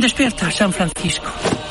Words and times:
Despierta, 0.00 0.50
San 0.50 0.72
Francisco. 0.72 1.30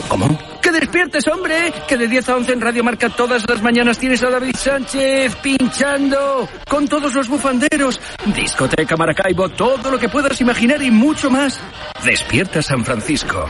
¿Cómo? 0.10 0.38
¡Que 0.62 0.72
despiertes, 0.72 1.25
hombre! 1.27 1.72
Que 1.88 1.96
de 1.96 2.08
10 2.08 2.30
a 2.30 2.35
11 2.35 2.53
en 2.53 2.61
Radio 2.61 2.83
Marca 2.83 3.09
todas 3.09 3.48
las 3.48 3.61
mañanas 3.61 3.98
tienes 3.98 4.22
a 4.24 4.30
David 4.30 4.56
Sánchez 4.56 5.35
pinchando 5.35 6.48
con 6.67 6.87
todos 6.87 7.13
los 7.13 7.29
bufanderos. 7.29 8.02
Discoteca 8.25 8.98
Maracaibo, 8.98 9.50
todo 9.50 9.91
lo 9.91 9.98
que 9.98 10.09
puedas 10.09 10.39
imaginar 10.41 10.82
y 10.82 10.91
mucho 10.91 11.29
más. 11.29 11.59
Despierta, 12.04 12.61
San 12.61 12.84
Francisco. 12.84 13.48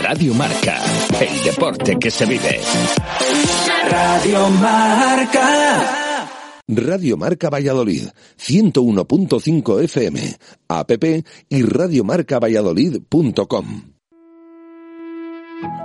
Radio 0.00 0.34
Marca, 0.34 0.78
el 1.20 1.42
deporte 1.44 1.96
que 1.98 2.10
se 2.10 2.26
vive. 2.26 2.60
Radio 3.90 4.48
Marca. 4.50 6.07
Radio 6.70 7.16
Marca 7.16 7.48
Valladolid, 7.48 8.08
101.5 8.38 9.84
FM, 9.84 10.36
app 10.68 10.90
y 11.48 11.62
radiomarcavalladolid.com. 11.62 13.82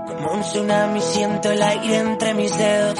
Como 0.05 0.33
un 0.33 0.41
tsunami 0.41 0.99
siento 0.99 1.51
el 1.51 1.61
aire 1.61 1.99
entre 1.99 2.33
mis 2.33 2.57
dedos. 2.57 2.99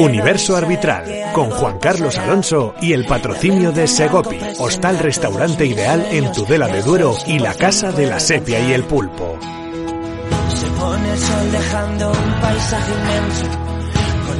Universo 0.00 0.56
Arbitral, 0.56 1.04
con 1.32 1.50
Juan 1.50 1.78
Carlos 1.78 2.18
Alonso 2.18 2.74
y 2.82 2.92
el 2.92 3.06
patrocinio 3.06 3.70
de 3.70 3.86
Segopi, 3.86 4.40
hostal 4.58 4.98
restaurante 4.98 5.64
ideal 5.64 6.04
en 6.10 6.32
Tudela 6.32 6.66
de 6.66 6.82
Duero 6.82 7.16
y 7.28 7.38
la 7.38 7.54
Casa 7.54 7.92
de 7.92 8.08
la 8.08 8.18
Sepia 8.18 8.58
y 8.58 8.72
el 8.72 8.82
Pulpo. 8.82 9.38
Se 10.48 10.66
pone 10.80 11.12
el 11.12 11.18
sol 11.18 11.52
dejando 11.52 12.10
un 12.10 12.40
paisaje 12.40 12.92
inmenso. 12.92 13.71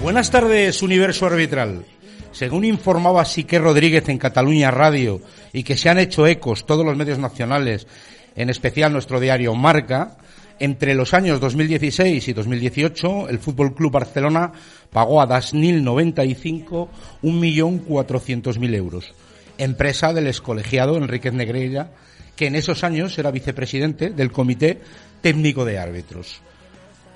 Buenas 0.00 0.30
tardes, 0.30 0.80
Universo 0.82 1.26
Arbitral. 1.26 1.84
Según 2.30 2.64
informaba 2.64 3.24
Sique 3.24 3.58
Rodríguez 3.58 4.08
en 4.08 4.18
Cataluña 4.18 4.70
Radio 4.70 5.20
y 5.52 5.64
que 5.64 5.76
se 5.76 5.88
han 5.88 5.98
hecho 5.98 6.24
ecos 6.26 6.66
todos 6.66 6.86
los 6.86 6.96
medios 6.96 7.18
nacionales, 7.18 7.88
en 8.36 8.48
especial 8.48 8.92
nuestro 8.92 9.18
diario 9.18 9.56
Marca, 9.56 10.16
entre 10.60 10.94
los 10.94 11.14
años 11.14 11.40
2016 11.40 12.28
y 12.28 12.32
2018 12.32 13.28
el 13.28 13.40
Fútbol 13.40 13.74
Club 13.74 13.90
Barcelona 13.90 14.52
pagó 14.92 15.20
a 15.20 15.26
Dasnil 15.26 15.82
95 15.82 16.88
1.400.000 17.24 18.74
euros, 18.76 19.12
empresa 19.58 20.12
del 20.12 20.28
excolegiado 20.28 20.96
Enríquez 20.96 21.32
Negreira, 21.32 21.90
que 22.36 22.46
en 22.46 22.54
esos 22.54 22.84
años 22.84 23.18
era 23.18 23.32
vicepresidente 23.32 24.10
del 24.10 24.30
Comité 24.30 24.80
Técnico 25.20 25.64
de 25.64 25.78
Árbitros. 25.80 26.40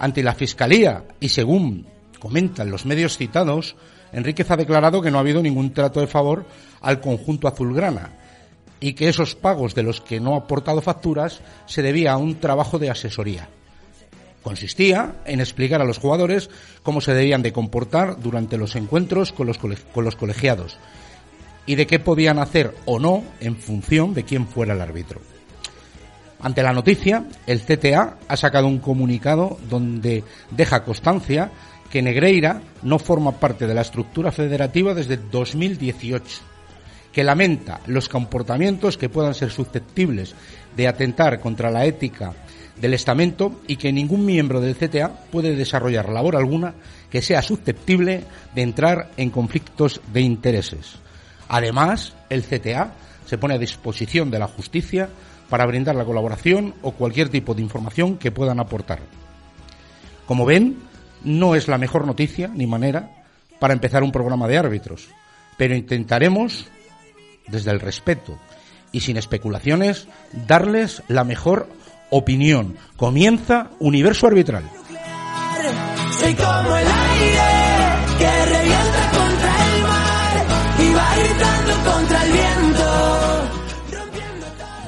Ante 0.01 0.25
la 0.25 0.35
Fiscalía 0.35 1.05
y 1.21 1.29
según 1.29 1.87
comentan 2.23 2.71
los 2.71 2.87
medios 2.87 3.19
citados, 3.19 3.75
Enríquez 4.13 4.49
ha 4.53 4.57
declarado 4.57 5.03
que 5.03 5.11
no 5.11 5.19
ha 5.19 5.23
habido 5.23 5.43
ningún 5.43 5.73
trato 5.73 5.99
de 5.99 6.07
favor 6.07 6.47
al 6.81 7.01
conjunto 7.01 7.49
azulgrana 7.49 8.13
y 8.79 8.93
que 8.93 9.09
esos 9.09 9.35
pagos 9.35 9.75
de 9.75 9.83
los 9.83 10.01
que 10.01 10.21
no 10.21 10.35
ha 10.35 10.39
aportado 10.39 10.81
facturas 10.83 11.41
se 11.67 11.83
debía 11.83 12.13
a 12.13 12.19
un 12.19 12.37
trabajo 12.37 12.79
de 12.79 12.91
asesoría. 12.91 13.49
Consistía 14.41 15.17
en 15.25 15.41
explicar 15.41 15.83
a 15.83 15.85
los 15.85 15.99
jugadores 15.99 16.49
cómo 16.85 17.01
se 17.01 17.13
debían 17.13 17.43
de 17.43 17.53
comportar 17.53 18.21
durante 18.21 18.57
los 18.57 18.77
encuentros 18.77 19.33
con 19.33 19.49
los, 19.49 19.59
con 19.59 20.05
los 20.05 20.15
colegiados 20.15 20.79
y 21.67 21.75
de 21.75 21.89
qué 21.89 21.99
podían 21.99 22.39
hacer 22.39 22.73
o 22.85 23.01
no 23.01 23.25
en 23.41 23.57
función 23.57 24.15
de 24.15 24.23
quién 24.23 24.47
fuera 24.47 24.75
el 24.75 24.81
árbitro. 24.81 25.21
Ante 26.41 26.63
la 26.63 26.73
noticia, 26.73 27.25
el 27.47 27.63
CTA 27.63 28.19
ha 28.29 28.37
sacado 28.37 28.69
un 28.69 28.79
comunicado 28.79 29.59
donde 29.69 30.25
deja 30.51 30.85
constancia 30.85 31.51
que 31.93 32.01
Negreira 32.01 32.63
no 32.83 32.99
forma 32.99 33.33
parte 33.33 33.67
de 33.67 33.75
la 33.75 33.83
estructura 33.83 34.33
federativa 34.33 34.95
desde 34.95 35.19
2018, 35.19 36.41
que 37.13 37.23
lamenta 37.23 37.81
los 37.87 38.09
comportamientos 38.09 38.97
que 38.97 39.11
puedan 39.11 39.35
ser 39.35 39.51
susceptibles 39.51 40.35
de 40.75 40.89
atentar 40.89 41.39
contra 41.39 41.71
la 41.71 41.85
ética 41.85 42.33
del 42.81 42.95
estamento 42.95 43.61
y 43.69 43.77
que 43.77 43.93
ningún 43.93 44.25
miembro 44.25 44.63
del 44.63 44.75
CTA 44.75 45.13
puede 45.31 45.55
desarrollar 45.55 46.09
labor 46.09 46.35
alguna 46.35 46.73
que 47.11 47.21
sea 47.21 47.43
susceptible 47.43 48.25
de 48.55 48.63
entrar 48.63 49.11
en 49.19 49.29
conflictos 49.29 50.01
de 50.15 50.23
intereses. 50.23 50.95
Además, 51.49 52.15
el 52.31 52.43
CTA 52.43 52.95
se 53.27 53.37
pone 53.37 53.57
a 53.57 53.59
disposición 53.59 54.31
de 54.31 54.39
la 54.39 54.49
justicia 54.49 55.11
para 55.51 55.67
brindar 55.67 55.95
la 55.95 56.07
colaboración 56.07 56.73
o 56.81 56.93
cualquier 56.93 57.29
tipo 57.29 57.53
de 57.55 57.61
información 57.61 58.17
que 58.17 58.33
puedan 58.33 58.61
aportar. 58.61 59.01
Como 60.25 60.47
ven, 60.47 60.91
no 61.25 61.55
es 61.55 61.69
la 61.69 61.79
mejor 61.79 62.07
noticia 62.07 62.49
ni 62.49 62.67
manera 62.67 63.25
para 63.59 63.75
empezar 63.75 64.03
un 64.03 64.13
programa 64.13 64.49
de 64.49 64.59
árbitros, 64.59 65.09
pero 65.57 65.75
intentaremos, 65.75 66.67
desde 67.47 67.71
el 67.71 67.81
respeto 67.81 68.39
y 68.91 69.01
sin 69.01 69.17
especulaciones, 69.17 70.09
darles 70.47 71.03
la 71.09 71.25
mejor 71.25 71.69
opinión. 72.11 72.77
Comienza 72.97 73.71
Universo 73.79 74.27
Arbitral. 74.27 74.65
Soy 76.19 76.35
como 76.35 76.77
el 76.77 76.87
aire 76.87 77.43
que 78.19 78.45
revienta 78.47 79.11
contra 79.11 79.75
el 79.75 79.83
mar 79.83 80.47
y 80.79 80.93
va 80.93 81.17
gritando 81.17 81.91
contra 81.91 82.25
el 82.25 82.33
viento. 82.33 82.53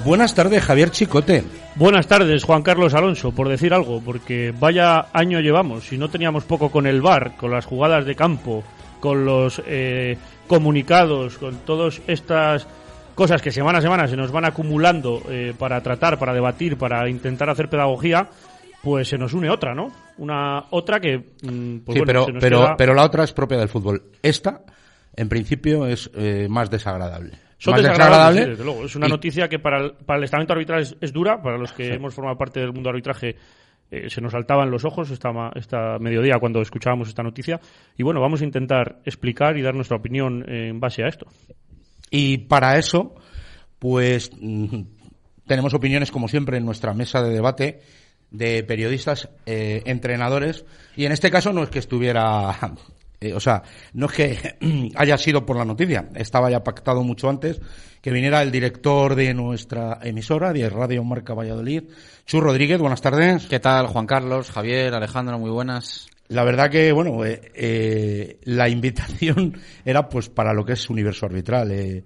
Buenas 0.04 0.34
tardes, 0.34 0.62
Javier 0.62 0.90
Chicote. 0.90 1.63
Buenas 1.76 2.06
tardes, 2.06 2.44
Juan 2.44 2.62
Carlos 2.62 2.94
Alonso, 2.94 3.32
por 3.32 3.48
decir 3.48 3.74
algo, 3.74 4.00
porque 4.00 4.54
vaya 4.58 5.06
año 5.12 5.40
llevamos. 5.40 5.84
Si 5.88 5.98
no 5.98 6.08
teníamos 6.08 6.44
poco 6.44 6.70
con 6.70 6.86
el 6.86 7.02
bar, 7.02 7.36
con 7.36 7.50
las 7.50 7.66
jugadas 7.66 8.06
de 8.06 8.14
campo, 8.14 8.62
con 9.00 9.24
los 9.24 9.60
eh, 9.66 10.16
comunicados, 10.46 11.36
con 11.36 11.56
todas 11.64 12.00
estas 12.06 12.68
cosas 13.16 13.42
que 13.42 13.50
semana 13.50 13.78
a 13.78 13.82
semana 13.82 14.06
se 14.06 14.16
nos 14.16 14.30
van 14.30 14.44
acumulando 14.44 15.20
eh, 15.28 15.52
para 15.58 15.80
tratar, 15.82 16.16
para 16.18 16.32
debatir, 16.32 16.76
para 16.78 17.08
intentar 17.08 17.50
hacer 17.50 17.68
pedagogía, 17.68 18.28
pues 18.82 19.08
se 19.08 19.18
nos 19.18 19.32
une 19.32 19.50
otra, 19.50 19.74
¿no? 19.74 19.90
Una 20.18 20.64
otra 20.70 21.00
que, 21.00 21.18
mm, 21.42 21.78
pues 21.78 21.96
sí, 21.98 22.04
bueno, 22.04 22.06
pero, 22.06 22.24
se 22.26 22.32
nos 22.32 22.40
pero, 22.40 22.58
queda- 22.60 22.76
pero 22.76 22.94
la 22.94 23.02
otra 23.04 23.24
es 23.24 23.32
propia 23.32 23.58
del 23.58 23.68
fútbol. 23.68 24.00
Esta, 24.22 24.60
en 25.16 25.28
principio, 25.28 25.86
es 25.86 26.08
eh, 26.14 26.46
más 26.48 26.70
desagradable. 26.70 27.32
Son 27.58 27.76
desagradables, 27.76 28.44
sí, 28.44 28.50
desde 28.50 28.64
luego. 28.64 28.84
Es 28.84 28.96
una 28.96 29.06
y- 29.06 29.10
noticia 29.10 29.48
que 29.48 29.58
para 29.58 29.78
el, 29.78 29.92
para 29.92 30.18
el 30.18 30.24
estamento 30.24 30.52
arbitral 30.52 30.82
es, 30.82 30.96
es 31.00 31.12
dura, 31.12 31.40
para 31.42 31.56
los 31.58 31.72
que 31.72 31.94
hemos 31.94 32.14
formado 32.14 32.36
parte 32.36 32.60
del 32.60 32.72
mundo 32.72 32.90
arbitraje 32.90 33.36
eh, 33.90 34.10
se 34.10 34.20
nos 34.20 34.32
saltaban 34.32 34.70
los 34.70 34.84
ojos 34.84 35.10
esta, 35.10 35.30
esta 35.54 35.98
mediodía 35.98 36.38
cuando 36.40 36.60
escuchábamos 36.60 37.08
esta 37.08 37.22
noticia. 37.22 37.60
Y 37.96 38.02
bueno, 38.02 38.20
vamos 38.20 38.40
a 38.40 38.44
intentar 38.44 39.00
explicar 39.04 39.56
y 39.56 39.62
dar 39.62 39.74
nuestra 39.74 39.96
opinión 39.96 40.44
en 40.48 40.80
base 40.80 41.04
a 41.04 41.08
esto. 41.08 41.26
Y 42.10 42.38
para 42.38 42.76
eso, 42.78 43.14
pues 43.78 44.30
mm, 44.40 44.80
tenemos 45.46 45.74
opiniones, 45.74 46.10
como 46.10 46.28
siempre, 46.28 46.58
en 46.58 46.64
nuestra 46.64 46.94
mesa 46.94 47.22
de 47.22 47.32
debate 47.32 47.80
de 48.30 48.64
periodistas, 48.64 49.28
eh, 49.46 49.82
entrenadores, 49.86 50.64
y 50.96 51.04
en 51.04 51.12
este 51.12 51.30
caso 51.30 51.52
no 51.52 51.62
es 51.62 51.70
que 51.70 51.78
estuviera, 51.78 52.56
eh, 53.24 53.34
o 53.34 53.40
sea, 53.40 53.62
no 53.92 54.06
es 54.06 54.12
que 54.12 54.56
haya 54.96 55.18
sido 55.18 55.44
por 55.44 55.56
la 55.56 55.64
noticia, 55.64 56.08
estaba 56.14 56.50
ya 56.50 56.62
pactado 56.62 57.02
mucho 57.02 57.28
antes 57.28 57.60
que 58.00 58.10
viniera 58.10 58.42
el 58.42 58.50
director 58.50 59.14
de 59.14 59.32
nuestra 59.32 59.98
emisora, 60.02 60.52
de 60.52 60.68
Radio 60.68 61.02
Marca 61.04 61.32
Valladolid, 61.32 61.84
Chu 62.26 62.40
Rodríguez, 62.40 62.78
buenas 62.78 63.00
tardes. 63.00 63.46
¿Qué 63.46 63.60
tal, 63.60 63.86
Juan 63.86 64.06
Carlos, 64.06 64.50
Javier, 64.50 64.94
Alejandro? 64.94 65.38
Muy 65.38 65.50
buenas. 65.50 66.06
La 66.28 66.44
verdad 66.44 66.70
que, 66.70 66.92
bueno, 66.92 67.24
eh, 67.24 67.40
eh, 67.54 68.40
la 68.44 68.68
invitación 68.68 69.58
era 69.84 70.08
pues 70.08 70.28
para 70.28 70.52
lo 70.52 70.64
que 70.64 70.72
es 70.74 70.90
universo 70.90 71.26
arbitral. 71.26 71.70
eh. 71.72 72.04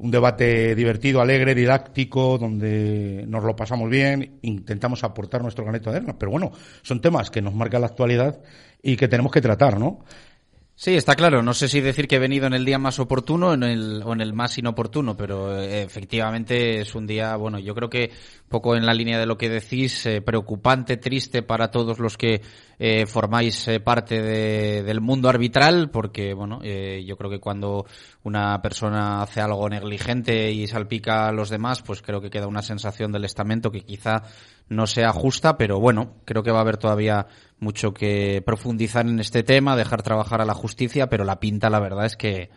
Un 0.00 0.10
debate 0.10 0.74
divertido, 0.74 1.20
alegre, 1.20 1.54
didáctico, 1.54 2.38
donde 2.38 3.24
nos 3.28 3.44
lo 3.44 3.54
pasamos 3.54 3.90
bien, 3.90 4.38
intentamos 4.42 5.04
aportar 5.04 5.42
nuestro 5.42 5.64
granito 5.64 5.90
de 5.90 5.98
arena. 5.98 6.16
Pero 6.18 6.32
bueno, 6.32 6.52
son 6.82 7.00
temas 7.00 7.30
que 7.30 7.42
nos 7.42 7.54
marcan 7.54 7.82
la 7.82 7.88
actualidad 7.88 8.40
y 8.82 8.96
que 8.96 9.08
tenemos 9.08 9.30
que 9.30 9.42
tratar, 9.42 9.78
¿no? 9.78 10.04
Sí, 10.82 10.96
está 10.96 11.14
claro. 11.14 11.42
No 11.42 11.52
sé 11.52 11.68
si 11.68 11.82
decir 11.82 12.08
que 12.08 12.16
he 12.16 12.18
venido 12.18 12.46
en 12.46 12.54
el 12.54 12.64
día 12.64 12.78
más 12.78 12.98
oportuno 13.00 13.52
en 13.52 13.64
el, 13.64 14.02
o 14.02 14.14
en 14.14 14.22
el 14.22 14.32
más 14.32 14.56
inoportuno, 14.56 15.14
pero 15.14 15.60
eh, 15.60 15.82
efectivamente 15.82 16.80
es 16.80 16.94
un 16.94 17.06
día, 17.06 17.36
bueno, 17.36 17.58
yo 17.58 17.74
creo 17.74 17.90
que 17.90 18.10
poco 18.48 18.74
en 18.74 18.86
la 18.86 18.94
línea 18.94 19.18
de 19.18 19.26
lo 19.26 19.36
que 19.36 19.50
decís, 19.50 20.06
eh, 20.06 20.22
preocupante, 20.22 20.96
triste 20.96 21.42
para 21.42 21.70
todos 21.70 21.98
los 21.98 22.16
que 22.16 22.40
eh, 22.78 23.04
formáis 23.04 23.68
eh, 23.68 23.78
parte 23.80 24.22
de- 24.22 24.82
del 24.82 25.02
mundo 25.02 25.28
arbitral, 25.28 25.90
porque, 25.90 26.32
bueno, 26.32 26.62
yo 26.62 27.14
creo 27.18 27.30
que 27.30 27.40
cuando 27.40 27.84
una 28.22 28.62
persona 28.62 29.20
hace 29.20 29.42
algo 29.42 29.68
negligente 29.68 30.50
y 30.50 30.66
salpica 30.66 31.28
a 31.28 31.32
los 31.32 31.50
demás, 31.50 31.82
pues 31.82 32.00
creo 32.00 32.22
que 32.22 32.30
queda 32.30 32.46
una 32.46 32.62
sensación 32.62 33.12
del 33.12 33.26
estamento 33.26 33.70
que 33.70 33.82
quizá 33.82 34.22
no 34.70 34.86
sea 34.86 35.12
justa, 35.12 35.58
pero 35.58 35.78
bueno, 35.78 36.14
creo 36.24 36.42
que 36.42 36.52
va 36.52 36.58
a 36.58 36.62
haber 36.62 36.78
todavía 36.78 37.26
mucho 37.58 37.92
que 37.92 38.42
profundizar 38.46 39.06
en 39.06 39.18
este 39.18 39.42
tema, 39.42 39.76
dejar 39.76 40.02
trabajar 40.02 40.40
a 40.40 40.46
la 40.46 40.54
justicia, 40.54 41.08
pero 41.10 41.24
la 41.24 41.40
pinta, 41.40 41.68
la 41.68 41.80
verdad 41.80 42.06
es 42.06 42.16
que 42.16 42.50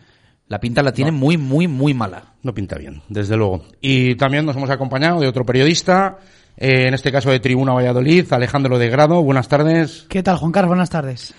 la 0.48 0.60
pinta 0.60 0.83
la 0.83 0.94
tiene 0.94 1.12
muy, 1.12 1.38
muy, 1.38 1.68
muy 1.68 1.94
mala. 1.95 2.36
No 2.44 2.54
pinta 2.54 2.77
bien, 2.77 3.01
desde 3.10 3.36
luego. 3.36 3.65
Y 3.81 4.15
también 4.15 4.45
nos 4.45 4.56
hemos 4.56 4.69
acompañado 4.69 5.19
de 5.19 5.27
otro 5.27 5.44
periodista, 5.44 6.19
eh, 6.56 6.88
en 6.88 6.94
este 6.94 7.12
caso 7.12 7.31
de 7.31 7.39
Tribuna 7.39 7.74
Valladolid, 7.74 8.31
Alejandro 8.31 8.77
de 8.77 8.89
Grado. 8.89 9.24
Buenas 9.24 9.48
tardes. 9.48 10.06
¿Qué 10.07 10.21
tal, 10.21 10.38
Juan 10.38 10.51
Carlos? 10.51 10.69
Buenas 10.69 10.92
tardes. 10.92 11.33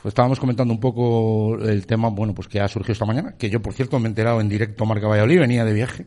Pues 0.00 0.12
estábamos 0.12 0.38
comentando 0.38 0.72
un 0.72 0.80
poco 0.80 1.58
el 1.58 1.84
tema, 1.84 2.10
bueno, 2.10 2.32
pues 2.32 2.46
que 2.46 2.60
ha 2.60 2.68
surgido 2.68 2.92
esta 2.92 3.06
mañana, 3.06 3.34
que 3.36 3.50
yo, 3.50 3.60
por 3.60 3.72
cierto, 3.72 3.98
me 3.98 4.06
he 4.06 4.08
enterado 4.10 4.40
en 4.40 4.48
directo 4.48 4.86
Marca 4.86 5.08
Valladolid, 5.08 5.40
venía 5.40 5.64
de 5.64 5.72
viaje. 5.72 6.06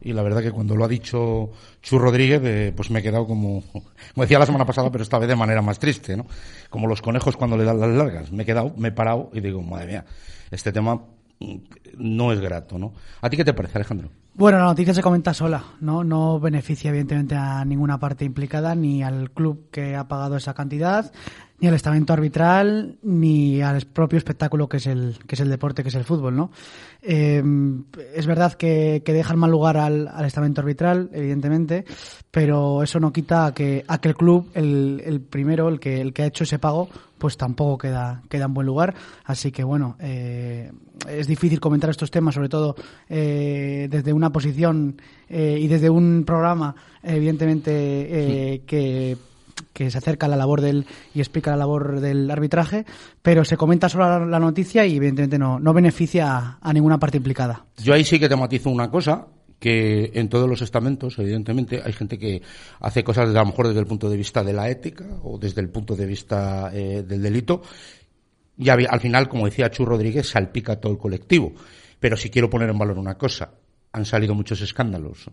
Y 0.00 0.12
la 0.12 0.22
verdad 0.22 0.42
que 0.42 0.52
cuando 0.52 0.76
lo 0.76 0.84
ha 0.84 0.88
dicho 0.88 1.50
Chu 1.82 1.98
Rodríguez, 1.98 2.42
eh, 2.44 2.72
pues 2.76 2.90
me 2.90 3.00
he 3.00 3.02
quedado 3.02 3.26
como, 3.26 3.62
como 3.72 3.84
decía 4.16 4.38
la 4.38 4.46
semana 4.46 4.66
pasada, 4.66 4.90
pero 4.90 5.02
esta 5.02 5.18
vez 5.18 5.28
de 5.28 5.36
manera 5.36 5.62
más 5.62 5.78
triste, 5.78 6.16
¿no? 6.16 6.26
Como 6.70 6.86
los 6.86 7.00
conejos 7.00 7.36
cuando 7.36 7.56
le 7.56 7.64
dan 7.64 7.80
las 7.80 7.90
largas. 7.90 8.32
Me 8.32 8.42
he 8.42 8.46
quedado, 8.46 8.74
me 8.76 8.88
he 8.88 8.92
parado 8.92 9.30
y 9.32 9.40
digo, 9.40 9.62
madre 9.62 9.86
mía, 9.86 10.04
este 10.50 10.72
tema 10.72 11.00
mm, 11.40 11.56
no 11.98 12.32
es 12.32 12.40
grato, 12.40 12.78
¿no? 12.78 12.92
¿A 13.20 13.30
ti 13.30 13.36
qué 13.36 13.44
te 13.44 13.54
parece, 13.54 13.78
Alejandro? 13.78 14.10
Bueno, 14.36 14.58
la 14.58 14.64
noticia 14.64 14.92
se 14.92 15.02
comenta 15.02 15.32
sola, 15.32 15.62
¿no? 15.80 16.02
No 16.02 16.40
beneficia 16.40 16.90
evidentemente 16.90 17.36
a 17.36 17.64
ninguna 17.64 18.00
parte 18.00 18.24
implicada, 18.24 18.74
ni 18.74 19.00
al 19.00 19.30
club 19.30 19.70
que 19.70 19.94
ha 19.94 20.08
pagado 20.08 20.36
esa 20.36 20.54
cantidad, 20.54 21.12
ni 21.60 21.68
al 21.68 21.74
estamento 21.74 22.12
arbitral, 22.12 22.96
ni 23.02 23.62
al 23.62 23.82
propio 23.86 24.18
espectáculo 24.18 24.68
que 24.68 24.78
es 24.78 24.86
el, 24.86 25.16
que 25.26 25.34
es 25.34 25.40
el 25.40 25.48
deporte, 25.48 25.82
que 25.82 25.88
es 25.88 25.94
el 25.94 26.04
fútbol, 26.04 26.34
¿no? 26.36 26.50
Eh, 27.00 27.42
es 28.14 28.26
verdad 28.26 28.54
que, 28.54 29.02
que 29.04 29.12
deja 29.12 29.34
en 29.34 29.38
mal 29.38 29.50
lugar 29.50 29.76
al, 29.76 30.08
al 30.08 30.24
estamento 30.24 30.60
arbitral, 30.60 31.10
evidentemente, 31.12 31.84
pero 32.30 32.82
eso 32.82 32.98
no 32.98 33.12
quita 33.12 33.46
a 33.46 33.54
que, 33.54 33.84
a 33.86 34.00
que 34.00 34.08
el 34.08 34.16
club, 34.16 34.50
el, 34.54 35.02
el 35.04 35.20
primero, 35.20 35.68
el 35.68 35.78
que, 35.78 36.00
el 36.00 36.12
que 36.12 36.22
ha 36.22 36.26
hecho 36.26 36.44
ese 36.44 36.58
pago, 36.58 36.88
pues 37.18 37.36
tampoco 37.36 37.78
queda, 37.78 38.22
queda 38.28 38.46
en 38.46 38.54
buen 38.54 38.66
lugar. 38.66 38.94
Así 39.24 39.52
que 39.52 39.64
bueno, 39.64 39.96
eh, 40.00 40.72
es 41.08 41.26
difícil 41.26 41.60
comentar 41.60 41.88
estos 41.88 42.10
temas, 42.10 42.34
sobre 42.34 42.48
todo 42.48 42.74
eh, 43.08 43.88
desde 43.90 44.12
una 44.12 44.30
posición 44.30 45.00
eh, 45.28 45.56
y 45.60 45.68
desde 45.68 45.88
un 45.88 46.24
programa, 46.26 46.74
evidentemente, 47.02 47.70
eh, 47.72 48.62
que 48.66 49.16
que 49.72 49.90
se 49.90 49.98
acerca 49.98 50.26
a 50.26 50.28
la 50.28 50.36
labor 50.36 50.60
del 50.60 50.86
y 51.14 51.20
explica 51.20 51.50
la 51.50 51.56
labor 51.56 52.00
del 52.00 52.30
arbitraje, 52.30 52.84
pero 53.22 53.44
se 53.44 53.56
comenta 53.56 53.88
solo 53.88 54.24
la, 54.26 54.38
noticia 54.38 54.86
y 54.86 54.96
evidentemente 54.96 55.38
no, 55.38 55.58
no 55.58 55.72
beneficia 55.72 56.58
a, 56.60 56.72
ninguna 56.72 56.98
parte 56.98 57.16
implicada. 57.16 57.66
Yo 57.78 57.94
ahí 57.94 58.04
sí 58.04 58.18
que 58.18 58.28
te 58.28 58.36
matizo 58.36 58.70
una 58.70 58.90
cosa, 58.90 59.26
que 59.58 60.10
en 60.14 60.28
todos 60.28 60.48
los 60.48 60.62
estamentos, 60.62 61.18
evidentemente, 61.18 61.80
hay 61.84 61.92
gente 61.92 62.18
que 62.18 62.42
hace 62.80 63.02
cosas 63.02 63.28
desde, 63.28 63.38
a 63.38 63.42
lo 63.42 63.48
mejor 63.48 63.68
desde 63.68 63.80
el 63.80 63.86
punto 63.86 64.10
de 64.10 64.16
vista 64.16 64.44
de 64.44 64.52
la 64.52 64.68
ética 64.68 65.06
o 65.22 65.38
desde 65.38 65.60
el 65.60 65.70
punto 65.70 65.96
de 65.96 66.06
vista 66.06 66.70
eh, 66.72 67.02
del 67.02 67.22
delito. 67.22 67.62
Y 68.56 68.68
al 68.68 69.00
final, 69.00 69.28
como 69.28 69.46
decía 69.46 69.70
Chu 69.70 69.84
Rodríguez, 69.84 70.28
salpica 70.28 70.76
todo 70.76 70.92
el 70.92 70.98
colectivo. 70.98 71.52
Pero 71.98 72.16
si 72.16 72.30
quiero 72.30 72.50
poner 72.50 72.68
en 72.68 72.78
valor 72.78 72.98
una 72.98 73.16
cosa, 73.16 73.52
han 73.92 74.04
salido 74.04 74.34
muchos 74.34 74.60
escándalos 74.60 75.30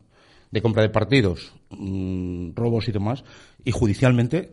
de 0.51 0.62
compra 0.62 0.83
de 0.83 0.89
partidos, 0.89 1.53
mm, 1.69 2.51
robos 2.56 2.88
y 2.88 2.92
demás, 2.92 3.24
y 3.63 3.71
judicialmente, 3.71 4.51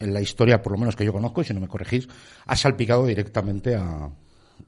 en 0.00 0.14
la 0.14 0.20
historia, 0.20 0.62
por 0.62 0.72
lo 0.72 0.78
menos 0.78 0.94
que 0.94 1.04
yo 1.04 1.12
conozco, 1.12 1.40
y 1.40 1.44
si 1.44 1.52
no 1.54 1.60
me 1.60 1.68
corregís, 1.68 2.06
ha 2.46 2.54
salpicado 2.54 3.06
directamente 3.06 3.74
a, 3.74 4.08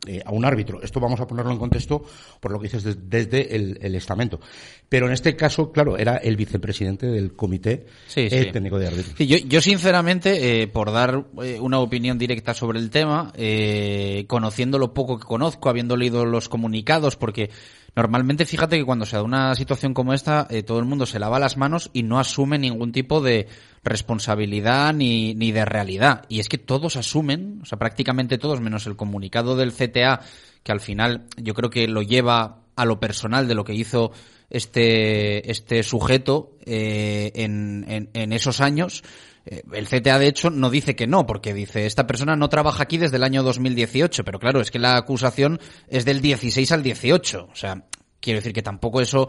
eh, 0.07 0.23
a 0.25 0.33
un 0.33 0.45
árbitro. 0.45 0.83
Esto 0.83 0.99
vamos 0.99 1.21
a 1.21 1.27
ponerlo 1.27 1.53
en 1.53 1.59
contexto 1.59 2.03
por 2.41 2.51
lo 2.51 2.59
que 2.59 2.65
dices 2.65 2.83
des- 2.83 2.99
desde 3.09 3.55
el, 3.55 3.79
el 3.83 3.95
estamento. 3.95 4.41
Pero 4.89 5.07
en 5.07 5.13
este 5.13 5.37
caso, 5.37 5.71
claro, 5.71 5.97
era 5.99 6.17
el 6.17 6.37
vicepresidente 6.37 7.07
del 7.07 7.35
comité 7.35 7.87
Sí, 8.09 8.23
eh, 8.23 8.45
sí. 8.47 8.51
técnico 8.53 8.79
de 8.79 8.87
árbitros. 8.89 9.15
Sí, 9.19 9.27
yo, 9.27 9.37
yo 9.37 9.61
sinceramente, 9.61 10.63
eh, 10.63 10.67
por 10.69 10.91
dar 10.91 11.27
eh, 11.43 11.61
una 11.61 11.79
opinión 11.79 12.19
directa 12.19 12.55
sobre 12.55 12.79
el 12.81 12.91
tema, 12.91 13.33
eh, 13.37 14.25
conociendo 14.27 14.79
lo 14.79 14.95
poco 14.95 15.19
que 15.19 15.27
conozco, 15.27 15.69
habiendo 15.69 15.97
leído 15.97 16.25
los 16.25 16.49
comunicados, 16.49 17.17
porque 17.17 17.51
normalmente 17.95 18.47
fíjate 18.47 18.79
que 18.79 18.85
cuando 18.85 19.07
se 19.07 19.17
da 19.17 19.23
una 19.23 19.55
situación 19.55 19.95
como 19.95 20.13
esta, 20.13 20.47
eh, 20.51 20.63
todo 20.63 20.79
el 20.79 20.85
mundo 20.85 21.07
se 21.07 21.19
lava 21.19 21.39
las 21.39 21.57
manos 21.57 21.91
y 21.93 22.03
no 22.03 22.19
asume 22.19 22.59
ningún 22.59 22.93
tipo 22.93 23.21
de 23.21 23.49
responsabilidad 23.83 24.93
ni, 24.95 25.35
ni 25.35 25.53
de 25.53 25.65
realidad. 25.65 26.25
Y 26.29 26.41
es 26.41 26.49
que 26.49 26.59
todos 26.59 26.97
asumen, 26.97 27.61
o 27.63 27.67
sea, 27.67 27.79
prácticamente 27.79 28.39
todos, 28.39 28.61
menos 28.61 28.87
el 28.87 28.97
comunicado 28.97 29.57
del 29.57 29.73
CTA, 29.73 30.21
que 30.63 30.73
al 30.73 30.81
final 30.81 31.27
yo 31.37 31.55
creo 31.55 31.71
que 31.71 31.89
lo 31.89 32.03
lleva 32.03 32.63
a 32.77 32.85
lo 32.85 33.01
personal 33.01 33.49
de 33.49 33.55
lo 33.55 33.65
que 33.65 33.75
hizo 33.75 34.13
este, 34.49 35.51
este 35.51 35.83
sujeto 35.83 36.57
eh, 36.65 37.33
en, 37.35 37.85
en, 37.89 38.11
en 38.15 38.33
esos 38.33 38.61
años. 38.61 39.03
Eh, 39.47 39.63
El 39.73 39.87
CTA, 39.87 40.19
de 40.19 40.29
hecho, 40.29 40.51
no 40.51 40.71
dice 40.71 40.97
que 40.97 41.07
no, 41.07 41.27
porque 41.27 41.55
dice, 41.55 41.87
esta 41.87 42.07
persona 42.07 42.37
no 42.37 42.49
trabaja 42.49 42.83
aquí 42.83 42.99
desde 42.99 43.17
el 43.17 43.25
año 43.25 43.43
2018, 43.43 44.25
pero 44.25 44.39
claro, 44.39 44.61
es 44.61 44.71
que 44.71 44.79
la 44.79 44.97
acusación 44.97 45.61
es 45.89 46.05
del 46.05 46.21
16 46.21 46.73
al 46.73 46.83
18. 46.83 47.49
O 47.51 47.55
sea, 47.55 47.85
quiero 48.21 48.39
decir 48.39 48.53
que 48.53 48.63
tampoco 48.63 49.01
eso 49.01 49.29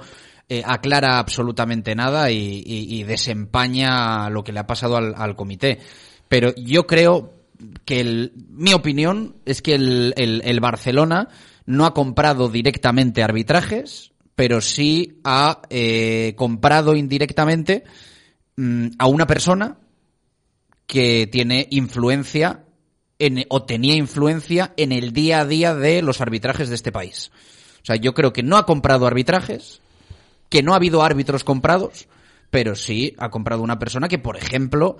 eh, 0.50 0.64
aclara 0.66 1.20
absolutamente 1.20 1.96
nada 1.96 2.32
y, 2.32 3.04
desempaña 3.04 4.30
lo 4.30 4.44
que 4.44 4.52
le 4.52 4.60
ha 4.60 4.68
pasado 4.68 4.98
al, 4.98 5.36
comité. 5.36 5.80
Pero 6.28 6.54
yo 6.56 6.88
creo 6.88 7.34
que 7.86 8.32
mi 8.50 8.74
opinión 8.74 9.36
es 9.46 9.62
que 9.62 9.76
el 9.76 10.60
Barcelona 10.62 11.28
no 11.66 11.86
ha 11.86 11.94
comprado 11.94 12.50
directamente 12.50 13.24
arbitrajes, 13.24 14.12
pero 14.36 14.62
sí 14.62 15.20
ha 15.24 15.62
eh, 15.70 16.34
comprado 16.36 16.96
indirectamente 16.96 17.84
mm, 18.56 18.88
a 18.98 19.08
una 19.08 19.28
persona 19.28 19.78
que 20.92 21.26
tiene 21.26 21.70
influencia 21.72 22.66
en, 23.18 23.46
o 23.48 23.64
tenía 23.64 23.96
influencia 23.96 24.74
en 24.76 24.92
el 24.92 25.14
día 25.14 25.40
a 25.40 25.46
día 25.46 25.74
de 25.74 26.02
los 26.02 26.20
arbitrajes 26.20 26.68
de 26.68 26.76
este 26.76 26.92
país. 26.92 27.32
O 27.82 27.86
sea, 27.86 27.96
yo 27.96 28.14
creo 28.14 28.34
que 28.34 28.44
no 28.44 28.58
ha 28.58 28.66
comprado 28.66 29.08
arbitrajes, 29.08 29.80
que 30.50 30.62
no 30.62 30.74
ha 30.74 30.76
habido 30.76 31.02
árbitros 31.02 31.46
comprados, 31.46 32.10
pero 32.50 32.76
sí 32.76 33.16
ha 33.20 33.30
comprado 33.30 33.62
una 33.62 33.80
persona 33.80 34.10
que, 34.10 34.20
por 34.20 34.36
ejemplo, 34.36 34.98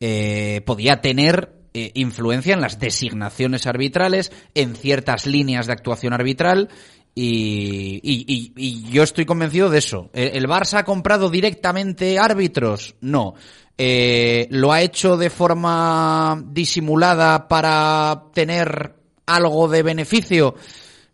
eh, 0.00 0.62
podía 0.64 1.02
tener 1.02 1.52
eh, 1.74 1.90
influencia 1.92 2.54
en 2.54 2.62
las 2.62 2.78
designaciones 2.78 3.66
arbitrales, 3.66 4.32
en 4.54 4.74
ciertas 4.74 5.26
líneas 5.26 5.66
de 5.66 5.74
actuación 5.74 6.14
arbitral. 6.14 6.70
Y, 7.16 8.80
yo 8.90 9.02
estoy 9.02 9.26
convencido 9.26 9.68
de 9.68 9.78
eso. 9.78 10.08
¿El 10.14 10.36
el 10.36 10.48
Barça 10.48 10.78
ha 10.78 10.84
comprado 10.84 11.28
directamente 11.28 12.18
árbitros? 12.18 12.96
No. 13.02 13.34
Eh, 13.76 14.46
¿Lo 14.50 14.72
ha 14.72 14.82
hecho 14.82 15.16
de 15.16 15.30
forma 15.30 16.40
disimulada 16.46 17.48
para 17.48 18.24
tener 18.32 18.94
algo 19.26 19.68
de 19.68 19.82
beneficio? 19.82 20.54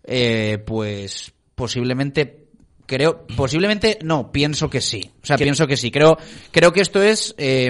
Eh, 0.04 0.62
pues 0.66 1.32
posiblemente 1.54 2.48
creo 2.86 3.26
posiblemente 3.36 3.98
no 4.02 4.30
pienso 4.32 4.68
que 4.68 4.80
sí. 4.80 5.10
O 5.22 5.26
sea 5.26 5.36
pienso 5.36 5.66
que 5.66 5.76
sí. 5.76 5.90
Creo 5.90 6.18
creo 6.50 6.72
que 6.72 6.80
esto 6.80 7.02
es 7.02 7.34
eh, 7.38 7.68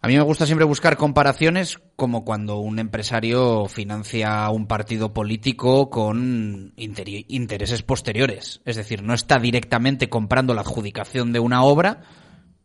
a 0.00 0.06
mí 0.06 0.16
me 0.16 0.22
gusta 0.22 0.46
siempre 0.46 0.66
buscar 0.66 0.96
comparaciones 0.96 1.78
como 1.96 2.24
cuando 2.24 2.58
un 2.58 2.78
empresario 2.78 3.66
financia 3.66 4.48
un 4.50 4.66
partido 4.66 5.12
político 5.12 5.88
con 5.88 6.74
intereses 6.76 7.82
posteriores. 7.82 8.60
Es 8.66 8.76
decir 8.76 9.02
no 9.02 9.14
está 9.14 9.38
directamente 9.38 10.10
comprando 10.10 10.52
la 10.52 10.60
adjudicación 10.60 11.32
de 11.32 11.40
una 11.40 11.62
obra 11.62 12.02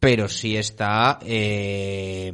pero 0.04 0.28
sí 0.28 0.58
está 0.58 1.20
eh, 1.26 2.34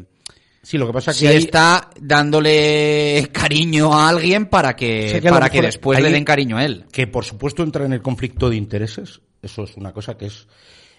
Sí, 0.61 0.77
lo 0.77 0.87
que 0.87 0.93
pasa 0.93 1.11
es 1.11 1.17
sí 1.17 1.25
que 1.27 1.37
está 1.37 1.89
dándole 1.99 3.29
cariño 3.31 3.93
a 3.93 4.09
alguien 4.09 4.47
para 4.47 4.75
que, 4.75 5.21
para 5.23 5.49
que 5.49 5.61
después 5.61 6.01
le 6.01 6.11
den 6.11 6.25
cariño 6.25 6.57
a 6.57 6.65
él. 6.65 6.85
Que 6.91 7.07
por 7.07 7.25
supuesto 7.25 7.63
entra 7.63 7.85
en 7.85 7.93
el 7.93 8.01
conflicto 8.01 8.49
de 8.49 8.55
intereses, 8.55 9.21
eso 9.41 9.63
es 9.63 9.77
una 9.77 9.93
cosa 9.93 10.17
que 10.17 10.25
es 10.25 10.47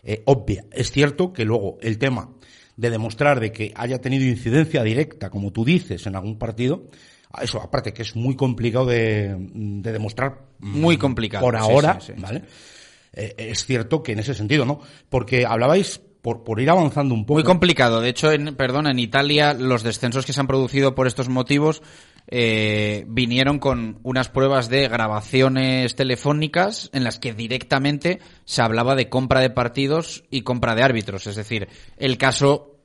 eh, 0.03 0.23
obvia. 0.25 0.65
Es 0.73 0.91
cierto 0.91 1.33
que 1.33 1.45
luego 1.45 1.79
el 1.83 1.99
tema 1.99 2.31
de 2.77 2.91
demostrar 2.91 3.39
de 3.39 3.53
que 3.53 3.73
haya 3.77 4.01
tenido 4.01 4.25
incidencia 4.25 4.83
directa, 4.83 5.29
como 5.29 5.53
tú 5.53 5.65
dices, 5.65 6.07
en 6.07 6.17
algún 6.17 6.39
partido, 6.39 6.89
eso 7.41 7.61
aparte 7.61 7.93
que 7.93 8.03
es 8.03 8.17
muy 8.17 8.35
complicado 8.35 8.87
de, 8.87 9.37
de 9.37 9.93
demostrar. 9.93 10.47
Muy 10.59 10.97
mm, 10.97 11.01
complicado, 11.01 11.45
Por 11.45 11.57
ahora, 11.57 12.01
sí, 12.01 12.13
sí, 12.15 12.21
¿vale? 12.21 12.43
eh, 13.13 13.35
es 13.37 13.65
cierto 13.65 14.03
que 14.03 14.13
en 14.13 14.21
ese 14.21 14.35
sentido, 14.35 14.65
¿no? 14.65 14.81
Porque 15.09 15.45
hablabais, 15.47 16.01
por, 16.23 16.61
ir 16.61 16.71
avanzando 16.71 17.15
un 17.15 17.25
poco. 17.25 17.35
Muy 17.35 17.45
complicado. 17.45 18.01
De 18.01 18.11
hecho, 18.11 18.31
en, 18.31 18.55
perdón, 18.55 18.87
en 18.87 18.99
Italia 18.99 19.55
los 19.55 19.83
descensos 19.83 20.27
que 20.27 20.33
se 20.33 20.41
han 20.41 20.47
producido 20.47 20.95
por 20.95 21.07
estos 21.07 21.29
motivos 21.29 21.83
eh, 22.29 23.05
vinieron 23.09 23.59
con 23.59 23.99
unas 24.03 24.29
pruebas 24.29 24.69
de 24.69 24.87
grabaciones 24.89 25.97
telefónicas 25.97 26.91
en 26.93 27.05
las 27.05 27.19
que 27.19 27.33
directamente 27.33 28.21
se 28.45 28.63
hablaba 28.63 28.95
de 28.95 29.09
compra 29.09 29.41
de 29.41 29.51
partidos 29.51 30.25
y 30.31 30.43
compra 30.43 30.75
de 30.75 30.83
árbitros. 30.83 31.27
Es 31.27 31.37
decir, 31.37 31.69
el 31.97 32.19
caso 32.19 32.77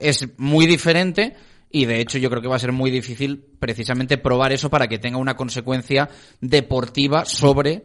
es 0.00 0.28
muy 0.38 0.66
diferente 0.66 1.36
y 1.70 1.86
de 1.86 2.00
hecho 2.00 2.18
yo 2.18 2.30
creo 2.30 2.42
que 2.42 2.48
va 2.48 2.56
a 2.56 2.60
ser 2.60 2.72
muy 2.72 2.90
difícil 2.90 3.44
precisamente 3.58 4.18
probar 4.18 4.52
eso 4.52 4.70
para 4.70 4.88
que 4.88 4.98
tenga 4.98 5.18
una 5.18 5.36
consecuencia 5.36 6.10
deportiva 6.40 7.24
sobre 7.24 7.84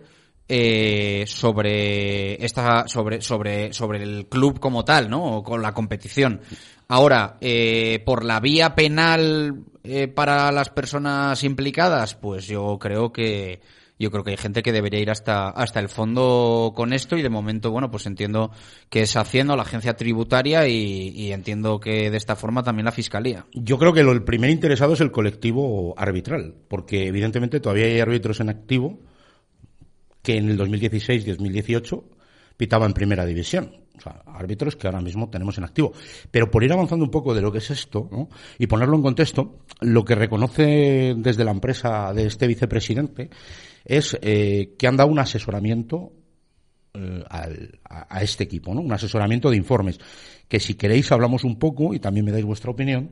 eh, 0.49 1.25
sobre 1.27 2.43
esta 2.43 2.87
sobre 2.87 3.21
sobre 3.21 3.73
sobre 3.73 4.01
el 4.01 4.27
club 4.27 4.59
como 4.59 4.85
tal 4.85 5.09
no 5.09 5.37
o 5.37 5.43
con 5.43 5.61
la 5.61 5.73
competición. 5.73 6.41
Ahora 6.87 7.37
eh, 7.41 8.01
por 8.05 8.23
la 8.23 8.39
vía 8.39 8.73
penal 8.73 9.63
eh, 9.83 10.07
para 10.07 10.51
las 10.51 10.69
personas 10.69 11.43
implicadas 11.43 12.15
pues 12.15 12.47
yo 12.47 12.77
creo 12.79 13.11
que 13.11 13.59
yo 13.99 14.11
creo 14.11 14.23
que 14.23 14.31
hay 14.31 14.37
gente 14.37 14.63
que 14.63 14.71
debería 14.71 15.01
ir 15.01 15.09
hasta 15.09 15.49
hasta 15.49 15.81
el 15.81 15.89
fondo 15.89 16.71
con 16.73 16.93
esto 16.93 17.17
y 17.17 17.23
de 17.23 17.29
momento 17.29 17.71
bueno 17.71 17.91
pues 17.91 18.05
entiendo 18.05 18.51
que 18.89 19.01
es 19.01 19.17
haciendo 19.17 19.57
la 19.57 19.63
agencia 19.63 19.97
tributaria 19.97 20.65
y, 20.69 21.09
y 21.09 21.33
entiendo 21.33 21.79
que 21.81 22.09
de 22.09 22.15
esta 22.17 22.37
forma 22.37 22.63
también 22.63 22.85
la 22.85 22.93
fiscalía. 22.93 23.45
Yo 23.53 23.77
creo 23.77 23.91
que 23.91 24.03
lo, 24.03 24.13
el 24.13 24.23
primer 24.23 24.49
interesado 24.49 24.93
es 24.93 25.01
el 25.01 25.11
colectivo 25.11 25.93
arbitral, 25.97 26.53
porque 26.69 27.07
evidentemente 27.07 27.59
todavía 27.59 27.87
hay 27.87 27.99
árbitros 27.99 28.39
en 28.39 28.49
activo 28.49 28.99
que 30.27 30.35
en 30.35 30.49
el 30.49 30.57
2016 30.57 31.25
y 31.25 31.29
2018 31.31 32.03
pitaban 32.57 32.89
en 32.89 32.93
primera 32.93 33.25
división. 33.25 33.71
O 33.97 34.01
sea, 34.01 34.23
árbitros 34.27 34.75
que 34.75 34.87
ahora 34.87 34.99
mismo 34.99 35.29
tenemos 35.29 35.57
en 35.57 35.63
activo. 35.63 35.93
Pero 36.29 36.51
por 36.51 36.65
ir 36.65 36.73
avanzando 36.73 37.05
un 37.05 37.11
poco 37.11 37.33
de 37.33 37.39
lo 37.41 37.49
que 37.49 37.59
es 37.59 37.71
esto 37.71 38.09
¿no? 38.11 38.27
y 38.59 38.67
ponerlo 38.67 38.97
en 38.97 39.03
contexto, 39.03 39.59
lo 39.79 40.03
que 40.03 40.15
reconoce 40.15 41.15
desde 41.17 41.45
la 41.45 41.51
empresa 41.51 42.11
de 42.13 42.25
este 42.25 42.45
vicepresidente 42.45 43.29
es 43.85 44.17
eh, 44.21 44.75
que 44.77 44.85
han 44.87 44.97
dado 44.97 45.09
un 45.09 45.19
asesoramiento 45.19 46.11
eh, 46.93 47.23
al- 47.29 47.79
a 47.85 48.21
este 48.21 48.43
equipo, 48.43 48.73
¿no? 48.75 48.81
Un 48.81 48.91
asesoramiento 48.91 49.49
de 49.49 49.55
informes. 49.55 49.97
Que 50.49 50.59
si 50.59 50.73
queréis 50.75 51.09
hablamos 51.13 51.45
un 51.45 51.57
poco 51.57 51.93
y 51.93 51.99
también 51.99 52.25
me 52.25 52.33
dais 52.33 52.43
vuestra 52.43 52.69
opinión, 52.71 53.11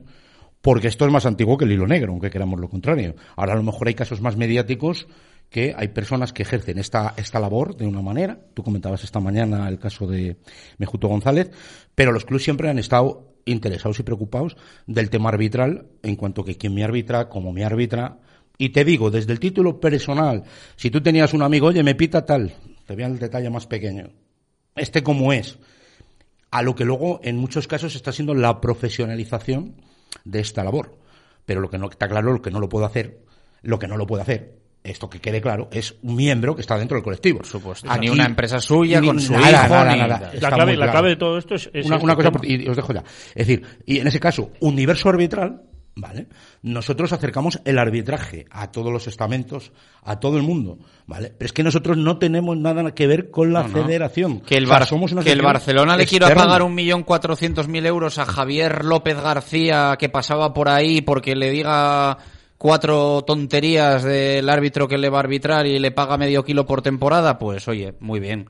porque 0.60 0.88
esto 0.88 1.06
es 1.06 1.12
más 1.12 1.24
antiguo 1.24 1.56
que 1.56 1.64
el 1.64 1.72
hilo 1.72 1.86
negro, 1.86 2.12
aunque 2.12 2.28
queramos 2.30 2.60
lo 2.60 2.68
contrario. 2.68 3.14
Ahora 3.36 3.54
a 3.54 3.56
lo 3.56 3.62
mejor 3.62 3.88
hay 3.88 3.94
casos 3.94 4.20
más 4.20 4.36
mediáticos 4.36 5.06
que 5.50 5.74
hay 5.76 5.88
personas 5.88 6.32
que 6.32 6.42
ejercen 6.42 6.78
esta, 6.78 7.14
esta 7.16 7.40
labor 7.40 7.76
de 7.76 7.86
una 7.86 8.02
manera. 8.02 8.38
Tú 8.54 8.62
comentabas 8.62 9.04
esta 9.04 9.20
mañana 9.20 9.68
el 9.68 9.78
caso 9.78 10.06
de 10.06 10.36
Mejuto 10.78 11.08
González, 11.08 11.50
pero 11.94 12.12
los 12.12 12.24
clubes 12.24 12.44
siempre 12.44 12.68
han 12.68 12.78
estado 12.78 13.34
interesados 13.44 13.98
y 14.00 14.02
preocupados 14.02 14.56
del 14.86 15.08
tema 15.08 15.30
arbitral 15.30 15.86
en 16.02 16.16
cuanto 16.16 16.44
que 16.44 16.56
quién 16.56 16.74
me 16.74 16.84
arbitra, 16.84 17.28
cómo 17.28 17.52
me 17.52 17.64
arbitra. 17.64 18.18
Y 18.58 18.70
te 18.70 18.84
digo, 18.84 19.10
desde 19.10 19.32
el 19.32 19.40
título 19.40 19.80
personal, 19.80 20.44
si 20.76 20.90
tú 20.90 21.00
tenías 21.00 21.32
un 21.32 21.42
amigo, 21.42 21.68
oye, 21.68 21.82
me 21.82 21.94
pita 21.94 22.24
tal, 22.24 22.54
te 22.86 22.94
voy 22.94 23.04
al 23.04 23.18
detalle 23.18 23.50
más 23.50 23.66
pequeño. 23.66 24.10
Este 24.74 25.02
cómo 25.02 25.32
es 25.32 25.58
a 26.50 26.62
lo 26.62 26.74
que 26.74 26.84
luego 26.84 27.20
en 27.22 27.36
muchos 27.36 27.66
casos 27.68 27.96
está 27.96 28.12
siendo 28.12 28.34
la 28.34 28.60
profesionalización 28.60 29.74
de 30.24 30.40
esta 30.40 30.64
labor. 30.64 30.98
Pero 31.44 31.60
lo 31.60 31.70
que 31.70 31.78
no 31.78 31.88
está 31.88 32.08
claro, 32.08 32.32
lo 32.32 32.42
que 32.42 32.50
no 32.50 32.60
lo 32.60 32.68
puedo 32.68 32.86
hacer, 32.86 33.20
lo 33.62 33.78
que 33.78 33.88
no 33.88 33.96
lo 33.96 34.06
puede 34.06 34.22
hacer, 34.22 34.58
esto 34.90 35.08
que 35.10 35.20
quede 35.20 35.40
claro, 35.40 35.68
es 35.72 35.94
un 36.02 36.16
miembro 36.16 36.54
que 36.54 36.60
está 36.62 36.78
dentro 36.78 36.96
del 36.96 37.04
colectivo. 37.04 37.38
Por 37.38 37.46
supuesto. 37.46 37.88
Ni 37.98 38.08
una 38.08 38.24
empresa 38.26 38.60
suya 38.60 39.00
con 39.02 39.20
su 39.20 39.32
hijo, 39.32 39.42
ni- 39.44 39.50
La 39.52 40.30
Está 40.32 40.50
clave- 40.50 40.72
la 40.76 40.76
claro. 40.76 40.92
clave 40.92 41.08
de 41.10 41.16
todo 41.16 41.38
esto 41.38 41.54
es- 41.54 41.70
es 41.72 41.86
una, 41.86 41.96
una 41.98 42.14
cosa, 42.16 42.30
por- 42.32 42.44
y 42.46 42.68
os 42.68 42.76
dejo 42.76 42.92
ya. 42.92 43.04
Es 43.34 43.46
decir, 43.46 43.62
y 43.84 43.98
en 43.98 44.06
ese 44.06 44.20
caso, 44.20 44.50
universo 44.60 45.08
arbitral, 45.08 45.62
¿vale? 45.98 46.26
Nosotros 46.62 47.12
acercamos 47.14 47.58
el 47.64 47.78
arbitraje 47.78 48.44
a 48.50 48.70
todos 48.70 48.92
los 48.92 49.06
estamentos, 49.06 49.72
a 50.02 50.20
todo 50.20 50.36
el 50.36 50.42
mundo, 50.42 50.78
¿vale? 51.06 51.32
Pero 51.38 51.46
es 51.46 51.52
que 51.54 51.62
nosotros 51.62 51.96
no 51.96 52.18
tenemos 52.18 52.54
nada 52.56 52.94
que 52.94 53.06
ver 53.06 53.30
con 53.30 53.52
la 53.54 53.62
No, 53.62 53.68
no. 53.68 53.82
federación. 53.82 54.40
Que 54.40 54.56
el, 54.58 54.64
O 54.64 54.66
sea, 54.68 54.78
Bar- 54.80 54.86
somos 54.88 55.12
una 55.12 55.22
que 55.22 55.32
el 55.32 55.40
Barcelona 55.40 55.96
le 55.96 56.06
quiera 56.06 56.26
externa. 56.26 56.44
pagar 56.44 56.62
un 56.62 56.74
millón 56.74 57.02
cuatrocientos 57.02 57.66
mil 57.68 57.86
euros 57.86 58.18
a 58.18 58.26
Javier 58.26 58.84
López 58.84 59.16
García 59.20 59.96
que 59.98 60.08
pasaba 60.10 60.52
por 60.52 60.68
ahí 60.68 61.00
porque 61.00 61.34
le 61.34 61.50
diga 61.50 62.18
cuatro 62.58 63.22
tonterías 63.22 64.02
del 64.02 64.48
árbitro 64.48 64.88
que 64.88 64.98
le 64.98 65.08
va 65.08 65.18
a 65.18 65.20
arbitrar 65.20 65.66
y 65.66 65.78
le 65.78 65.90
paga 65.90 66.16
medio 66.16 66.44
kilo 66.44 66.66
por 66.66 66.82
temporada, 66.82 67.38
pues 67.38 67.68
oye, 67.68 67.94
muy 68.00 68.20
bien. 68.20 68.48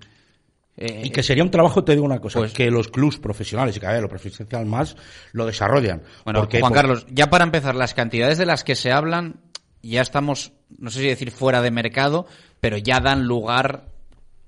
Eh, 0.76 1.02
Y 1.04 1.10
que 1.10 1.22
sería 1.22 1.42
un 1.42 1.50
trabajo, 1.50 1.82
te 1.84 1.92
digo 1.92 2.04
una 2.04 2.20
cosa, 2.20 2.38
Pues- 2.40 2.52
que 2.52 2.70
los 2.70 2.88
clubs 2.88 3.18
profesionales 3.18 3.76
y 3.76 3.80
cada 3.80 3.94
vez 3.94 4.02
los 4.02 4.10
profesionales 4.10 4.68
más 4.68 4.96
lo 5.32 5.46
desarrollan. 5.46 6.02
Bueno, 6.24 6.40
Porque, 6.40 6.60
Juan 6.60 6.72
pues, 6.72 6.82
Carlos, 6.82 7.06
ya 7.10 7.30
para 7.30 7.44
empezar, 7.44 7.74
las 7.74 7.94
cantidades 7.94 8.36
de 8.36 8.44
las 8.46 8.62
que 8.62 8.74
se 8.74 8.92
hablan, 8.92 9.40
ya 9.82 10.02
estamos, 10.02 10.52
no 10.78 10.90
sé 10.90 11.00
si 11.00 11.06
decir 11.06 11.30
fuera 11.30 11.62
de 11.62 11.70
mercado, 11.70 12.26
pero 12.60 12.76
ya 12.76 13.00
dan 13.00 13.24
lugar 13.24 13.86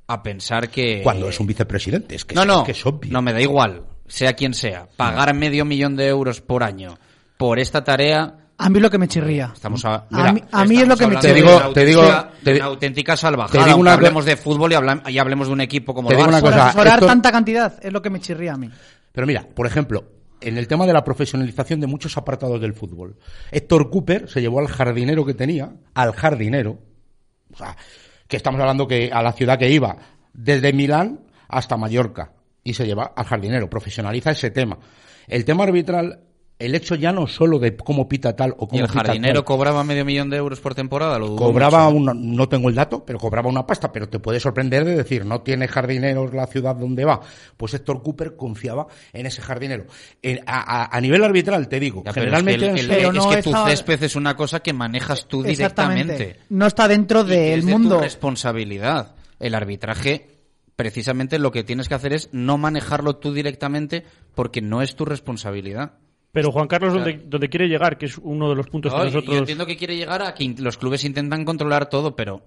a 0.06 0.22
pensar 0.22 0.68
que... 0.68 1.00
Cuando 1.02 1.28
es 1.30 1.40
un 1.40 1.46
vicepresidente, 1.46 2.14
es 2.14 2.24
que, 2.26 2.34
no, 2.34 2.44
no, 2.44 2.62
que 2.64 2.72
es 2.72 2.86
obvio. 2.86 3.10
no 3.10 3.22
me 3.22 3.32
da 3.32 3.40
igual, 3.40 3.84
sea 4.06 4.34
quien 4.34 4.52
sea. 4.52 4.86
Pagar 4.96 5.34
medio 5.34 5.64
millón 5.64 5.96
de 5.96 6.08
euros 6.08 6.40
por 6.42 6.62
año 6.62 6.98
por 7.38 7.58
esta 7.58 7.84
tarea... 7.84 8.44
A 8.60 8.68
mí 8.68 8.80
lo 8.80 8.90
que 8.90 8.98
me 8.98 9.06
chirría. 9.06 9.52
Estamos 9.54 9.84
a, 9.84 10.06
A 10.10 10.32
mí- 10.32 10.42
a 10.50 10.64
mí 10.64 10.76
es 10.78 10.88
lo 10.88 10.96
que 10.96 11.06
me 11.06 11.14
estamos 11.14 11.22
Te 11.22 11.34
digo- 11.34 11.72
te 11.72 11.84
digo- 11.84 12.02
una 12.02 12.64
auténtica 12.66 13.16
salvajada. 13.16 13.60
te 13.62 13.64
digo 13.68 13.78
una 13.80 13.92
hablemos 13.92 14.24
de 14.24 14.36
fútbol 14.36 14.72
y, 14.72 15.18
hablemos 15.18 15.46
de 15.46 15.52
un 15.52 15.60
equipo 15.60 15.94
como 15.94 16.08
Te 16.08 16.14
el 16.16 16.18
digo 16.20 16.28
una 16.28 16.40
Barça. 16.40 16.72
Cosa, 16.74 16.94
esto- 16.94 17.06
tanta 17.06 17.30
cantidad 17.30 17.74
es 17.80 17.92
lo 17.92 18.02
que 18.02 18.10
me 18.10 18.20
chirría 18.20 18.54
a 18.54 18.56
mí. 18.56 18.68
Pero 19.12 19.26
mira, 19.26 19.46
por 19.54 19.66
ejemplo, 19.66 20.04
en 20.40 20.58
el 20.58 20.66
tema 20.66 20.86
de 20.86 20.92
la 20.92 21.04
profesionalización 21.04 21.80
de 21.80 21.86
muchos 21.86 22.16
apartados 22.16 22.60
del 22.60 22.74
fútbol, 22.74 23.16
Héctor 23.52 23.90
Cooper 23.90 24.28
se 24.28 24.40
llevó 24.40 24.58
al 24.60 24.68
jardinero 24.68 25.24
que 25.24 25.34
tenía, 25.34 25.70
al 25.94 26.12
jardinero, 26.12 26.78
o 27.52 27.56
sea, 27.56 27.76
que 28.26 28.36
estamos 28.36 28.60
hablando 28.60 28.86
que 28.88 29.10
a 29.12 29.22
la 29.22 29.32
ciudad 29.32 29.58
que 29.58 29.70
iba, 29.70 29.96
desde 30.32 30.72
Milán 30.72 31.20
hasta 31.48 31.76
Mallorca, 31.76 32.32
y 32.64 32.74
se 32.74 32.86
lleva 32.86 33.12
al 33.16 33.24
jardinero, 33.24 33.70
profesionaliza 33.70 34.32
ese 34.32 34.50
tema. 34.50 34.78
El 35.26 35.44
tema 35.44 35.64
arbitral, 35.64 36.20
el 36.58 36.74
hecho 36.74 36.96
ya 36.96 37.12
no 37.12 37.28
solo 37.28 37.60
de 37.60 37.76
cómo 37.76 38.08
pita 38.08 38.34
tal 38.34 38.50
o 38.58 38.64
¿Y 38.64 38.68
cómo 38.68 38.80
el 38.82 38.88
pita 38.88 39.04
jardinero 39.04 39.34
tal, 39.36 39.44
cobraba 39.44 39.84
medio 39.84 40.04
millón 40.04 40.28
de 40.28 40.38
euros 40.38 40.58
por 40.60 40.74
temporada? 40.74 41.16
Lo 41.18 41.36
cobraba 41.36 41.88
mucho. 41.90 42.14
no 42.14 42.48
tengo 42.48 42.68
el 42.68 42.74
dato, 42.74 43.04
pero 43.04 43.18
cobraba 43.20 43.48
una 43.48 43.64
pasta, 43.66 43.92
pero 43.92 44.08
te 44.08 44.18
puede 44.18 44.40
sorprender 44.40 44.84
de 44.84 44.96
decir, 44.96 45.24
no 45.24 45.42
tiene 45.42 45.68
jardineros 45.68 46.34
la 46.34 46.46
ciudad 46.48 46.74
donde 46.74 47.04
va. 47.04 47.20
Pues 47.56 47.74
Héctor 47.74 48.02
Cooper 48.02 48.34
confiaba 48.34 48.88
en 49.12 49.26
ese 49.26 49.40
jardinero. 49.40 49.84
En- 50.20 50.40
a, 50.46 50.82
a- 50.84 50.96
a 50.96 51.00
nivel 51.00 51.22
arbitral, 51.22 51.68
te 51.68 51.78
digo, 51.78 52.02
Ya, 52.04 52.12
pero 52.12 52.24
generalmente 52.26 52.66
es 52.66 52.74
que, 52.74 52.80
el- 52.80 52.90
el- 52.90 53.04
es 53.06 53.14
no 53.14 53.30
que 53.30 53.42
tu 53.42 53.52
césped 53.52 54.02
es 54.02 54.16
una 54.16 54.34
cosa 54.34 54.58
que 54.60 54.72
manejas 54.72 55.26
tú 55.28 55.44
Exactamente. 55.44 56.12
directamente. 56.14 56.40
No 56.48 56.66
está 56.66 56.88
dentro 56.88 57.20
Y 57.22 57.26
del 57.28 57.58
es 57.60 57.66
de 57.66 57.72
mundo. 57.72 57.96
tu 57.98 58.02
responsabilidad. 58.02 59.14
El 59.38 59.54
arbitraje, 59.54 60.26
precisamente 60.74 61.38
lo 61.38 61.52
que 61.52 61.62
tienes 61.64 61.88
que 61.88 61.94
hacer 61.94 62.12
es 62.12 62.28
no 62.32 62.58
manejarlo 62.58 63.16
tú 63.16 63.32
directamente 63.32 64.04
porque 64.34 64.60
no 64.60 64.82
es 64.82 64.96
tu 64.96 65.04
responsabilidad. 65.04 65.92
Pero 66.30 66.52
Juan 66.52 66.68
Carlos, 66.68 66.92
Claro. 66.92 67.10
donde, 67.10 67.24
donde 67.26 67.48
quiere 67.48 67.68
llegar, 67.68 67.96
que 67.96 68.04
es 68.06 68.18
uno 68.18 68.50
de 68.50 68.54
los 68.54 68.66
puntos 68.68 68.92
No, 68.92 68.98
que 68.98 69.04
nosotros... 69.06 69.32
Yo 69.34 69.38
entiendo 69.38 69.64
que 69.64 69.76
quiere 69.78 69.96
llegar 69.96 70.20
a 70.22 70.34
que 70.34 70.54
los 70.58 70.76
clubes 70.76 71.02
intentan 71.04 71.44
controlar 71.44 71.88
todo, 71.88 72.14
pero... 72.14 72.42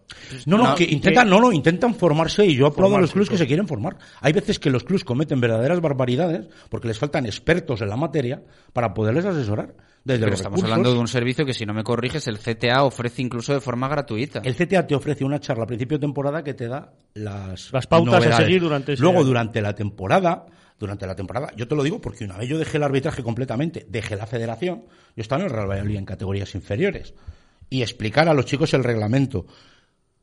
No, 0.45 0.57
no, 0.57 0.63
No, 0.69 0.75
que 0.75 0.83
intentan, 0.83 1.25
que- 1.25 1.29
no, 1.31 1.39
no, 1.41 1.51
intentan 1.51 1.95
formarse 1.95 2.45
y 2.45 2.55
yo 2.55 2.67
aplaudo 2.67 2.97
a 2.97 3.01
los 3.01 3.11
clubes 3.11 3.29
que 3.29 3.38
se 3.38 3.47
quieren 3.47 3.67
formar. 3.67 3.97
Hay 4.21 4.33
veces 4.33 4.59
que 4.59 4.69
los 4.69 4.83
clubes 4.83 5.03
cometen 5.03 5.41
verdaderas 5.41 5.81
barbaridades 5.81 6.47
porque 6.69 6.88
les 6.89 7.00
faltan 7.00 7.25
expertos 7.25 7.81
en 7.81 7.89
la 7.89 7.97
materia 7.97 8.43
para 8.71 8.93
poderles 8.93 9.25
asesorar. 9.25 9.73
Desde 10.03 10.21
Pero 10.23 10.33
estamos 10.35 10.57
recursos. 10.59 10.71
hablando 10.71 10.93
de 10.93 11.00
un 11.00 11.07
servicio 11.07 11.45
que, 11.45 11.53
si 11.53 11.63
no 11.65 11.73
me 11.75 11.83
corriges, 11.83 12.27
el 12.27 12.39
CTA 12.39 12.83
ofrece 12.83 13.21
incluso 13.21 13.53
de 13.53 13.61
forma 13.61 13.88
gratuita. 13.88 14.41
El 14.43 14.55
CTA 14.55 14.85
te 14.88 14.95
ofrece 14.95 15.23
una 15.23 15.39
charla 15.39 15.63
a 15.65 15.67
principio 15.67 15.97
de 15.97 16.01
temporada 16.01 16.43
que 16.43 16.55
te 16.55 16.67
da 16.67 16.91
las, 17.15 17.71
Las 17.71 17.85
pautas 17.85 18.13
a 18.15 18.17
novedades. 18.17 18.45
seguir 18.45 18.61
durante 18.61 18.93
ese 18.93 19.01
Luego, 19.03 19.19
año. 19.19 19.27
durante 19.27 19.61
la 19.61 19.75
temporada, 19.75 20.45
durante 20.81 21.07
la 21.07 21.15
temporada, 21.15 21.53
yo 21.55 21.67
te 21.67 21.75
lo 21.75 21.83
digo 21.83 22.01
porque 22.01 22.25
una 22.25 22.38
vez 22.38 22.50
yo 22.50 22.57
dejé 22.57 22.77
el 22.77 22.83
arbitraje 22.83 23.23
completamente, 23.23 23.85
dejé 23.88 24.15
la 24.15 24.25
federación, 24.25 24.85
yo 25.15 25.21
estaba 25.21 25.41
en 25.41 25.47
el 25.47 25.53
Real 25.53 25.69
Valladolid 25.69 25.97
en 25.97 26.05
categorías 26.05 26.53
inferiores, 26.55 27.13
y 27.69 27.83
explicar 27.83 28.27
a 28.27 28.33
los 28.33 28.45
chicos 28.45 28.73
el 28.73 28.83
reglamento, 28.83 29.45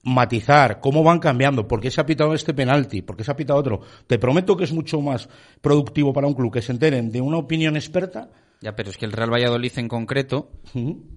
matizar 0.02 0.80
cómo 0.80 1.02
van 1.02 1.20
cambiando, 1.20 1.68
por 1.68 1.80
qué 1.80 1.90
se 1.90 2.00
ha 2.00 2.06
pitado 2.06 2.34
este 2.34 2.54
penalti, 2.54 3.02
por 3.02 3.16
qué 3.16 3.24
se 3.24 3.30
ha 3.30 3.36
pitado 3.36 3.58
otro. 3.58 3.80
Te 4.06 4.18
prometo 4.18 4.56
que 4.56 4.64
es 4.64 4.72
mucho 4.72 5.00
más 5.00 5.28
productivo 5.60 6.12
para 6.12 6.26
un 6.26 6.34
club 6.34 6.52
que 6.52 6.62
se 6.62 6.72
enteren 6.72 7.10
de 7.10 7.20
una 7.20 7.38
opinión 7.38 7.76
experta. 7.76 8.28
Ya, 8.60 8.74
pero 8.74 8.90
es 8.90 8.96
que 8.96 9.04
el 9.04 9.12
Real 9.12 9.32
Valladolid 9.32 9.72
en 9.76 9.86
concreto 9.86 10.50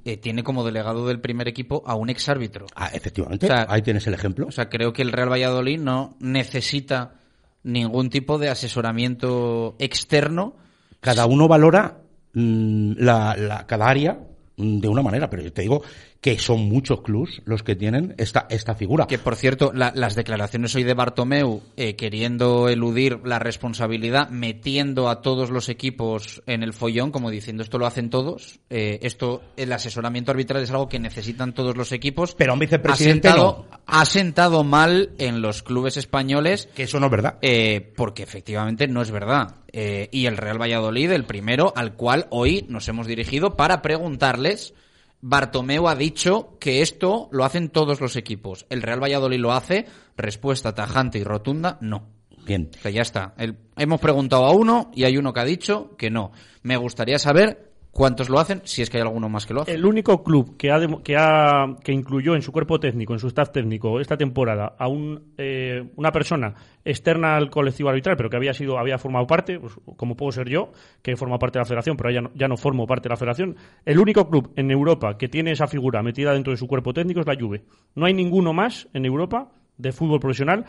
eh, 0.06 0.18
tiene 0.18 0.44
como 0.44 0.64
delegado 0.64 1.08
del 1.08 1.20
primer 1.20 1.48
equipo 1.48 1.82
a 1.88 1.96
un 1.96 2.12
exárbitro. 2.12 2.68
Ah, 2.76 2.92
efectivamente, 2.94 3.48
O 3.48 3.50
sea, 3.50 3.66
ahí 3.68 3.82
tienes 3.82 4.06
el 4.06 4.14
ejemplo. 4.14 4.46
O 4.48 4.52
sea, 4.52 4.70
creo 4.70 4.94
que 4.94 5.02
el 5.02 5.12
Real 5.12 5.32
Valladolid 5.32 5.80
no 5.80 6.16
necesita 6.20 7.21
ningún 7.64 8.10
tipo 8.10 8.38
de 8.38 8.50
asesoramiento 8.50 9.76
externo. 9.80 10.56
cada 11.00 11.26
uno 11.26 11.48
valora 11.48 12.02
mm, 12.34 12.94
la, 12.98 13.36
la- 13.38 13.66
cada 13.68 13.88
área 13.88 14.20
mm, 14.58 14.80
de 14.80 14.88
una 14.88 15.02
manera, 15.02 15.30
pero 15.30 15.42
yo 15.44 15.52
te 15.54 15.62
digo 15.64 15.84
que 16.22 16.38
son 16.38 16.70
muchos 16.70 17.02
clubs 17.02 17.42
los 17.46 17.64
que 17.64 17.76
tienen 17.76 18.14
esta, 18.20 18.46
esta 18.52 18.76
figura. 18.76 19.08
Que 19.08 19.18
por 19.18 19.36
cierto, 19.36 19.72
la- 19.74 19.92
las 19.96 20.14
declaraciones 20.14 20.76
hoy 20.76 20.84
de 20.84 20.94
Bartomeu 20.94 21.64
eh, 21.78 21.96
queriendo 21.96 22.70
eludir 22.70 23.20
la 23.26 23.40
responsabilidad, 23.40 24.30
metiendo 24.30 25.10
a 25.10 25.24
todos 25.24 25.50
los 25.50 25.68
equipos 25.68 26.44
en 26.46 26.62
el 26.62 26.74
follón, 26.74 27.10
como 27.12 27.32
diciendo 27.32 27.64
esto 27.64 27.80
lo 27.80 27.88
hacen 27.88 28.12
todos, 28.12 28.60
eh, 28.70 29.00
esto, 29.02 29.42
el 29.58 29.74
asesoramiento 29.74 30.30
arbitral 30.30 30.62
es 30.62 30.70
algo 30.70 30.88
que 30.88 31.00
necesitan 31.00 31.54
todos 31.54 31.76
los 31.76 31.92
equipos. 31.92 32.36
Pero 32.36 32.54
un 32.54 32.60
vicepresidente 32.60 33.28
ha 33.28 33.32
sentado, 33.32 33.66
no. 33.72 33.78
ha 33.88 34.06
sentado 34.06 34.64
mal 34.64 35.10
en 35.18 35.42
los 35.42 35.64
clubes 35.64 35.98
españoles. 35.98 36.70
Que 36.76 36.84
eso 36.84 37.00
no 37.00 37.08
es 37.08 37.12
verdad. 37.12 37.40
Eh, 37.42 37.94
porque 37.96 38.22
efectivamente 38.22 38.88
no 38.88 39.02
es 39.02 39.10
verdad. 39.10 39.56
Eh, 39.72 40.08
y 40.12 40.28
el 40.28 40.38
Real 40.38 40.62
Valladolid, 40.62 41.12
el 41.14 41.24
primero 41.26 41.74
al 41.76 41.94
cual 41.96 42.28
hoy 42.30 42.64
nos 42.70 42.88
hemos 42.90 43.08
dirigido 43.08 43.56
para 43.58 43.82
preguntarles. 43.82 44.76
Bartomeu 45.22 45.88
ha 45.88 45.96
dicho 45.96 46.58
que 46.60 46.82
esto 46.82 47.30
lo 47.32 47.46
hacen 47.46 47.70
todos 47.70 48.02
los 48.02 48.16
equipos. 48.16 48.66
El 48.70 48.82
Real 48.82 49.02
Valladolid 49.02 49.40
lo 49.40 49.52
hace. 49.54 49.86
Respuesta 50.18 50.74
tajante 50.76 51.20
y 51.20 51.24
rotunda, 51.24 51.78
no. 51.82 52.08
Bien. 52.46 52.70
Que 52.82 52.92
ya 52.92 53.02
está. 53.04 53.34
El- 53.38 53.58
hemos 53.78 54.00
preguntado 54.02 54.46
a 54.46 54.52
uno 54.52 54.92
y 54.96 55.04
hay 55.04 55.18
uno 55.18 55.32
que 55.34 55.40
ha 55.40 55.46
dicho 55.46 55.96
que 55.96 56.10
no. 56.10 56.32
Me 56.64 56.76
gustaría 56.78 57.20
saber 57.20 57.71
cuántos 57.92 58.30
lo 58.30 58.40
hacen, 58.40 58.62
si 58.64 58.82
es 58.82 58.90
que 58.90 58.98
hay 58.98 59.04
alguno 59.04 59.30
más 59.30 59.46
que 59.46 59.54
lo 59.54 59.62
hace. 59.62 59.74
El 59.74 59.86
único 59.86 60.24
club 60.24 60.58
que 60.58 60.72
ha, 60.72 60.80
que 61.04 61.16
ha 61.18 61.76
que 61.84 61.92
incluyó 61.92 62.36
en 62.36 62.42
su 62.42 62.52
cuerpo 62.52 62.80
técnico, 62.80 63.14
en 63.14 63.20
su 63.20 63.28
staff 63.28 63.52
técnico 63.52 64.00
esta 64.00 64.18
temporada 64.18 64.76
a 64.78 64.88
un, 64.88 65.34
eh, 65.38 65.84
una 65.96 66.12
persona 66.12 66.54
externa 66.84 67.36
al 67.36 67.50
colectivo 67.50 67.90
arbitral, 67.90 68.16
pero 68.18 68.30
que 68.30 68.38
había 68.38 68.54
sido 68.54 68.80
había 68.80 68.98
formado 68.98 69.28
parte, 69.28 69.60
pues, 69.60 69.74
como 69.98 70.16
puedo 70.16 70.32
ser 70.32 70.50
yo, 70.50 70.72
que 71.02 71.12
he 71.12 71.16
formado 71.16 71.40
parte 71.40 71.60
de 71.60 71.62
la 71.62 71.68
federación, 71.68 71.98
pero 71.98 72.12
ya 72.12 72.22
no, 72.22 72.32
ya 72.34 72.48
no 72.48 72.58
formo 72.58 72.88
parte 72.88 73.10
de 73.10 73.14
la 73.14 73.18
federación. 73.18 73.56
El 73.86 74.00
único 74.00 74.30
club 74.30 74.52
en 74.56 74.72
Europa 74.72 75.18
que 75.18 75.28
tiene 75.28 75.52
esa 75.52 75.68
figura 75.68 76.02
metida 76.02 76.34
dentro 76.34 76.52
de 76.52 76.58
su 76.58 76.68
cuerpo 76.68 76.94
técnico 76.94 77.20
es 77.20 77.28
la 77.28 77.36
Juve. 77.40 77.64
No 77.96 78.06
hay 78.06 78.14
ninguno 78.14 78.54
más 78.54 78.88
en 78.94 79.06
Europa 79.06 79.52
de 79.78 79.92
fútbol 79.92 80.20
profesional 80.20 80.66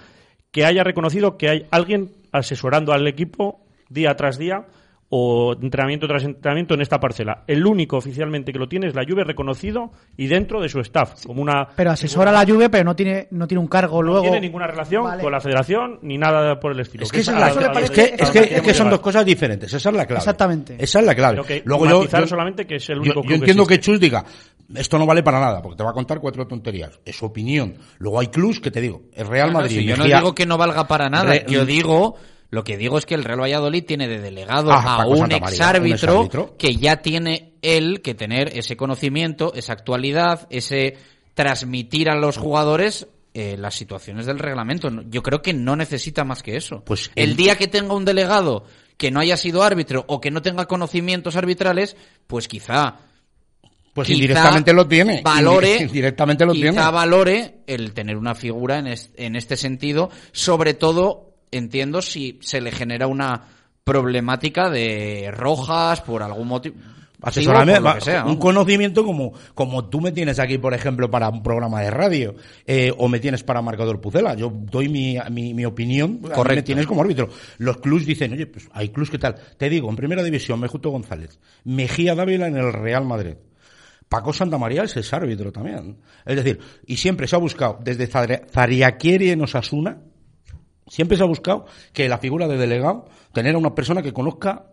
que 0.51 0.65
haya 0.65 0.85
reconocido 0.85 1.39
que 1.39 1.49
hay 1.49 1.67
alguien 1.71 2.13
asesorando 2.31 2.93
al 2.93 3.07
equipo 3.07 3.65
día 3.89 4.15
tras 4.17 4.39
día 4.39 4.67
o 5.15 5.53
entrenamiento 5.61 6.09
tras 6.09 6.25
entrenamiento 6.25 6.73
en 6.73 6.81
esta 6.81 6.99
parcela. 6.99 7.45
El 7.47 7.67
único 7.67 7.99
oficialmente 7.99 8.51
que 8.51 8.59
lo 8.59 8.67
tiene 8.67 8.87
es 8.89 8.95
la 8.95 9.05
Juve 9.07 9.25
reconocido 9.25 9.91
y 10.17 10.27
dentro 10.27 10.59
de 10.63 10.71
su 10.71 10.81
staff, 10.81 11.27
como 11.27 11.43
una 11.43 11.69
Pero 11.77 11.91
asesora 11.91 12.33
la 12.33 12.47
Juve, 12.47 12.71
pero 12.71 12.85
no 12.85 12.97
tiene, 12.97 13.29
no 13.31 13.47
tiene 13.47 13.61
un 13.61 13.67
cargo 13.69 13.97
no 13.97 14.09
luego. 14.09 14.23
tiene 14.23 14.41
ninguna 14.41 14.67
relación 14.67 15.05
Vale. 15.05 15.23
con 15.23 15.31
la 15.31 15.41
federación 15.41 15.99
ni 16.01 16.17
nada 16.17 16.59
por 16.59 16.73
el 16.73 16.81
estilo. 16.81 17.05
Es 17.05 17.13
que, 17.13 17.21
es, 17.21 17.29
es 17.29 18.31
que- 18.31 18.41
es 18.57 18.67
es 18.69 18.77
son 18.77 18.89
dos 18.89 19.01
cosas 19.01 19.27
diferentes. 19.27 19.71
Esa 19.75 19.91
es 19.91 19.95
la 19.95 20.07
clave. 20.07 20.19
Exactamente. 20.21 20.77
Esa 20.79 21.01
es 21.01 21.05
la 21.07 21.15
clave. 21.15 21.35
Pero 21.35 21.45
que 21.47 21.63
Luego 21.67 21.85
yo, 21.87 22.05
yo- 22.09 22.27
solamente 22.27 22.67
que 22.67 22.77
es 22.77 22.89
el 22.89 22.97
yo- 22.97 23.01
único 23.03 23.15
yo, 23.17 23.21
club 23.21 23.29
que 23.29 23.35
entiendo 23.35 23.67
que. 23.67 23.81
Chus 23.81 24.01
diga, 24.01 24.25
esto 24.75 24.99
no 24.99 25.05
vale 25.05 25.23
para 25.23 25.41
nada, 25.41 25.61
porque 25.61 25.77
te 25.77 25.85
va 25.85 25.91
a 25.91 25.93
contar 25.93 26.21
cuatro 26.21 26.47
tonterías. 26.47 26.99
Es 27.05 27.17
su 27.17 27.27
opinión. 27.27 27.75
Luego 27.99 28.19
hay 28.19 28.29
clubs 28.29 28.61
que 28.61 28.71
te 28.71 28.81
digo, 28.81 29.03
el 29.13 29.27
Real 29.27 29.49
No, 29.49 29.53
no, 29.55 29.59
Madrid. 29.61 29.77
si 29.81 29.85
yo 29.85 29.97
no 29.99 30.05
digo 30.05 30.35
que 30.35 30.47
no 30.47 30.57
valga 30.57 30.89
para 30.89 31.11
nada. 31.11 31.31
Re- 31.33 31.45
yo 31.49 31.67
digo, 31.67 32.17
lo 32.53 32.63
que 32.65 32.77
digo 32.77 32.99
es 32.99 33.07
que 33.07 33.15
el 33.15 33.25
Real 33.25 33.41
Valladolid 33.41 33.83
tiene 33.85 34.07
de 34.07 34.21
delegado 34.21 34.71
Ah, 34.73 35.03
a 35.03 35.07
un 35.07 35.33
exárbitro 35.33 36.55
que 36.59 36.77
ya 36.77 36.99
tiene 37.03 37.55
él 37.63 38.03
que 38.03 38.15
tener 38.15 38.57
ese 38.57 38.77
conocimiento, 38.77 39.53
esa 39.55 39.73
actualidad, 39.73 40.47
ese 40.51 40.97
transmitir 41.35 42.11
a 42.11 42.15
los 42.15 42.37
jugadores 42.37 43.09
eh, 43.35 43.57
las 43.59 43.75
situaciones 43.75 44.27
del 44.27 44.39
reglamento. 44.39 44.91
Yo 45.09 45.23
creo 45.23 45.41
que 45.41 45.55
no 45.55 45.75
necesita 45.77 46.25
más 46.25 46.43
que 46.43 46.57
eso. 46.57 46.85
Pues 46.85 47.11
el 47.17 47.31
el- 47.31 47.37
día 47.37 47.57
que 47.57 47.67
tenga 47.69 47.95
un 47.95 48.05
delegado 48.05 48.65
que 48.99 49.11
no 49.11 49.21
haya 49.21 49.39
sido 49.39 49.63
árbitro 49.63 50.05
o 50.07 50.21
que 50.21 50.31
no 50.31 50.43
tenga 50.43 50.67
conocimientos 50.67 51.35
arbitrales, 51.37 51.97
pues 52.27 52.47
quizá 52.49 52.99
Pues 53.95 54.09
quizá 54.09 54.15
indirectamente 54.19 54.75
lo 54.75 54.87
tiene. 54.87 55.23
Valore, 55.25 55.79
Indi- 55.79 55.83
Indirectamente 55.89 56.45
lo 56.45 56.53
quizá 56.53 56.71
tiene. 56.73 56.91
valore 56.91 57.55
el 57.67 57.95
tener 57.95 58.19
una 58.19 58.35
figura 58.35 58.79
en, 58.79 58.89
es- 58.89 59.11
en 59.17 59.37
este 59.37 59.57
sentido. 59.57 60.11
Sobre 60.33 60.75
todo, 60.75 61.32
entiendo 61.53 62.03
si 62.03 62.39
se 62.43 62.61
le 62.61 62.73
genera 62.73 63.07
una 63.07 63.43
problemática 63.85 64.71
de 64.71 65.31
rojas 65.33 66.01
por 66.01 66.23
algún 66.23 66.49
motivo. 66.49 66.77
Asesoramiento, 67.21 68.01
sea, 68.01 68.25
un 68.25 68.37
conocimiento 68.37 69.05
como, 69.05 69.33
como 69.55 69.89
tú 69.89 70.01
me 70.01 70.11
tienes 70.11 70.41
aquí, 70.41 70.59
por 70.59 70.75
ejemplo, 70.75 71.09
para 71.09 71.29
un 71.29 71.41
programa 71.41 71.81
de 71.81 71.89
radio, 71.89 72.35
eh, 72.67 72.93
o 72.99 73.09
me 73.09 73.21
tienes 73.21 73.45
para 73.45 73.63
Marcador 73.63 74.01
Pucela. 74.01 74.35
Yo 74.35 74.53
doy 74.53 74.89
mi, 74.89 75.17
mi, 75.31 75.55
mi 75.55 75.65
opinión, 75.65 76.19
Correcto. 76.19 76.55
me 76.57 76.63
tienes 76.63 76.87
como 76.89 77.01
árbitro. 77.03 77.29
Los 77.59 77.77
clubs 77.77 78.07
dicen, 78.07 78.33
oye, 78.33 78.47
pues 78.47 78.69
hay 78.73 78.89
clubs 78.89 79.09
que 79.09 79.19
tal. 79.19 79.37
Te 79.57 79.71
digo, 79.71 79.89
en 79.89 79.95
primera 79.95 80.25
división, 80.25 80.59
Mejuto 80.59 80.91
González, 80.91 81.39
Mejía 81.63 82.17
Dávila 82.17 82.49
en 82.49 82.57
el 82.57 82.73
Real 82.73 83.05
Madrid. 83.05 83.35
Paco 84.09 84.33
Santamaría 84.33 84.83
es 84.83 85.13
árbitro 85.15 85.53
también. 85.53 85.99
Es 86.27 86.37
decir, 86.37 86.59
y 86.87 86.97
siempre 86.97 87.29
se 87.29 87.37
ha 87.37 87.39
buscado, 87.39 87.79
desde 87.83 88.09
Zariaquieri 88.09 89.31
en 89.31 89.43
Osasuna, 89.43 89.99
siempre 90.93 91.17
se 91.17 91.23
ha 91.23 91.27
buscado 91.27 91.65
que 91.95 92.07
la 92.07 92.19
figura 92.19 92.47
de 92.47 92.59
delegado, 92.59 93.07
tener 93.33 93.55
a 93.55 93.59
una 93.59 93.75
persona 93.75 94.03
que 94.03 94.13
conozca 94.13 94.67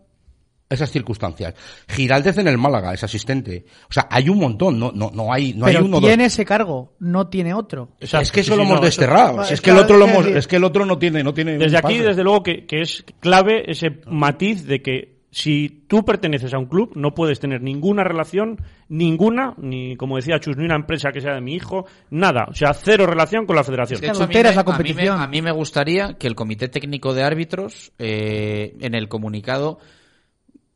esas 0.69 0.91
circunstancias. 0.91 1.55
Giraldez 1.88 2.38
en 2.38 2.47
el 2.49 2.58
Málaga, 2.58 2.93
es 2.93 3.03
asistente. 3.03 3.65
O 3.89 3.93
sea, 3.93 4.08
hay 4.12 4.27
un 4.27 4.38
montón, 4.38 4.77
no, 4.77 4.91
no, 4.93 5.12
no 5.13 5.32
hay, 5.34 5.53
no 5.53 5.65
pero 5.65 5.79
hay 5.79 5.86
uno 5.86 5.99
tiene 5.99 6.23
dos. 6.25 6.34
ese 6.34 6.43
cargo, 6.45 6.93
no 6.99 7.27
tiene 7.29 7.53
otro. 7.53 7.93
Exacto, 8.01 8.23
es 8.23 8.32
que 8.34 8.41
eso 8.41 8.51
sí, 8.53 8.58
lo 8.58 8.63
hemos 8.65 8.82
desterrado. 8.82 9.41
Es 9.43 9.51
es 9.51 9.62
que 9.62 9.71
el 9.71 9.77
otro 9.77 9.97
lo 9.97 10.05
es 10.05 10.12
hemos, 10.12 10.25
decir- 10.25 10.38
es 10.38 10.47
que 10.47 10.55
el 10.58 10.63
otro 10.65 10.86
no 10.86 10.97
tiene, 10.99 11.23
no 11.23 11.34
tiene. 11.34 11.58
Desde 11.58 11.77
aquí, 11.77 11.97
desde 11.99 12.21
luego, 12.23 12.43
que, 12.43 12.65
que 12.65 12.82
es 12.82 13.03
clave 13.21 13.63
ese 13.71 14.01
matiz 14.05 14.65
de 14.65 14.82
que 14.82 15.18
si 15.31 15.85
tú 15.87 16.03
perteneces 16.03 16.53
a 16.53 16.57
un 16.57 16.65
club, 16.65 16.91
no 16.95 17.13
puedes 17.13 17.39
tener 17.39 17.61
ninguna 17.61 18.03
relación, 18.03 18.57
ninguna, 18.87 19.53
ni 19.57 19.95
como 19.95 20.15
decía 20.15 20.39
Chus, 20.39 20.57
ni 20.57 20.65
una 20.65 20.75
empresa 20.75 21.11
que 21.11 21.21
sea 21.21 21.35
de 21.35 21.41
mi 21.41 21.53
hijo, 21.53 21.85
nada. 22.09 22.45
O 22.49 22.53
sea, 22.55 22.73
cero 22.73 23.05
relación 23.05 23.45
con 23.45 23.55
la 23.55 23.63
federación. 23.63 23.99
Que 23.99 24.07
hecho, 24.07 24.27
me, 24.27 24.33
la 24.43 24.49
a 24.49 24.53
mí 24.53 24.57
me- 24.57 24.63
competición. 24.63 25.21
a 25.21 25.27
mí 25.27 25.41
me 25.41 25.51
gustaría 25.51 26.13
que 26.17 26.27
el 26.27 26.35
Comité 26.35 26.67
Técnico 26.67 27.13
de 27.13 27.23
Árbitros, 27.23 27.91
eh, 27.99 28.75
en 28.79 28.95
el 28.95 29.07
comunicado 29.07 29.79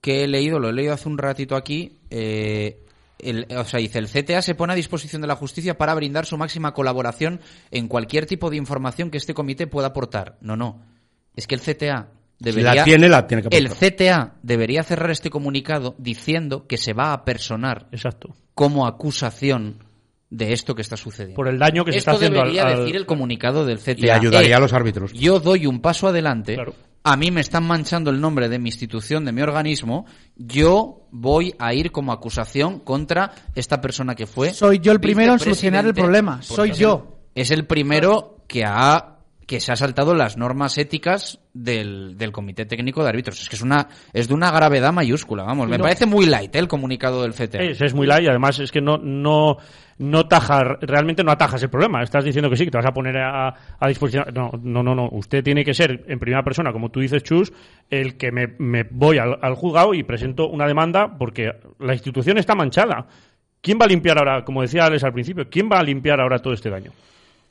que 0.02 0.24
he 0.24 0.28
leído, 0.28 0.60
lo 0.60 0.70
he 0.70 0.74
leído 0.74 0.94
hace 0.94 1.08
un 1.10 1.18
ratito 1.18 1.56
aquí, 1.56 2.00
eh, 2.10 2.80
el- 3.20 3.48
o 3.58 3.64
sea, 3.64 3.80
dice, 3.80 4.00
el 4.00 4.08
CTA 4.10 4.42
se 4.42 4.54
pone 4.54 4.74
a 4.74 4.76
disposición 4.76 5.22
de 5.22 5.28
la 5.30 5.36
justicia 5.36 5.78
para 5.78 5.96
brindar 5.96 6.26
su 6.26 6.38
máxima 6.38 6.74
colaboración 6.74 7.40
en 7.72 7.88
cualquier 7.88 8.26
tipo 8.26 8.50
de 8.50 8.58
información 8.58 9.10
que 9.10 9.18
este 9.18 9.34
comité 9.34 9.66
pueda 9.66 9.88
aportar. 9.88 10.38
No, 10.42 10.56
no. 10.58 10.82
Es 11.36 11.48
que 11.48 11.56
el 11.56 11.62
CTA 11.62 12.10
debería... 12.44 12.76
la 12.76 12.84
tiene, 12.84 13.10
la 13.10 13.28
tiene 13.28 13.44
que 13.44 13.58
El. 13.58 13.70
CTA 13.70 14.34
debería 14.44 14.84
cerrar 14.84 15.12
este 15.12 15.30
comunicado 15.30 15.96
diciendo 15.98 16.68
que 16.68 16.78
se 16.78 16.94
va 16.94 17.14
a 17.14 17.26
personar 17.26 17.88
Exacto. 17.92 18.36
como 18.54 18.86
acusación 18.86 19.84
de 20.30 20.52
esto 20.54 20.74
que 20.76 20.82
está 20.82 20.98
sucediendo. 20.98 21.36
Por 21.36 21.48
el 21.48 21.60
daño 21.60 21.86
que 21.86 21.92
se 21.92 22.00
está 22.00 22.12
haciendo 22.14 22.42
al- 22.42 22.52
debería 22.52 22.76
decir 22.76 22.96
el 22.96 23.06
comunicado 23.06 23.66
del 23.66 23.78
CTA. 23.80 23.96
Y 23.98 24.10
ayudaría 24.10 24.52
Eh, 24.52 24.56
a 24.56 24.60
los 24.60 24.74
árbitros. 24.74 25.14
Yo 25.14 25.40
doy 25.40 25.68
un 25.68 25.80
paso 25.80 26.08
adelante. 26.08 26.56
Claro. 26.56 26.74
A 27.06 27.18
mí 27.18 27.32
me 27.32 27.42
están 27.42 27.66
manchando 27.66 28.10
el 28.10 28.20
nombre 28.22 28.48
de 28.50 28.58
mi 28.60 28.70
institución, 28.70 29.26
de 29.26 29.32
mi 29.34 29.42
organismo. 29.42 30.06
Yo 30.38 31.08
voy 31.12 31.54
a 31.60 31.74
ir 31.74 31.92
como 31.92 32.14
acusación 32.14 32.80
contra 32.80 33.32
esta 33.56 33.82
persona 33.82 34.16
que 34.16 34.26
fue. 34.26 34.54
Soy 34.54 34.80
yo 34.80 34.92
el 34.94 35.00
primero 35.02 35.34
en 35.34 35.40
solucionar 35.40 35.86
el 35.86 35.94
problema. 35.94 36.42
Soy 36.42 36.72
yo. 36.72 37.18
es 37.36 37.52
el 37.52 37.66
primero 37.66 38.38
que 38.48 38.64
ha 38.66 39.13
que 39.46 39.60
se 39.60 39.72
ha 39.72 39.76
saltado 39.76 40.14
las 40.16 40.38
normas 40.38 40.78
éticas 40.78 41.40
del, 41.54 42.18
del 42.18 42.32
Comité 42.32 42.66
Técnico 42.66 43.04
de 43.04 43.10
Árbitros. 43.10 43.42
Es 43.42 43.50
que 43.50 43.56
es 43.56 43.62
una 43.62 43.88
es 44.14 44.28
de 44.28 44.34
una 44.34 44.52
gravedad 44.52 44.92
mayúscula, 44.94 45.44
vamos. 45.44 45.68
Me 45.68 45.78
No. 45.78 45.84
parece 45.84 46.06
muy 46.06 46.26
light 46.26 46.56
¿eh? 46.56 46.60
el 46.60 46.68
comunicado 46.68 47.24
del 47.24 47.34
CTA. 47.34 47.60
Es, 47.64 47.82
es 47.82 47.94
muy 47.94 48.08
light 48.08 48.24
y 48.26 48.28
además 48.30 48.60
es 48.60 48.72
que 48.72 48.82
no, 48.82 48.98
no, 48.98 49.58
no 49.98 50.28
taja, 50.28 50.62
realmente 50.82 51.24
no 51.24 51.32
atajas 51.32 51.62
el 51.64 51.70
problema. 51.70 52.02
Estás 52.02 52.24
diciendo 52.26 52.50
que 52.50 52.56
sí, 52.58 52.66
que 52.66 52.72
te 52.72 52.78
vas 52.78 52.86
a 52.88 52.94
poner 52.94 53.18
a, 53.18 53.54
a 53.80 53.88
disposición. 53.88 54.26
No, 54.34 54.52
no, 54.62 54.82
no, 54.84 54.96
no. 54.96 55.10
Usted 55.12 55.44
tiene 55.44 55.64
que 55.66 55.74
ser 55.74 56.04
en 56.08 56.20
primera 56.20 56.44
persona, 56.44 56.72
como 56.72 56.90
tú 56.90 57.00
dices, 57.02 57.24
Chus, 57.24 57.52
el 57.90 58.18
que 58.18 58.32
me, 58.32 58.56
me 58.60 58.84
voy 58.90 59.18
al, 59.18 59.38
al 59.42 59.56
juzgado 59.56 59.94
y 59.94 60.04
presento 60.04 60.48
una 60.48 60.66
demanda 60.68 61.18
porque 61.18 61.52
la 61.80 61.94
institución 61.94 62.38
está 62.38 62.56
manchada. 62.56 63.08
¿Quién 63.62 63.78
va 63.80 63.86
a 63.86 63.88
limpiar 63.88 64.18
ahora, 64.18 64.44
como 64.44 64.62
decía 64.62 64.86
Alex 64.86 65.04
al 65.06 65.14
principio, 65.14 65.48
quién 65.50 65.70
va 65.72 65.80
a 65.80 65.84
limpiar 65.84 66.20
ahora 66.20 66.40
todo 66.40 66.54
este 66.54 66.70
daño? 66.70 66.92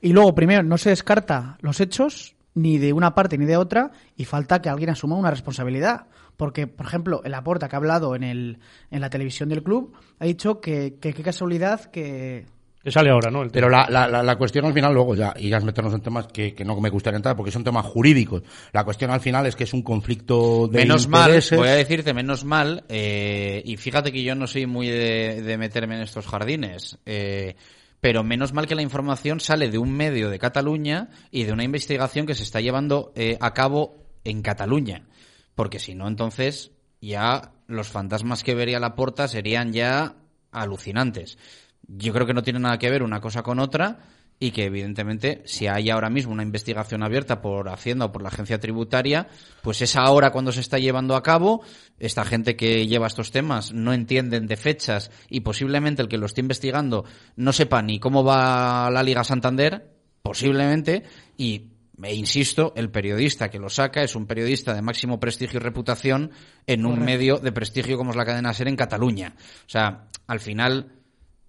Y 0.02 0.12
luego, 0.12 0.34
primero, 0.34 0.64
no 0.64 0.76
se 0.76 0.90
descarta 0.90 1.56
los 1.60 1.80
hechos, 1.80 2.34
ni 2.54 2.76
de 2.76 2.92
una 2.92 3.14
parte 3.14 3.38
ni 3.38 3.46
de 3.46 3.56
otra, 3.56 3.92
y 4.16 4.24
falta 4.24 4.60
que 4.60 4.68
alguien 4.68 4.90
asuma 4.90 5.16
una 5.16 5.30
responsabilidad. 5.30 6.06
Porque, 6.36 6.66
por 6.66 6.86
ejemplo, 6.86 7.22
el 7.24 7.34
aporta 7.34 7.68
que 7.68 7.76
ha 7.76 7.78
hablado 7.78 8.16
en, 8.16 8.24
el, 8.24 8.58
en 8.90 9.00
la 9.00 9.10
televisión 9.10 9.48
del 9.48 9.62
club 9.62 9.94
ha 10.18 10.24
dicho 10.24 10.60
que 10.60 10.96
que 11.00 11.12
qué 11.14 11.22
casualidad 11.22 11.84
que... 11.84 12.46
Que 12.82 12.90
sale 12.90 13.10
ahora, 13.10 13.30
¿no? 13.30 13.44
El 13.44 13.50
Pero 13.50 13.68
la, 13.68 13.86
la, 13.88 14.36
cuestión 14.36 14.64
al 14.64 14.72
final, 14.72 14.92
luego 14.92 15.14
ya, 15.14 15.32
y 15.38 15.50
ya 15.50 15.58
es 15.58 15.64
meternos 15.64 15.94
en 15.94 16.00
temas 16.00 16.26
que, 16.26 16.52
que 16.52 16.64
no 16.64 16.80
me 16.80 16.90
gustaría 16.90 17.16
entrar 17.16 17.36
porque 17.36 17.52
son 17.52 17.62
temas 17.62 17.86
jurídicos. 17.86 18.42
La 18.72 18.82
cuestión 18.82 19.12
al 19.12 19.20
final 19.20 19.46
es 19.46 19.54
que 19.54 19.62
es 19.62 19.72
un 19.72 19.82
conflicto 19.82 20.66
de 20.66 20.78
menos 20.78 21.06
mal, 21.06 21.40
voy 21.52 21.68
a 21.68 21.74
decirte 21.74 22.12
menos 22.12 22.44
mal, 22.44 22.82
eh, 22.88 23.62
y 23.64 23.76
fíjate 23.76 24.10
que 24.10 24.24
yo 24.24 24.34
no 24.34 24.48
soy 24.48 24.66
muy 24.66 24.88
de, 24.88 25.42
de 25.42 25.58
meterme 25.58 25.94
en 25.94 26.02
estos 26.02 26.26
jardines, 26.26 26.98
eh, 27.06 27.54
pero 28.02 28.24
menos 28.24 28.52
mal 28.52 28.66
que 28.66 28.74
la 28.74 28.82
información 28.82 29.38
sale 29.38 29.70
de 29.70 29.78
un 29.78 29.92
medio 29.92 30.28
de 30.28 30.40
Cataluña 30.40 31.08
y 31.30 31.44
de 31.44 31.52
una 31.52 31.62
investigación 31.62 32.26
que 32.26 32.34
se 32.34 32.42
está 32.42 32.60
llevando 32.60 33.12
eh, 33.14 33.38
a 33.40 33.54
cabo 33.54 33.94
en 34.24 34.42
Cataluña, 34.42 35.06
porque 35.54 35.78
si 35.78 35.94
no, 35.94 36.08
entonces 36.08 36.72
ya 37.00 37.52
los 37.68 37.90
fantasmas 37.90 38.42
que 38.42 38.56
vería 38.56 38.80
la 38.80 38.96
porta 38.96 39.28
serían 39.28 39.72
ya 39.72 40.16
alucinantes. 40.50 41.38
yo 41.86 42.12
creo 42.12 42.26
que 42.26 42.34
no 42.34 42.42
tiene 42.42 42.58
nada 42.58 42.76
que 42.76 42.90
ver 42.90 43.04
una 43.04 43.20
cosa 43.20 43.44
con 43.44 43.60
otra 43.60 44.00
y 44.38 44.50
que 44.50 44.64
evidentemente 44.64 45.42
si 45.44 45.68
hay 45.68 45.90
ahora 45.90 46.10
mismo 46.10 46.32
una 46.32 46.42
investigación 46.42 47.02
abierta 47.02 47.40
por 47.40 47.68
Hacienda 47.68 48.06
o 48.06 48.12
por 48.12 48.22
la 48.22 48.28
agencia 48.28 48.58
tributaria, 48.58 49.28
pues 49.62 49.82
es 49.82 49.94
ahora 49.96 50.32
cuando 50.32 50.50
se 50.50 50.60
está 50.60 50.78
llevando 50.78 51.14
a 51.14 51.22
cabo. 51.22 51.62
Esta 51.98 52.24
gente 52.24 52.56
que 52.56 52.86
lleva 52.86 53.06
estos 53.06 53.30
temas 53.30 53.72
no 53.72 53.92
entienden 53.92 54.46
de 54.46 54.56
fechas 54.56 55.10
y 55.28 55.40
posiblemente 55.40 56.02
el 56.02 56.08
que 56.08 56.18
lo 56.18 56.26
esté 56.26 56.40
investigando 56.40 57.04
no 57.36 57.52
sepa 57.52 57.82
ni 57.82 58.00
cómo 58.00 58.24
va 58.24 58.90
la 58.90 59.02
Liga 59.02 59.22
Santander, 59.22 59.92
posiblemente, 60.22 61.04
y 61.36 61.72
e 62.02 62.14
insisto, 62.14 62.72
el 62.74 62.90
periodista 62.90 63.50
que 63.50 63.58
lo 63.58 63.68
saca 63.68 64.02
es 64.02 64.16
un 64.16 64.26
periodista 64.26 64.74
de 64.74 64.82
máximo 64.82 65.20
prestigio 65.20 65.60
y 65.60 65.62
reputación 65.62 66.32
en 66.66 66.84
un 66.86 67.00
medio 67.00 67.38
de 67.38 67.52
prestigio 67.52 67.96
como 67.96 68.10
es 68.10 68.16
la 68.16 68.24
cadena 68.24 68.52
SER 68.52 68.68
en 68.68 68.76
Cataluña. 68.76 69.34
O 69.36 69.68
sea, 69.68 70.08
al 70.26 70.40
final, 70.40 71.01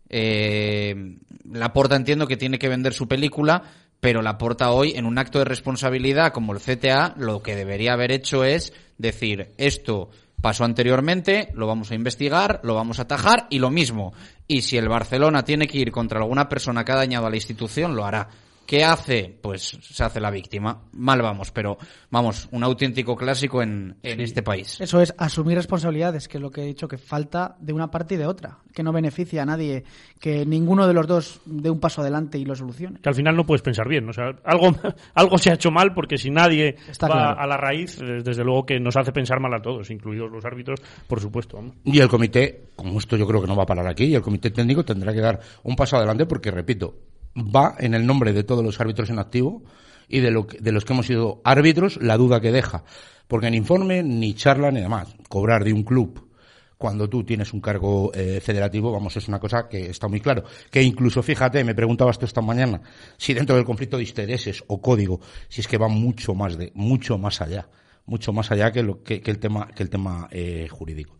eh, 0.09 1.17
Laporta 1.51 1.95
entiendo 1.95 2.27
que 2.27 2.37
tiene 2.37 2.59
que 2.59 2.69
vender 2.69 2.93
su 2.93 3.07
película, 3.07 3.63
pero 3.99 4.21
Laporta 4.21 4.71
hoy, 4.71 4.93
en 4.95 5.05
un 5.05 5.17
acto 5.17 5.39
de 5.39 5.45
responsabilidad 5.45 6.33
como 6.33 6.53
el 6.53 6.59
CTA, 6.59 7.15
lo 7.17 7.41
que 7.41 7.55
debería 7.55 7.93
haber 7.93 8.11
hecho 8.11 8.43
es 8.43 8.73
decir, 8.97 9.53
esto 9.57 10.09
pasó 10.41 10.65
anteriormente, 10.65 11.51
lo 11.53 11.67
vamos 11.67 11.91
a 11.91 11.95
investigar, 11.95 12.59
lo 12.63 12.75
vamos 12.75 12.99
a 12.99 13.03
atajar 13.03 13.47
y 13.49 13.59
lo 13.59 13.69
mismo. 13.69 14.13
Y 14.45 14.63
si 14.63 14.75
el 14.77 14.89
Barcelona 14.89 15.45
tiene 15.45 15.67
que 15.67 15.77
ir 15.77 15.91
contra 15.91 16.19
alguna 16.19 16.49
persona 16.49 16.83
que 16.83 16.91
ha 16.91 16.97
dañado 16.97 17.27
a 17.27 17.29
la 17.29 17.37
institución, 17.37 17.95
lo 17.95 18.05
hará. 18.05 18.27
¿Qué 18.65 18.83
hace? 18.83 19.35
Pues 19.41 19.77
se 19.81 20.03
hace 20.03 20.19
la 20.19 20.31
víctima. 20.31 20.83
Mal 20.93 21.21
vamos, 21.21 21.51
pero 21.51 21.77
vamos, 22.09 22.47
un 22.51 22.63
auténtico 22.63 23.15
clásico 23.15 23.61
en, 23.61 23.97
en 24.01 24.21
este 24.21 24.41
país. 24.41 24.79
Eso 24.79 25.01
es 25.01 25.13
asumir 25.17 25.57
responsabilidades, 25.57 26.27
que 26.27 26.37
es 26.37 26.41
lo 26.41 26.49
que 26.49 26.61
he 26.61 26.65
dicho, 26.65 26.87
que 26.87 26.97
falta 26.97 27.55
de 27.59 27.73
una 27.73 27.91
parte 27.91 28.15
y 28.15 28.17
de 28.17 28.25
otra, 28.25 28.59
que 28.73 28.81
no 28.81 28.91
beneficia 28.93 29.43
a 29.43 29.45
nadie, 29.45 29.83
que 30.19 30.45
ninguno 30.45 30.87
de 30.87 30.93
los 30.93 31.07
dos 31.07 31.41
dé 31.45 31.69
un 31.69 31.79
paso 31.79 32.01
adelante 32.01 32.37
y 32.37 32.45
lo 32.45 32.55
solucione. 32.55 32.99
Que 33.01 33.09
al 33.09 33.15
final 33.15 33.35
no 33.35 33.45
puedes 33.45 33.61
pensar 33.61 33.87
bien. 33.87 34.07
O 34.07 34.13
sea, 34.13 34.31
algo, 34.45 34.73
algo 35.13 35.37
se 35.37 35.51
ha 35.51 35.55
hecho 35.55 35.69
mal 35.69 35.93
porque 35.93 36.17
si 36.17 36.29
nadie 36.29 36.77
Está 36.89 37.07
va 37.07 37.13
claro. 37.15 37.39
a 37.41 37.47
la 37.47 37.57
raíz, 37.57 37.99
eh, 38.01 38.21
desde 38.23 38.43
luego 38.43 38.65
que 38.65 38.79
nos 38.79 38.95
hace 38.95 39.11
pensar 39.11 39.39
mal 39.39 39.53
a 39.53 39.61
todos, 39.61 39.89
incluidos 39.91 40.31
los 40.31 40.45
árbitros, 40.45 40.81
por 41.07 41.19
supuesto. 41.19 41.61
Y 41.83 41.99
el 41.99 42.07
comité, 42.07 42.69
como 42.75 42.97
esto 42.97 43.17
yo 43.17 43.27
creo 43.27 43.41
que 43.41 43.47
no 43.47 43.55
va 43.55 43.63
a 43.63 43.67
parar 43.67 43.87
aquí, 43.87 44.05
y 44.05 44.15
el 44.15 44.21
comité 44.21 44.51
técnico 44.51 44.85
tendrá 44.85 45.13
que 45.13 45.21
dar 45.21 45.39
un 45.63 45.75
paso 45.75 45.97
adelante 45.97 46.25
porque, 46.25 46.49
repito, 46.49 46.93
va 47.35 47.75
en 47.79 47.93
el 47.93 48.05
nombre 48.05 48.33
de 48.33 48.43
todos 48.43 48.63
los 48.63 48.79
árbitros 48.79 49.09
en 49.09 49.19
activo 49.19 49.63
y 50.07 50.19
de, 50.19 50.31
lo 50.31 50.47
que- 50.47 50.59
de 50.59 50.71
los 50.71 50.85
que 50.85 50.93
hemos 50.93 51.07
sido 51.07 51.41
árbitros 51.43 51.97
la 52.01 52.17
duda 52.17 52.41
que 52.41 52.51
deja. 52.51 52.83
Porque 53.27 53.47
en 53.47 53.55
informe 53.55 54.03
ni 54.03 54.33
charla 54.33 54.69
ni 54.71 54.81
demás. 54.81 55.15
Cobrar 55.29 55.63
de 55.63 55.73
un 55.73 55.83
club 55.83 56.29
cuando 56.77 57.07
tú 57.09 57.23
tienes 57.23 57.53
un 57.53 57.61
cargo 57.61 58.11
eh, 58.13 58.41
federativo, 58.43 58.91
vamos, 58.91 59.15
es 59.15 59.29
una 59.29 59.39
cosa 59.39 59.69
que 59.69 59.89
está 59.89 60.09
muy 60.09 60.19
claro. 60.19 60.43
Que 60.69 60.83
incluso, 60.83 61.23
fíjate, 61.23 61.63
me 61.63 61.73
preguntabas 61.73 62.19
tú 62.19 62.25
esta 62.25 62.41
mañana, 62.41 62.81
si 63.17 63.33
dentro 63.33 63.55
del 63.55 63.63
conflicto 63.63 63.95
de 63.97 64.03
intereses 64.03 64.61
o 64.67 64.81
código, 64.81 65.21
si 65.47 65.61
es 65.61 65.67
que 65.67 65.77
va 65.77 65.87
mucho 65.87 66.33
más 66.35 66.57
de, 66.57 66.71
mucho 66.75 67.17
más 67.17 67.39
allá, 67.39 67.69
mucho 68.05 68.33
más 68.33 68.51
allá 68.51 68.71
que 68.73 68.83
lo 68.83 69.01
que 69.01 69.21
el 69.25 69.39
tema, 69.39 69.67
que 69.73 69.81
el 69.83 69.89
tema 69.89 70.27
eh, 70.29 70.67
jurídico. 70.69 71.15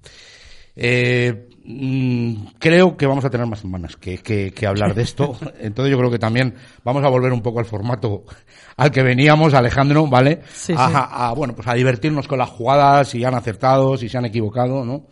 Eh, 0.75 1.49
mm, 1.65 2.45
creo 2.59 2.97
que 2.97 3.05
vamos 3.05 3.23
a 3.25 3.29
tener 3.29 3.45
más 3.47 3.59
semanas 3.59 3.95
que, 3.95 4.17
que- 4.17 4.51
que 4.51 4.65
hablar 4.67 4.95
de 4.95 5.03
esto. 5.03 5.37
Entonces 5.59 5.91
yo 5.91 5.97
creo 5.99 6.09
que 6.11 6.17
también 6.19 6.55
vamos 6.83 7.03
a 7.03 7.09
volver 7.09 7.31
un 7.31 7.41
poco 7.41 7.59
al 7.59 7.65
formato 7.65 8.23
al 8.77 8.89
que 8.91 9.03
veníamos, 9.03 9.53
Alejandro, 9.53 10.07
¿vale? 10.07 10.41
Sí, 10.53 10.73
a, 10.75 10.87
sí. 10.87 10.93
a- 10.95 11.29
a, 11.29 11.33
bueno, 11.33 11.53
pues 11.55 11.67
a 11.67 11.73
divertirnos 11.75 12.27
con 12.27 12.39
las 12.39 12.49
jugadas, 12.49 13.09
si 13.09 13.23
han 13.23 13.35
acertado, 13.35 13.97
si 13.97 14.09
se 14.09 14.17
han 14.17 14.25
equivocado, 14.25 14.83
¿no? 14.83 15.05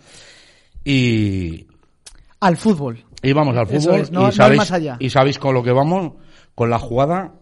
Y, 0.84 1.68
Al 2.40 2.58
fútbol. 2.58 3.04
y 3.22 3.34
vamos 3.34 3.56
al 3.56 3.68
fútbol. 3.68 4.00
es, 4.02 4.12
no- 4.12 4.32
y 4.32 4.36
no 4.36 4.56
más 4.56 4.72
allá. 4.72 4.98
Y 5.00 5.10
sabéis 5.12 5.38
con 5.38 5.54
lo 5.54 5.62
que 5.64 5.72
vamos, 5.72 6.14
con 6.56 6.70
la 6.72 6.80
jugada 6.80 7.34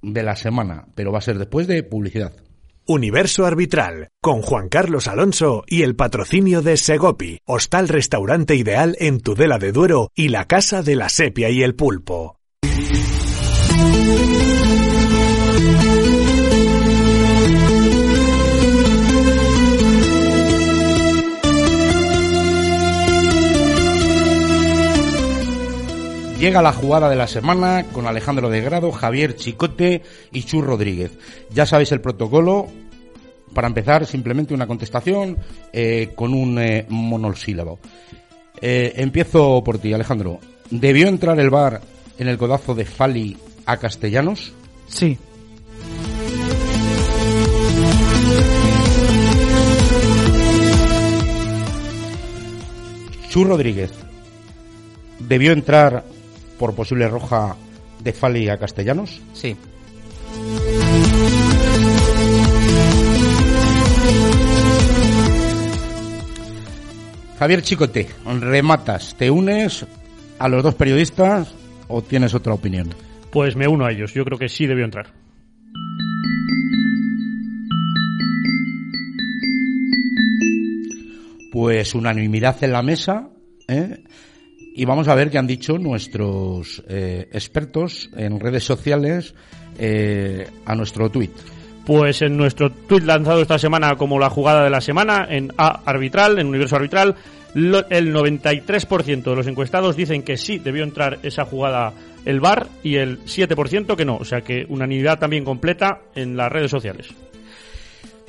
de 0.00 0.22
la 0.22 0.36
semana, 0.36 0.86
pero 0.94 1.12
va 1.12 1.18
a 1.18 1.22
ser 1.22 1.38
después 1.38 1.66
de 1.66 1.82
publicidad. 1.82 2.32
Universo 2.86 3.46
Arbitral, 3.46 4.08
con 4.20 4.42
Juan 4.42 4.68
Carlos 4.68 5.08
Alonso 5.08 5.64
y 5.66 5.82
el 5.82 5.96
patrocinio 5.96 6.62
de 6.62 6.76
Segopi, 6.76 7.40
hostal 7.44 7.88
restaurante 7.88 8.54
ideal 8.56 8.96
en 9.00 9.20
Tudela 9.20 9.58
de 9.58 9.72
Duero 9.72 10.10
y 10.14 10.28
la 10.28 10.46
Casa 10.46 10.82
de 10.82 10.96
la 10.96 11.08
Sepia 11.08 11.50
y 11.50 11.62
el 11.62 11.74
Pulpo. 11.74 12.38
Llega 26.44 26.60
la 26.60 26.74
jugada 26.74 27.08
de 27.08 27.16
la 27.16 27.26
semana 27.26 27.86
con 27.90 28.06
Alejandro 28.06 28.50
de 28.50 28.60
Grado, 28.60 28.92
Javier 28.92 29.34
Chicote 29.34 30.02
y 30.30 30.42
Chu 30.42 30.60
Rodríguez. 30.60 31.12
Ya 31.48 31.64
sabéis 31.64 31.90
el 31.92 32.02
protocolo. 32.02 32.66
Para 33.54 33.66
empezar, 33.66 34.04
simplemente 34.04 34.52
una 34.52 34.66
contestación 34.66 35.38
eh, 35.72 36.10
con 36.14 36.34
un 36.34 36.58
eh, 36.58 36.84
monosílabo. 36.90 37.78
Eh, 38.60 38.92
empiezo 38.96 39.64
por 39.64 39.78
ti, 39.78 39.94
Alejandro. 39.94 40.38
¿Debió 40.68 41.08
entrar 41.08 41.40
el 41.40 41.48
VAR 41.48 41.80
en 42.18 42.28
el 42.28 42.36
codazo 42.36 42.74
de 42.74 42.84
Fali 42.84 43.38
a 43.64 43.78
Castellanos? 43.78 44.52
Sí. 44.86 45.16
Chu 53.30 53.44
Rodríguez. 53.44 53.92
¿Debió 55.20 55.52
entrar 55.52 56.04
por 56.58 56.74
posible 56.74 57.08
roja 57.08 57.56
de 58.00 58.12
Fali 58.12 58.48
a 58.48 58.58
Castellanos? 58.58 59.20
Sí. 59.32 59.56
Javier 67.38 67.62
Chicote, 67.62 68.08
rematas, 68.40 69.16
¿te 69.16 69.30
unes 69.30 69.84
a 70.38 70.48
los 70.48 70.62
dos 70.62 70.74
periodistas 70.74 71.54
o 71.88 72.02
tienes 72.02 72.34
otra 72.34 72.54
opinión? 72.54 72.94
Pues 73.30 73.56
me 73.56 73.66
uno 73.66 73.84
a 73.84 73.92
ellos. 73.92 74.14
Yo 74.14 74.24
creo 74.24 74.38
que 74.38 74.48
sí 74.48 74.66
debió 74.66 74.84
entrar. 74.84 75.08
Pues 81.50 81.94
unanimidad 81.94 82.62
en 82.62 82.72
la 82.72 82.82
mesa, 82.82 83.28
¿eh? 83.68 84.04
Y 84.76 84.84
vamos 84.86 85.06
a 85.06 85.14
ver 85.14 85.30
qué 85.30 85.38
han 85.38 85.46
dicho 85.46 85.78
nuestros 85.78 86.82
eh, 86.88 87.28
expertos 87.32 88.10
en 88.16 88.40
redes 88.40 88.64
sociales 88.64 89.34
eh, 89.78 90.48
a 90.66 90.74
nuestro 90.74 91.10
tuit. 91.10 91.30
Pues 91.86 92.22
en 92.22 92.36
nuestro 92.36 92.70
tuit 92.70 93.04
lanzado 93.04 93.40
esta 93.42 93.58
semana 93.58 93.94
como 93.96 94.18
la 94.18 94.30
jugada 94.30 94.64
de 94.64 94.70
la 94.70 94.80
semana, 94.80 95.26
en 95.30 95.52
A 95.58 95.82
arbitral, 95.84 96.38
en 96.40 96.48
universo 96.48 96.74
arbitral, 96.76 97.14
lo- 97.54 97.88
el 97.88 98.12
93% 98.12 99.22
de 99.22 99.36
los 99.36 99.46
encuestados 99.46 99.94
dicen 99.96 100.22
que 100.24 100.36
sí 100.36 100.58
debió 100.58 100.82
entrar 100.82 101.20
esa 101.22 101.44
jugada 101.44 101.92
el 102.24 102.40
VAR 102.40 102.66
y 102.82 102.96
el 102.96 103.20
7% 103.26 103.94
que 103.96 104.04
no. 104.04 104.16
O 104.16 104.24
sea 104.24 104.40
que 104.40 104.64
unanimidad 104.68 105.18
también 105.20 105.44
completa 105.44 106.00
en 106.16 106.36
las 106.36 106.50
redes 106.50 106.70
sociales. 106.70 107.06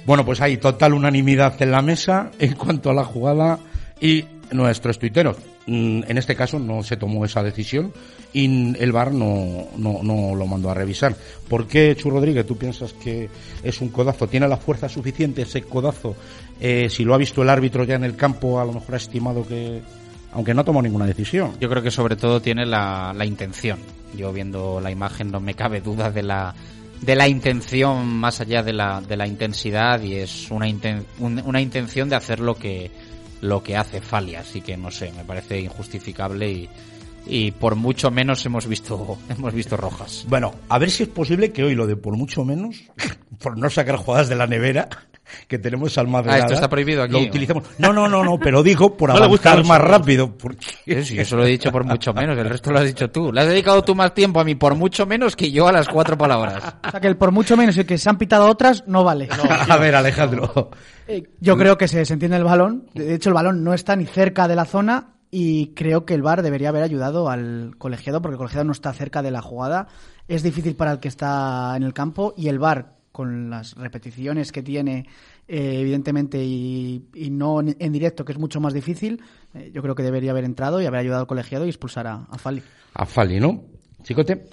Bueno, 0.05 0.23
pues 0.25 0.41
hay 0.41 0.58
total 0.58 0.93
unanimidad 0.93 1.60
en 1.62 1.71
la 1.71 1.81
mesa 1.81 2.29
en 2.38 2.53
cuanto 2.53 2.91
a 2.91 2.93
la 2.93 3.03
jugada 3.05 3.58
y 3.99 4.25
nuestros 4.51 4.99
tuiteros. 4.99 5.38
Mm, 5.67 6.03
En 6.08 6.17
este 6.17 6.36
caso 6.36 6.60
no 6.60 6.84
se 6.84 6.97
tomó 6.97 7.25
esa 7.25 7.41
decisión 7.43 7.91
y 8.34 8.75
el 8.81 8.91
VAR 8.91 9.12
no, 9.13 9.67
no, 9.77 9.99
no 10.03 10.36
lo 10.36 10.45
mandó 10.47 10.69
a 10.69 10.73
revisar. 10.73 11.15
¿Por 11.47 11.67
qué, 11.67 11.95
Chu 11.95 12.10
Rodríguez, 12.10 12.45
tú 12.45 12.58
piensas 12.58 12.93
que 12.93 13.29
es 13.63 13.81
un 13.81 13.89
codazo? 13.89 14.27
¿Tiene 14.27 14.47
la 14.47 14.58
fuerza 14.58 14.89
suficiente 14.89 15.41
ese 15.43 15.62
codazo? 15.63 16.15
Eh, 16.60 16.88
si 16.89 17.03
lo 17.03 17.13
ha 17.13 17.17
visto 17.17 17.41
el 17.41 17.49
árbitro 17.49 17.84
ya 17.84 17.95
en 17.95 18.03
el 18.03 18.15
campo, 18.15 18.60
a 18.60 18.65
lo 18.65 18.73
mejor 18.73 18.95
ha 18.95 18.97
estimado 18.97 19.47
que... 19.47 19.81
Aunque 20.34 20.53
no 20.53 20.65
tomó 20.65 20.81
ninguna 20.81 21.05
decisión. 21.05 21.53
Yo 21.62 21.69
creo 21.69 21.81
que 21.81 21.91
sobre 21.91 22.17
todo 22.17 22.41
tiene 22.41 22.65
la, 22.65 23.13
la 23.15 23.25
intención. 23.25 23.79
Yo 24.17 24.34
viendo 24.34 24.81
la 24.81 24.91
imagen 24.91 25.31
no 25.31 25.39
me 25.39 25.53
cabe 25.53 25.79
duda 25.79 26.12
de 26.12 26.23
la 26.23 26.53
de 27.01 27.15
la 27.15 27.27
intención 27.27 28.08
más 28.08 28.39
allá 28.41 28.63
de 28.63 28.71
la, 28.73 29.01
de 29.01 29.15
la 29.17 29.27
intensidad 29.27 30.01
y 30.01 30.15
es 30.15 30.49
una, 30.49 30.67
inten- 30.67 31.03
un- 31.19 31.41
una 31.45 31.62
intención 31.62 32.10
de 32.10 32.15
hacer 32.15 32.39
lo 32.39 32.55
que 32.55 32.89
lo 33.45 33.63
que 33.63 33.77
hace 33.77 34.01
Falia, 34.01 34.41
así 34.41 34.62
que 34.62 34.75
no 34.77 34.91
sé, 34.91 35.12
me 35.15 35.23
parece 35.23 35.60
injustificable 35.60 36.69
y, 37.27 37.51
por 37.51 37.75
mucho 37.75 38.12
menos 38.12 38.45
hemos 38.45 38.67
visto 38.67 39.17
hemos 39.29 39.53
visto 39.53 39.77
rojas. 39.77 40.25
Bueno, 40.27 40.53
a 40.69 40.77
ver 40.77 40.91
si 40.91 41.03
es 41.03 41.10
posible 41.10 41.51
que 41.51 41.63
hoy 41.63 41.75
lo 41.75 41.88
de 41.88 41.95
por 41.95 42.17
mucho 42.17 42.43
menos, 42.43 42.84
por 43.39 43.58
no 43.58 43.69
sacar 43.69 43.97
jugadas 43.97 44.29
de 44.29 44.36
la 44.36 44.47
nevera, 44.47 44.89
que 45.47 45.59
tenemos 45.59 45.97
almacenadas, 45.97 46.41
Ah, 46.41 46.45
esto 46.45 46.53
está 46.55 46.69
prohibido 46.69 47.03
aquí, 47.03 47.15
utilicemos. 47.15 47.63
No, 47.77 47.93
no, 47.93 48.07
no, 48.07 48.23
no, 48.23 48.38
pero 48.38 48.61
digo 48.63 48.95
por 48.95 49.09
No 49.15 49.23
avanzar 49.23 49.63
más 49.65 49.81
rápido. 49.81 50.35
Porque... 50.38 50.65
Sí, 50.85 51.03
sí, 51.03 51.19
eso 51.19 51.35
lo 51.35 51.45
he 51.45 51.49
dicho 51.49 51.71
por 51.71 51.83
mucho 51.85 52.13
menos, 52.13 52.38
el 52.38 52.49
resto 52.49 52.71
lo 52.71 52.79
has 52.79 52.85
dicho 52.85 53.09
tú. 53.09 53.31
Le 53.31 53.41
has 53.41 53.47
dedicado 53.47 53.83
tú 53.83 53.95
más 53.95 54.13
tiempo 54.13 54.39
a 54.39 54.43
mí 54.43 54.55
por 54.55 54.75
mucho 54.75 55.05
menos 55.05 55.35
que 55.35 55.51
yo 55.51 55.67
a 55.67 55.71
las 55.71 55.88
cuatro 55.88 56.17
palabras. 56.17 56.63
O 56.88 56.91
sea 56.91 56.99
que 56.99 57.07
el 57.07 57.17
por 57.17 57.31
mucho 57.31 57.55
menos 57.57 57.77
el 57.77 57.85
que 57.85 57.97
se 57.97 58.09
han 58.09 58.17
pitado 58.17 58.49
otras 58.49 58.83
no 58.88 59.03
vale. 59.03 59.27
a 59.69 59.77
ver, 59.77 59.95
Alejandro. 59.95 60.69
Eh, 61.07 61.23
Yo 61.39 61.57
creo 61.57 61.77
que 61.77 61.88
se, 61.88 62.05
se 62.05 62.13
entiende 62.13 62.38
el 62.38 62.43
balón. 62.43 62.88
De 62.93 63.13
hecho, 63.13 63.29
el 63.29 63.35
balón 63.35 63.63
no 63.63 63.73
está 63.73 63.95
ni 63.95 64.05
cerca 64.05 64.47
de 64.47 64.55
la 64.55 64.65
zona 64.65 65.13
y 65.31 65.73
creo 65.73 66.05
que 66.05 66.13
el 66.13 66.21
VAR 66.21 66.41
debería 66.41 66.69
haber 66.69 66.83
ayudado 66.83 67.29
al 67.29 67.75
colegiado 67.77 68.21
porque 68.21 68.33
el 68.33 68.38
colegiado 68.38 68.63
no 68.63 68.71
está 68.71 68.93
cerca 68.93 69.21
de 69.21 69.31
la 69.31 69.41
jugada. 69.41 69.88
Es 70.27 70.43
difícil 70.43 70.75
para 70.75 70.93
el 70.93 70.99
que 70.99 71.07
está 71.07 71.73
en 71.75 71.83
el 71.83 71.93
campo 71.93 72.33
y 72.38 72.47
el 72.47 72.57
VAR 72.57 72.94
con 73.15 73.49
las 73.49 73.75
repeticiones 73.75 74.51
que 74.51 74.62
tiene 74.62 75.08
eh, 75.47 75.80
evidentemente 75.80 76.43
y, 76.43 77.06
y 77.13 77.30
no 77.30 77.62
en, 77.62 77.73
en 77.80 77.93
directo 77.93 78.25
que 78.25 78.34
es 78.34 78.38
mucho 78.38 78.60
más 78.60 78.73
difícil 78.73 79.21
eh, 79.54 79.71
yo 79.73 79.82
creo 79.82 79.95
que 79.95 80.04
debería 80.04 80.32
haber 80.32 80.43
entrado 80.43 80.82
y 80.82 80.86
haber 80.86 80.99
ayudado 80.99 81.21
al 81.21 81.28
colegiado 81.28 81.65
y 81.65 81.69
expulsar 81.69 82.08
a, 82.08 82.25
a 82.30 82.38
Fali 82.38 82.62
A 82.93 83.06
Fali, 83.06 83.39
¿no? 83.39 83.63
Chicote. 84.04 84.43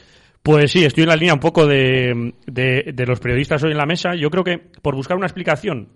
Pues 0.44 0.70
sí, 0.70 0.84
estoy 0.84 1.02
en 1.02 1.08
la 1.08 1.16
línea 1.16 1.34
un 1.34 1.40
poco 1.40 1.66
de, 1.66 2.34
de, 2.46 2.92
de 2.94 3.06
los 3.06 3.18
periodistas 3.18 3.62
hoy 3.64 3.72
en 3.72 3.78
la 3.78 3.86
mesa. 3.86 4.14
Yo 4.14 4.30
creo 4.30 4.44
que 4.44 4.58
por 4.58 4.94
buscar 4.94 5.16
una 5.16 5.26
explicación, 5.26 5.88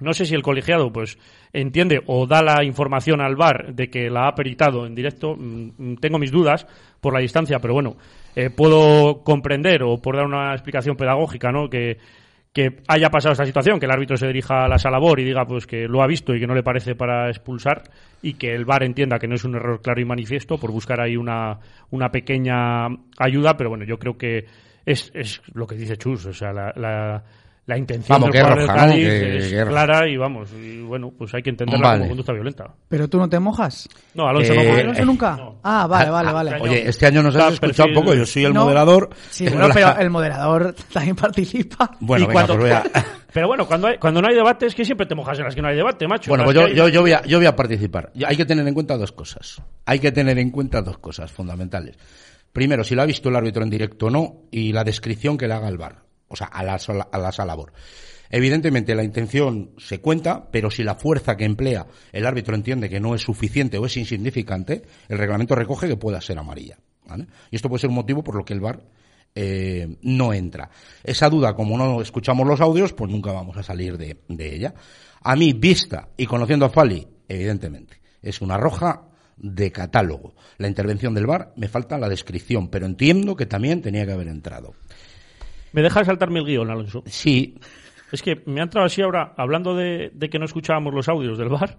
no 0.00 0.14
sé 0.14 0.24
si 0.24 0.34
el 0.34 0.42
colegiado 0.42 0.90
pues 0.92 1.18
entiende 1.52 2.00
o 2.06 2.26
da 2.26 2.42
la 2.42 2.64
información 2.64 3.20
al 3.20 3.36
VAR 3.36 3.74
de 3.74 3.90
que 3.90 4.08
la 4.10 4.28
ha 4.28 4.34
peritado 4.34 4.86
en 4.86 4.94
directo. 4.94 5.36
Mm, 5.36 5.72
mm, 5.76 5.96
Tengo 5.96 6.18
mis 6.18 6.30
dudas 6.30 6.66
por 7.00 7.12
la 7.12 7.20
distancia, 7.20 7.58
pero 7.58 7.74
bueno, 7.74 7.96
eh, 8.36 8.50
puedo 8.50 9.22
comprender 9.22 9.82
o 9.82 9.98
por 9.98 10.16
dar 10.16 10.26
una 10.26 10.52
explicación 10.52 10.96
pedagógica, 10.96 11.50
¿no? 11.50 11.68
Que, 11.68 11.98
que 12.52 12.78
haya 12.88 13.10
pasado 13.10 13.32
esta 13.32 13.46
situación, 13.46 13.78
que 13.78 13.86
el 13.86 13.92
árbitro 13.92 14.16
se 14.16 14.26
dirija 14.26 14.64
a 14.64 14.68
la 14.68 14.78
sala 14.78 14.98
BOR 14.98 15.20
y 15.20 15.24
diga 15.24 15.46
pues 15.46 15.66
que 15.66 15.86
lo 15.86 16.02
ha 16.02 16.06
visto 16.06 16.34
y 16.34 16.40
que 16.40 16.46
no 16.46 16.54
le 16.54 16.64
parece 16.64 16.96
para 16.96 17.28
expulsar 17.28 17.82
y 18.22 18.34
que 18.34 18.52
el 18.54 18.64
VAR 18.64 18.82
entienda 18.82 19.18
que 19.18 19.28
no 19.28 19.36
es 19.36 19.44
un 19.44 19.54
error 19.54 19.80
claro 19.80 20.00
y 20.00 20.04
manifiesto 20.04 20.58
por 20.58 20.72
buscar 20.72 21.00
ahí 21.00 21.16
una, 21.16 21.58
una 21.90 22.10
pequeña 22.10 22.86
ayuda, 23.18 23.56
pero 23.56 23.70
bueno, 23.70 23.84
yo 23.84 23.98
creo 23.98 24.18
que 24.18 24.46
es, 24.84 25.12
es 25.14 25.42
lo 25.54 25.66
que 25.66 25.76
dice 25.76 25.96
Chus, 25.96 26.26
o 26.26 26.32
sea, 26.32 26.52
la, 26.52 26.72
la, 26.74 27.22
la 27.70 27.78
intención 27.78 28.14
Vamos, 28.20 28.32
del 28.34 28.42
que 28.42 28.48
del 28.48 28.58
roja, 28.58 28.72
¿no? 28.74 28.78
Cádiz 28.80 29.06
Que- 29.08 29.36
es 29.38 29.48
que 29.52 29.64
clara 29.66 30.08
y 30.08 30.16
vamos, 30.18 30.50
y 30.52 30.80
bueno, 30.82 31.10
pues 31.16 31.32
hay 31.32 31.42
que 31.42 31.50
entenderla 31.50 31.86
Vale. 31.88 31.98
como 32.00 32.08
conducta 32.10 32.32
violenta. 32.34 32.74
pero 32.88 33.08
tú 33.08 33.16
no 33.18 33.28
te 33.28 33.38
mojas 33.40 33.88
No, 34.14 34.28
Alonso 34.28 34.52
Eh, 34.52 34.56
no 34.56 34.62
puede. 34.62 34.80
¿Alonso 34.82 35.04
nunca? 35.06 35.36
No. 35.36 35.60
ah 35.62 35.86
vale 35.86 36.10
vale 36.10 36.32
vale 36.32 36.50
año- 36.50 36.62
Oye, 36.64 36.88
este 36.88 37.06
año 37.06 37.22
nos 37.22 37.34
has 37.36 37.54
escuchado 37.54 37.88
perfil- 37.88 37.94
poco. 37.94 38.14
Yo 38.14 38.26
soy 38.26 38.44
el 38.44 38.52
No. 38.52 38.64
moderador. 38.64 39.08
sí 39.30 39.44
bueno, 39.48 39.68
la- 39.68 39.74
pero 39.74 39.96
el 39.98 40.10
moderador 40.10 40.74
también 40.92 41.16
participa 41.16 41.90
Bueno, 42.00 42.24
Y 42.24 42.28
venga, 42.28 42.46
cuando- 42.46 42.56
pues 42.60 42.82
voy 42.82 42.90
a... 42.92 43.04
Pero 43.32 43.46
bueno, 43.46 43.64
cuando, 43.64 43.86
hay- 43.86 43.96
cuando 43.98 44.20
no 44.20 44.26
hay 44.28 44.34
debate 44.34 44.66
es 44.66 44.74
que 44.74 44.84
siempre 44.84 45.06
te 45.06 45.14
mojas 45.14 45.38
en 45.38 45.44
las 45.44 45.54
que 45.54 45.62
no 45.62 45.68
hay 45.68 45.76
debate, 45.76 46.08
macho. 46.08 46.30
Bueno, 46.32 46.42
pues 46.42 46.56
yo, 46.56 46.64
hay- 46.64 46.74
yo, 46.74 46.88
yo, 46.88 47.00
voy 47.02 47.12
a, 47.12 47.22
yo 47.24 47.38
voy 47.38 47.46
a 47.46 47.54
participar. 47.54 48.10
Hay 48.26 48.36
que 48.36 48.44
tener 48.44 48.66
en 48.66 48.74
cuenta 48.74 48.96
dos 48.98 49.12
cosas. 49.12 49.62
Hay 49.86 50.00
que 50.00 50.10
tener 50.10 50.36
en 50.40 50.50
cuenta 50.50 50.82
dos 50.82 50.98
cosas 50.98 51.30
fundamentales. 51.30 51.96
Primero, 52.52 52.82
si 52.82 52.96
lo 52.96 53.02
ha 53.02 53.06
visto 53.06 53.28
el 53.28 53.36
árbitro 53.36 53.62
en 53.62 53.70
directo 53.70 54.06
o 54.06 54.10
no, 54.10 54.34
y 54.50 54.72
la 54.72 54.82
descripción 54.82 55.38
que 55.38 55.46
le 55.46 55.54
haga 55.54 55.68
el 55.68 55.78
VAR. 55.78 56.02
O 56.30 56.36
sea, 56.36 56.46
a 56.46 56.62
la, 56.62 56.74
a 56.74 57.18
la 57.18 57.32
sala. 57.32 57.56
Evidentemente, 58.30 58.94
la 58.94 59.02
intención 59.02 59.72
se 59.76 60.00
cuenta, 60.00 60.48
pero 60.50 60.70
si 60.70 60.84
la 60.84 60.94
fuerza 60.94 61.36
que 61.36 61.44
emplea 61.44 61.86
el 62.12 62.24
árbitro 62.24 62.54
entiende 62.54 62.88
que 62.88 63.00
no 63.00 63.14
es 63.14 63.22
suficiente 63.22 63.76
o 63.76 63.86
es 63.86 63.96
insignificante, 63.96 64.82
el 65.08 65.18
reglamento 65.18 65.56
recoge 65.56 65.88
que 65.88 65.96
pueda 65.96 66.20
ser 66.20 66.38
amarilla. 66.38 66.78
¿vale? 67.06 67.26
Y 67.50 67.56
esto 67.56 67.68
puede 67.68 67.80
ser 67.80 67.90
un 67.90 67.96
motivo 67.96 68.22
por 68.22 68.36
lo 68.36 68.44
que 68.44 68.54
el 68.54 68.60
VAR 68.60 68.80
eh, 69.34 69.96
no 70.02 70.32
entra. 70.32 70.70
Esa 71.02 71.28
duda, 71.28 71.54
como 71.54 71.76
no 71.76 72.00
escuchamos 72.00 72.46
los 72.46 72.60
audios, 72.60 72.92
pues 72.92 73.10
nunca 73.10 73.32
vamos 73.32 73.56
a 73.56 73.64
salir 73.64 73.98
de, 73.98 74.20
de 74.28 74.54
ella. 74.54 74.74
A 75.22 75.34
mí, 75.34 75.52
vista 75.52 76.08
y 76.16 76.26
conociendo 76.26 76.66
a 76.66 76.70
Fali, 76.70 77.06
evidentemente, 77.28 78.00
es 78.22 78.40
una 78.40 78.56
roja 78.56 79.08
de 79.36 79.72
catálogo. 79.72 80.34
La 80.58 80.68
intervención 80.68 81.14
del 81.14 81.26
VAR 81.26 81.52
me 81.56 81.68
falta 81.68 81.98
la 81.98 82.08
descripción, 82.08 82.68
pero 82.68 82.86
entiendo 82.86 83.34
que 83.34 83.46
también 83.46 83.82
tenía 83.82 84.06
que 84.06 84.12
haber 84.12 84.28
entrado. 84.28 84.74
Me 85.72 85.82
deja 85.82 86.04
saltarme 86.04 86.40
el 86.40 86.46
guion, 86.46 86.70
Alonso. 86.70 87.02
Sí, 87.06 87.56
Es 88.12 88.22
que 88.22 88.42
me 88.46 88.60
ha 88.60 88.64
entrado 88.64 88.86
así 88.86 89.02
ahora, 89.02 89.34
hablando 89.36 89.74
de, 89.74 90.10
de 90.12 90.28
que 90.28 90.38
no 90.38 90.44
escuchábamos 90.44 90.92
los 90.94 91.08
audios 91.08 91.38
del 91.38 91.48
bar, 91.48 91.78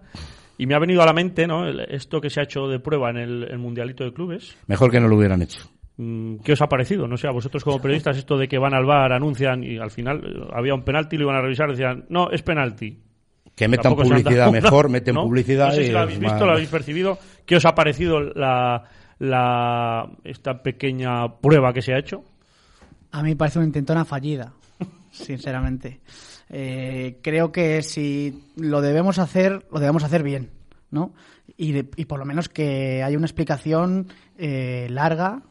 y 0.58 0.66
me 0.66 0.74
ha 0.74 0.78
venido 0.78 1.02
a 1.02 1.06
la 1.06 1.12
mente 1.12 1.46
¿no? 1.46 1.68
Esto 1.68 2.20
que 2.20 2.30
se 2.30 2.40
ha 2.40 2.44
hecho 2.44 2.68
de 2.68 2.78
prueba 2.78 3.10
en 3.10 3.16
el, 3.18 3.44
el 3.50 3.58
Mundialito 3.58 4.04
de 4.04 4.12
Clubes. 4.12 4.56
mejor 4.66 4.90
que 4.90 5.00
no 5.00 5.08
lo 5.08 5.16
hubieran 5.16 5.42
hecho. 5.42 5.60
Mm, 5.98 6.36
¿Qué 6.38 6.52
os 6.52 6.62
ha 6.62 6.68
parecido? 6.68 7.06
No 7.06 7.16
sé, 7.18 7.28
a 7.28 7.32
vosotros 7.32 7.62
como 7.64 7.80
periodistas, 7.82 8.16
esto 8.16 8.38
de 8.38 8.48
que 8.48 8.58
van 8.58 8.72
al 8.74 8.86
bar, 8.86 9.12
anuncian 9.12 9.62
y 9.62 9.76
al 9.78 9.90
final 9.90 10.22
eh, 10.24 10.48
había 10.54 10.74
un 10.74 10.82
penalti, 10.84 11.16
lo 11.18 11.24
iban 11.24 11.36
a 11.36 11.42
revisar, 11.42 11.68
decían, 11.70 12.06
no, 12.08 12.30
es 12.30 12.42
penalti. 12.42 12.98
Que 13.54 13.68
metan 13.68 13.94
Tampoco 13.94 14.08
publicidad 14.08 14.50
mejor, 14.50 14.88
meten 14.88 15.14
¿no? 15.14 15.24
publicidad. 15.24 15.66
No 15.66 15.72
sé 15.74 15.84
y 15.84 15.90
lo 15.90 15.98
habéis 16.00 16.18
visto, 16.18 16.46
lo 16.46 16.52
habéis 16.52 16.70
percibido. 16.70 17.18
¿Qué 17.44 17.56
os 17.56 17.66
ha 17.66 17.74
parecido 17.74 18.20
la, 18.20 18.84
la, 19.18 20.08
esta 20.24 20.62
pequeña 20.62 21.28
prueba 21.40 21.74
que 21.74 21.82
se 21.82 21.92
ha 21.92 21.98
hecho? 21.98 22.24
A 23.12 23.22
mí 23.22 23.30
me 23.30 23.36
parece 23.36 23.58
una 23.58 23.66
intentona 23.66 24.04
fallida, 24.04 24.52
sinceramente. 25.10 26.00
Eh, 26.48 27.18
creo 27.22 27.52
que 27.52 27.82
si 27.82 28.44
lo 28.56 28.80
debemos 28.80 29.18
hacer, 29.18 29.66
lo 29.70 29.78
debemos 29.80 30.04
hacer 30.04 30.22
bien, 30.22 30.50
¿no? 30.90 31.12
Y, 31.56 31.72
de- 31.72 31.88
y 31.96 32.04
por 32.06 32.18
lo 32.18 32.24
menos 32.24 32.48
que 32.48 33.02
haya 33.02 33.16
una 33.16 33.26
explicación 33.26 34.08
eh, 34.38 34.86
larga, 34.90 35.42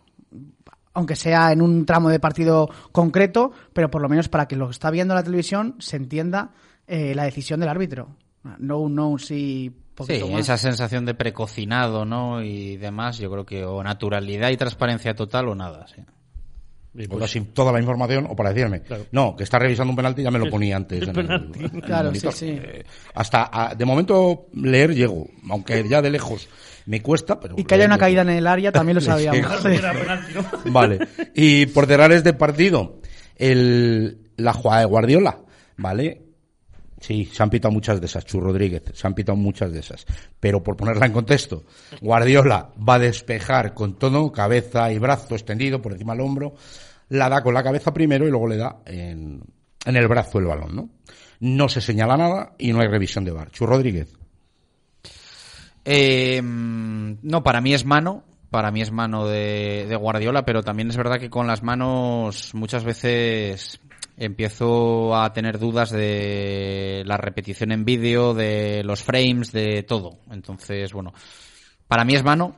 aunque 0.94 1.16
sea 1.16 1.52
en 1.52 1.62
un 1.62 1.86
tramo 1.86 2.10
de 2.10 2.20
partido 2.20 2.70
concreto, 2.92 3.52
pero 3.74 3.90
por 3.90 4.02
lo 4.02 4.10
menos 4.10 4.28
para 4.30 4.48
que 4.48 4.56
lo 4.56 4.68
que 4.68 4.72
está 4.74 4.92
viendo 4.92 5.14
la 5.16 5.24
televisión 5.24 5.76
se 5.80 5.98
entienda 5.98 6.52
eh, 6.88 7.16
la 7.16 7.24
decisión 7.24 7.60
del 7.60 7.70
árbitro. 7.70 8.10
No, 8.58 8.90
no, 8.90 9.18
sí, 9.20 9.72
Sí, 10.08 10.20
más. 10.32 10.40
esa 10.42 10.58
sensación 10.58 11.06
de 11.06 11.14
precocinado, 11.14 12.06
¿no? 12.06 12.42
Y 12.42 12.78
demás, 12.78 13.20
yo 13.20 13.30
creo 13.30 13.46
que 13.46 13.64
o 13.64 13.84
naturalidad 13.84 14.50
y 14.50 14.58
transparencia 14.58 15.14
total 15.16 15.48
o 15.50 15.56
nada, 15.56 15.86
sí. 15.88 16.02
O 16.94 17.18
pues, 17.18 17.32
sin 17.32 17.46
toda 17.54 17.72
la 17.72 17.80
información 17.80 18.28
o 18.30 18.36
para 18.36 18.52
decirme, 18.52 18.82
Claro. 18.82 19.06
no, 19.14 19.34
que 19.36 19.44
está 19.44 19.58
revisando 19.58 19.92
un 19.92 19.96
penalti, 19.96 20.24
ya 20.24 20.32
me 20.32 20.40
lo 20.40 20.50
ponía 20.50 20.76
antes. 20.76 21.02
en 21.02 21.08
el- 21.10 21.16
penalti. 21.16 21.60
en 21.60 21.76
el 21.76 21.82
Claro, 21.82 22.14
sí, 22.14 22.28
sí. 22.34 22.50
Eh, 22.50 22.84
hasta, 23.14 23.50
a- 23.52 23.76
de 23.76 23.86
momento, 23.86 24.48
leer 24.54 24.94
llego, 24.94 25.28
aunque 25.50 25.88
ya 25.88 26.02
de 26.02 26.10
lejos 26.10 26.50
me 26.86 27.02
cuesta, 27.02 27.40
pero... 27.40 27.56
Y 27.58 27.64
que 27.64 27.76
haya 27.76 27.86
una 27.86 27.96
llego. 27.96 28.00
caída 28.02 28.22
en 28.24 28.30
el 28.32 28.46
área 28.48 28.72
también 28.74 28.96
lo 28.96 29.02
Sí. 29.02 29.08
sabíamos. 29.08 29.66
era 29.66 29.94
penalti, 29.94 30.34
¿no? 30.34 30.44
Vale. 30.74 31.00
Y 31.34 31.66
por 31.68 31.86
cerrar 31.88 32.12
este 32.12 32.34
partido, 32.34 33.00
el, 33.38 34.18
la 34.36 34.52
jugada 34.54 34.82
de 34.82 34.86
Guardiola, 34.88 35.38
¿vale? 35.78 36.24
Sí, 37.02 37.26
se 37.26 37.42
han 37.42 37.50
pitado 37.50 37.74
muchas 37.74 38.00
de 38.00 38.06
esas, 38.06 38.24
Chu 38.26 38.40
Rodríguez, 38.40 38.84
se 38.94 39.08
han 39.08 39.16
pitado 39.16 39.36
muchas 39.36 39.74
de 39.74 39.80
esas. 39.80 40.06
Pero 40.40 40.62
por 40.62 40.78
ponerla 40.78 41.08
en 41.08 41.12
contexto, 41.12 41.64
Guardiola 42.00 42.70
va 42.88 42.94
a 42.94 43.00
despejar 43.00 43.74
con 43.74 43.98
todo, 43.98 44.32
cabeza 44.32 44.92
y 44.92 45.00
brazo 45.00 45.34
extendido 45.34 45.82
por 45.82 45.94
encima 45.94 46.14
del 46.14 46.22
hombro, 46.22 46.54
la 47.10 47.28
da 47.28 47.42
con 47.42 47.56
la 47.56 47.64
cabeza 47.64 47.92
primero 47.92 48.28
y 48.28 48.30
luego 48.30 48.48
le 48.48 48.58
da 48.58 48.84
en, 48.86 49.42
el 49.84 50.08
brazo 50.08 50.38
el 50.38 50.46
balón, 50.46 50.76
¿no? 50.76 50.90
No 51.40 51.68
se 51.70 51.82
señala 51.82 52.18
nada 52.18 52.54
y 52.60 52.72
no 52.72 52.82
hay 52.82 52.88
revisión 52.88 53.26
de 53.26 53.32
bar. 53.32 53.50
Chu 53.50 53.66
Rodríguez. 53.66 54.14
Mm, 55.84 57.14
no, 57.24 57.42
para 57.42 57.62
mí 57.62 57.74
es 57.74 57.84
mano. 57.84 58.24
Para 58.52 58.70
mí 58.70 58.82
es 58.82 58.92
mano 58.92 59.28
de 59.28 59.98
Guardiola, 60.00 60.44
pero 60.44 60.62
también 60.62 60.90
es 60.90 60.98
verdad 60.98 61.20
que 61.20 61.30
con 61.30 61.48
las 61.48 61.64
manos 61.64 62.54
muchas 62.54 62.84
veces 62.84 63.80
empiezo 64.18 65.16
a 65.16 65.32
tener 65.34 65.60
dudas 65.60 65.92
de 65.92 67.04
la 67.06 67.18
repetición 67.18 67.72
en 67.72 67.86
vídeo, 67.86 68.34
de 68.34 68.84
los 68.84 69.04
frames, 69.04 69.52
de 69.52 69.84
todo. 69.84 70.20
Entonces, 70.32 70.94
bueno, 70.94 71.14
para 71.88 72.06
mí 72.06 72.14
es 72.16 72.24
mano. 72.24 72.56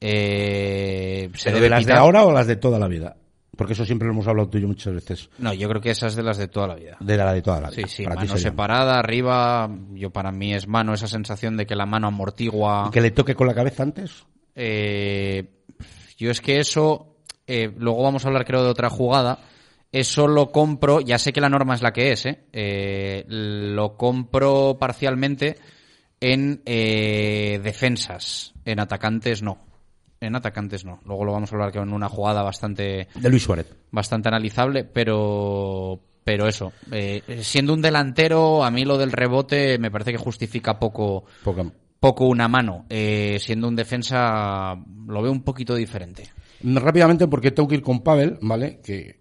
Eh, 0.00 1.30
se 1.34 1.44
¿Pero 1.44 1.56
debe 1.56 1.64
de 1.66 1.70
las 1.70 1.86
de 1.86 1.92
ahora 1.94 2.24
o 2.24 2.32
las 2.32 2.46
de 2.46 2.56
toda 2.56 2.78
la 2.78 2.88
vida? 2.88 3.16
Porque 3.56 3.72
eso 3.72 3.86
siempre 3.86 4.06
lo 4.06 4.12
hemos 4.12 4.28
hablado 4.28 4.50
tú 4.50 4.58
y 4.58 4.60
yo 4.60 4.68
muchas 4.68 4.92
veces. 4.92 5.30
No, 5.38 5.54
yo 5.54 5.66
creo 5.68 5.80
que 5.80 5.90
esas 5.90 6.14
de 6.14 6.22
las 6.22 6.36
de 6.36 6.48
toda 6.48 6.68
la 6.68 6.74
vida. 6.74 6.96
De 7.00 7.16
la 7.16 7.32
de 7.32 7.40
toda 7.40 7.62
la 7.62 7.70
Sí, 7.70 7.78
vida. 7.78 7.88
sí, 7.88 8.04
Para 8.04 8.20
ti 8.20 8.26
mano 8.26 8.38
separada, 8.38 8.98
arriba. 8.98 9.70
Yo 9.94 10.10
para 10.10 10.30
mí 10.30 10.52
es 10.52 10.68
mano, 10.68 10.92
esa 10.92 11.06
sensación 11.06 11.56
de 11.56 11.64
que 11.64 11.74
la 11.74 11.86
mano 11.86 12.08
amortigua. 12.08 12.84
¿Y 12.88 12.90
que 12.90 13.00
le 13.00 13.12
toque 13.12 13.34
con 13.34 13.46
la 13.46 13.54
cabeza 13.54 13.82
antes? 13.82 14.26
Eh, 14.54 15.48
yo 16.18 16.30
es 16.30 16.42
que 16.42 16.58
eso, 16.60 17.16
eh, 17.46 17.72
luego 17.78 18.02
vamos 18.02 18.24
a 18.24 18.28
hablar 18.28 18.44
creo 18.44 18.62
de 18.62 18.68
otra 18.68 18.90
jugada. 18.90 19.38
Eso 19.92 20.26
lo 20.28 20.50
compro, 20.52 21.00
ya 21.00 21.18
sé 21.18 21.32
que 21.32 21.40
la 21.40 21.48
norma 21.48 21.74
es 21.74 21.82
la 21.82 21.92
que 21.92 22.12
es, 22.12 22.26
¿eh? 22.26 22.44
Eh, 22.52 23.24
lo 23.28 23.96
compro 23.96 24.76
parcialmente 24.78 25.56
en 26.20 26.62
eh, 26.66 27.60
defensas, 27.62 28.52
en 28.64 28.80
atacantes 28.80 29.42
no. 29.42 29.58
En 30.20 30.34
atacantes 30.34 30.84
no. 30.84 31.00
Luego 31.04 31.24
lo 31.24 31.32
vamos 31.32 31.52
a 31.52 31.56
hablar 31.56 31.76
en 31.76 31.92
una 31.92 32.08
jugada 32.08 32.42
bastante 32.42 33.08
De 33.14 33.30
Luis 33.30 33.42
Suárez. 33.42 33.66
bastante 33.90 34.28
analizable, 34.28 34.84
pero 34.84 36.00
pero 36.24 36.48
eso, 36.48 36.72
eh, 36.90 37.22
siendo 37.42 37.72
un 37.72 37.80
delantero, 37.80 38.64
a 38.64 38.70
mí 38.72 38.84
lo 38.84 38.98
del 38.98 39.12
rebote 39.12 39.78
me 39.78 39.92
parece 39.92 40.10
que 40.10 40.18
justifica 40.18 40.76
poco 40.78 41.24
Poca- 41.44 41.70
poco 42.00 42.26
una 42.26 42.48
mano. 42.48 42.84
Eh, 42.88 43.38
siendo 43.40 43.68
un 43.68 43.76
defensa 43.76 44.74
lo 45.06 45.22
veo 45.22 45.30
un 45.30 45.42
poquito 45.44 45.74
diferente. 45.76 46.24
Rápidamente, 46.64 47.28
porque 47.28 47.52
tengo 47.52 47.68
que 47.68 47.76
ir 47.76 47.82
con 47.82 48.00
Pavel, 48.00 48.38
¿vale? 48.42 48.80
Que. 48.82 49.20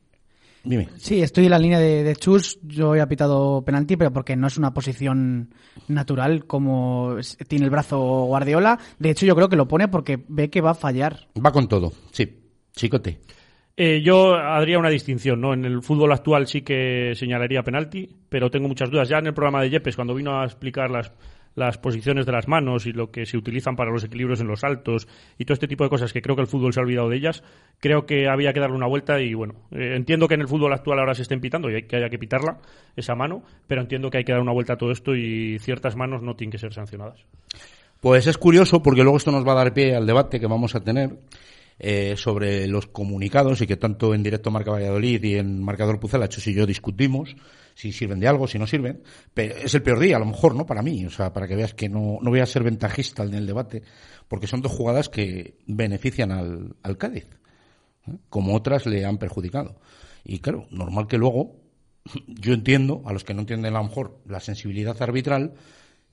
Dime. 0.66 0.90
Sí, 0.98 1.22
estoy 1.22 1.46
en 1.46 1.52
la 1.52 1.60
línea 1.60 1.80
de, 1.80 2.04
de 2.04 2.16
Chus. 2.16 2.60
Yo 2.64 2.96
he 2.96 3.08
pitado 3.08 3.64
penalti, 3.64 3.96
pero 3.96 4.12
porque 4.12 4.36
no 4.36 4.48
es 4.48 4.58
una 4.58 4.74
posición 4.74 5.54
natural 5.88 6.46
como 6.46 7.18
tiene 7.48 7.66
el 7.66 7.72
brazo 7.72 8.26
Guardiola. 8.26 8.80
De 9.00 9.12
hecho, 9.12 9.26
yo 9.26 9.36
creo 9.36 9.48
que 9.48 9.56
lo 9.56 9.68
pone 9.68 9.88
porque 9.88 10.24
ve 10.28 10.50
que 10.50 10.62
va 10.62 10.72
a 10.72 10.76
fallar. 10.76 11.28
Va 11.44 11.52
con 11.52 11.68
todo. 11.68 11.94
Sí. 12.12 12.42
Chicote. 12.76 13.20
Eh, 13.78 14.02
yo 14.02 14.36
haría 14.36 14.80
una 14.80 14.90
distinción, 14.90 15.42
¿no? 15.42 15.54
En 15.54 15.66
el 15.66 15.82
fútbol 15.82 16.12
actual 16.14 16.48
sí 16.48 16.62
que 16.62 17.14
señalaría 17.16 17.64
penalti, 17.64 18.10
pero 18.30 18.50
tengo 18.50 18.68
muchas 18.68 18.90
dudas. 18.90 19.10
Ya 19.10 19.18
en 19.18 19.28
el 19.28 19.34
programa 19.34 19.62
de 19.62 19.70
Yepes, 19.70 19.96
cuando 19.96 20.14
vino 20.14 20.40
a 20.40 20.46
explicar 20.46 20.90
las, 20.90 21.12
las 21.56 21.78
posiciones 21.78 22.26
de 22.26 22.32
las 22.32 22.48
manos 22.48 22.86
y 22.86 22.92
lo 22.92 23.12
que 23.12 23.26
se 23.26 23.38
utilizan 23.38 23.76
para 23.76 23.92
los 23.92 24.04
equilibrios 24.04 24.42
en 24.42 24.48
los 24.48 24.60
saltos 24.60 25.08
y 25.38 25.46
todo 25.46 25.54
este 25.54 25.68
tipo 25.68 25.84
de 25.84 25.90
cosas 25.90 26.14
que 26.14 26.22
creo 26.22 26.36
que 26.36 26.42
el 26.42 26.48
fútbol 26.48 26.74
se 26.74 26.80
ha 26.80 26.84
olvidado 26.84 27.10
de 27.10 27.18
ellas, 27.18 27.44
creo 27.80 28.06
que 28.06 28.28
había 28.28 28.54
que 28.54 28.60
darle 28.60 28.76
una 28.76 28.88
vuelta 28.88 29.22
y 29.22 29.34
bueno, 29.34 29.56
eh, 29.72 29.94
entiendo 29.96 30.28
que 30.28 30.36
en 30.36 30.42
el 30.42 30.48
fútbol 30.48 30.74
actual 30.74 31.00
ahora 31.00 31.16
se 31.16 31.24
estén 31.24 31.42
pitando 31.42 31.70
y 31.70 31.76
hay 31.76 31.84
que 31.84 31.96
haya 31.96 32.10
que 32.10 32.20
pitarla, 32.20 32.60
esa 32.96 33.16
mano, 33.16 33.44
pero 33.68 33.82
entiendo 33.82 34.10
que 34.10 34.20
hay 34.20 34.24
que 34.24 34.34
dar 34.34 34.42
una 34.42 34.54
vuelta 34.54 34.74
a 34.74 34.78
todo 34.78 34.92
esto 34.92 35.16
y 35.16 35.58
ciertas 35.60 35.96
manos 35.96 36.22
no 36.22 36.36
tienen 36.36 36.52
que 36.52 36.58
ser 36.58 36.74
sancionadas. 36.74 37.26
Pues 38.02 38.28
es 38.28 38.38
curioso 38.38 38.84
porque 38.84 39.02
luego 39.02 39.18
esto 39.18 39.32
nos 39.32 39.48
va 39.48 39.54
a 39.54 39.64
dar 39.64 39.74
pie 39.74 39.96
al 39.96 40.06
debate 40.06 40.40
que 40.40 40.48
vamos 40.48 40.76
a 40.76 40.84
tener 40.84 41.18
eh, 41.80 42.16
sobre 42.18 42.68
los 42.68 42.88
comunicados 42.88 43.62
y 43.62 43.68
que 43.68 43.78
tanto 43.78 44.14
en 44.14 44.24
directo 44.24 44.52
Marca 44.52 44.72
Valladolid 44.72 45.24
y 45.24 45.36
en 45.36 45.64
Marcador 45.64 46.00
Pucela, 46.00 46.30
y 46.30 46.54
yo 46.54 46.66
discutimos 46.66 47.36
si 47.76 47.92
sirven 47.92 48.20
de 48.20 48.28
algo, 48.28 48.48
si 48.48 48.58
no 48.58 48.66
sirven. 48.66 49.04
Es 49.36 49.76
el 49.76 49.84
peor 49.84 50.00
día, 50.00 50.16
a 50.16 50.20
lo 50.20 50.26
mejor, 50.26 50.56
¿no? 50.56 50.66
Para 50.66 50.82
mí, 50.82 51.06
o 51.06 51.10
sea, 51.10 51.34
para 51.34 51.48
que 51.48 51.56
veas 51.56 51.74
que 51.74 51.90
no, 51.90 52.18
no 52.22 52.30
voy 52.30 52.40
a 52.40 52.46
ser 52.46 52.64
ventajista 52.64 53.24
en 53.24 53.34
el 53.34 53.46
debate, 53.46 53.84
porque 54.28 54.48
son 54.48 54.62
dos 54.62 54.72
jugadas 54.72 55.10
que 55.10 55.58
benefician 55.68 56.32
al, 56.32 56.76
al 56.82 56.98
Cádiz, 56.98 57.28
¿eh? 58.08 58.18
como 58.30 58.56
otras 58.56 58.86
le 58.86 59.06
han 59.06 59.18
perjudicado. 59.18 59.76
Y 60.24 60.40
claro, 60.40 60.68
normal 60.72 61.08
que 61.08 61.18
luego, 61.18 61.58
yo 62.28 62.54
entiendo, 62.54 63.04
a 63.06 63.14
los 63.14 63.26
que 63.26 63.34
no 63.34 63.42
entienden 63.42 63.76
a 63.76 63.80
lo 63.80 63.84
mejor 63.84 64.22
la 64.26 64.40
sensibilidad 64.40 65.00
arbitral, 65.02 65.54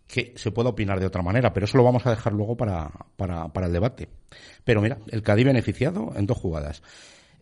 que 0.08 0.34
se 0.36 0.50
pueda 0.50 0.70
opinar 0.70 0.98
de 0.98 1.06
otra 1.06 1.22
manera, 1.22 1.52
pero 1.54 1.64
eso 1.64 1.78
lo 1.78 1.84
vamos 1.84 2.04
a 2.06 2.10
dejar 2.10 2.32
luego 2.32 2.56
para, 2.56 2.90
para, 3.16 3.48
para 3.48 3.68
el 3.68 3.72
debate. 3.72 4.08
Pero 4.64 4.82
mira, 4.82 4.98
el 5.08 5.22
Cádiz 5.22 5.46
beneficiado 5.46 6.12
en 6.16 6.26
dos 6.26 6.36
jugadas. 6.36 6.82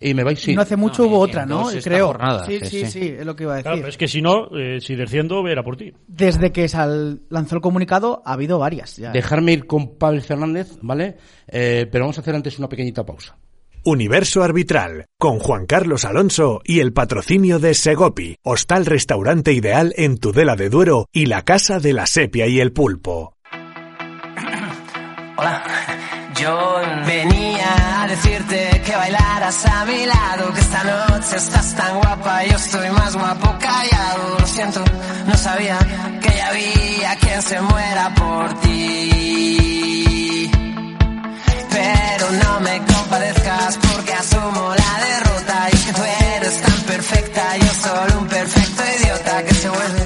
Y 0.02 0.14
me 0.14 0.24
vais, 0.24 0.40
sí. 0.40 0.54
No 0.54 0.62
hace 0.62 0.76
mucho 0.76 1.02
No, 1.02 1.08
hubo 1.10 1.18
otra, 1.20 1.44
¿no? 1.44 1.68
Creo. 1.84 2.06
jornada, 2.06 2.46
sí, 2.46 2.58
sí, 2.60 2.66
sí, 2.66 2.86
sí. 2.86 2.90
sí, 2.90 3.14
es 3.18 3.26
lo 3.26 3.36
que 3.36 3.42
iba 3.44 3.52
a 3.52 3.56
decir. 3.56 3.64
Claro, 3.64 3.76
pero 3.78 3.88
es 3.90 3.98
que 3.98 4.08
si 4.08 4.22
no, 4.22 4.48
eh, 4.56 4.80
si 4.80 4.96
desciendo, 4.96 5.46
era 5.46 5.62
por 5.62 5.76
ti. 5.76 5.92
Desde 6.06 6.52
que 6.52 6.68
sal- 6.68 7.20
lanzó 7.28 7.56
el 7.56 7.60
comunicado 7.60 8.22
ha 8.24 8.32
habido 8.32 8.58
varias. 8.58 8.96
Ya. 8.96 9.10
Dejarme 9.12 9.52
ir 9.52 9.66
con 9.66 9.98
Pavel 9.98 10.22
Fernández, 10.22 10.78
¿vale? 10.80 11.18
Eh, 11.48 11.86
pero 11.92 12.04
vamos 12.04 12.16
a 12.16 12.22
hacer 12.22 12.34
antes 12.34 12.58
una 12.58 12.68
pequeñita 12.68 13.04
pausa. 13.04 13.36
Universo 13.84 14.42
Arbitral, 14.42 15.06
con 15.18 15.38
Juan 15.38 15.66
Carlos 15.66 16.04
Alonso 16.04 16.60
y 16.64 16.80
el 16.80 16.92
patrocinio 16.92 17.58
de 17.58 17.72
Segopi, 17.74 18.36
hostal 18.42 18.84
restaurante 18.86 19.52
ideal 19.52 19.92
en 19.96 20.18
Tudela 20.18 20.54
de 20.56 20.68
Duero 20.70 21.08
y 21.12 21.26
la 21.26 21.42
Casa 21.42 21.78
de 21.78 21.92
la 21.94 22.06
Sepia 22.06 22.46
y 22.46 22.60
el 22.60 22.72
Pulpo. 22.72 23.36
Hola, 25.36 25.62
yo 26.40 26.80
venía 27.06 28.02
a 28.02 28.06
decirte 28.06 28.82
que 28.84 28.96
bailaras 28.96 29.66
a 29.66 29.84
mi 29.84 30.06
lado, 30.06 30.52
que 30.54 30.60
esta 30.60 30.82
noche 30.84 31.36
estás 31.36 31.74
tan 31.74 31.98
guapa, 31.98 32.44
yo 32.44 32.56
estoy 32.56 32.88
más 32.90 33.14
guapo 33.14 33.58
callado. 33.58 34.38
Lo 34.38 34.46
siento, 34.46 34.82
no 35.26 35.36
sabía 35.36 35.78
que 36.22 36.30
ya 36.36 36.48
había 36.48 37.16
quien 37.16 37.42
se 37.42 37.60
muera 37.60 38.14
por 38.14 38.60
ti. 38.60 40.50
Pero 41.70 42.30
no 42.42 42.60
me 42.60 42.78
compadezcas 42.78 43.78
porque 43.78 44.12
asumo 44.14 44.74
la 44.74 45.00
derrota 45.06 45.68
y 45.72 45.74
es 45.76 45.84
que 45.84 45.92
tú 45.92 46.02
eres 46.36 46.60
tan 46.62 46.80
perfecta, 46.92 47.56
yo 47.58 47.72
solo 47.74 48.20
un 48.20 48.28
perfecto 48.28 48.82
idiota 48.98 49.42
que 49.44 49.54
se 49.54 49.68
vuelve. 49.68 49.99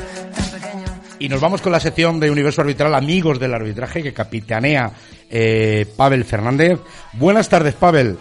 Y 1.25 1.29
nos 1.31 1.41
vamos 1.41 1.63
con 1.63 1.73
la 1.73 1.81
sección 1.81 2.21
de 2.21 2.31
Universo 2.31 2.61
Arbitral, 2.61 2.95
amigos 2.95 3.41
del 3.41 3.55
arbitraje, 3.55 4.03
que 4.03 4.13
capitanea 4.13 4.91
eh, 5.31 5.87
Pavel 5.97 6.23
Fernández. 6.23 6.79
Buenas 7.15 7.49
tardes, 7.49 7.73
Pavel. 7.73 8.19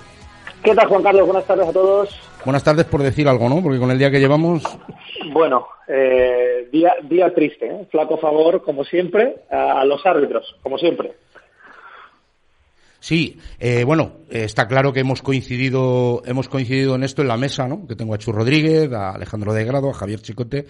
¿Qué 0.64 0.74
tal, 0.74 0.88
Juan 0.88 1.04
Carlos? 1.04 1.26
Buenas 1.26 1.46
tardes 1.46 1.68
a 1.68 1.74
todos. 1.74 2.18
Buenas 2.46 2.64
tardes 2.64 2.86
por 2.86 3.04
decir 3.04 3.28
algo, 3.28 3.50
¿no? 3.50 3.62
Porque 3.62 3.78
con 3.78 3.92
el 3.92 4.00
día 4.00 4.10
que 4.10 4.22
llevamos, 4.22 4.64
Bueno, 5.34 5.68
eh, 5.90 6.70
día, 6.72 6.94
día 7.04 7.34
triste, 7.36 7.66
¿eh? 7.68 7.88
flaco 7.92 8.18
favor, 8.20 8.64
como 8.64 8.86
siempre, 8.86 9.36
a 9.52 9.84
los 9.84 10.06
árbitros, 10.06 10.56
como 10.64 10.78
siempre. 10.78 11.12
sí, 13.02 13.38
eh, 13.60 13.84
bueno, 13.84 14.14
eh, 14.30 14.46
está 14.46 14.66
claro 14.66 14.94
que 14.94 15.02
hemos 15.02 15.22
coincidido, 15.22 16.22
hemos 16.26 16.48
coincidido 16.48 16.96
en 16.96 17.04
esto 17.04 17.22
en 17.22 17.28
la 17.28 17.36
mesa, 17.36 17.68
¿no? 17.68 17.86
Que 17.86 17.98
tengo 17.98 18.14
a 18.14 18.18
Chu 18.18 18.32
Rodríguez, 18.32 18.90
a 18.94 19.12
Alejandro 19.12 19.52
de 19.52 19.66
Grado, 19.66 19.90
a 19.90 19.94
Javier 19.94 20.22
Chicote, 20.22 20.68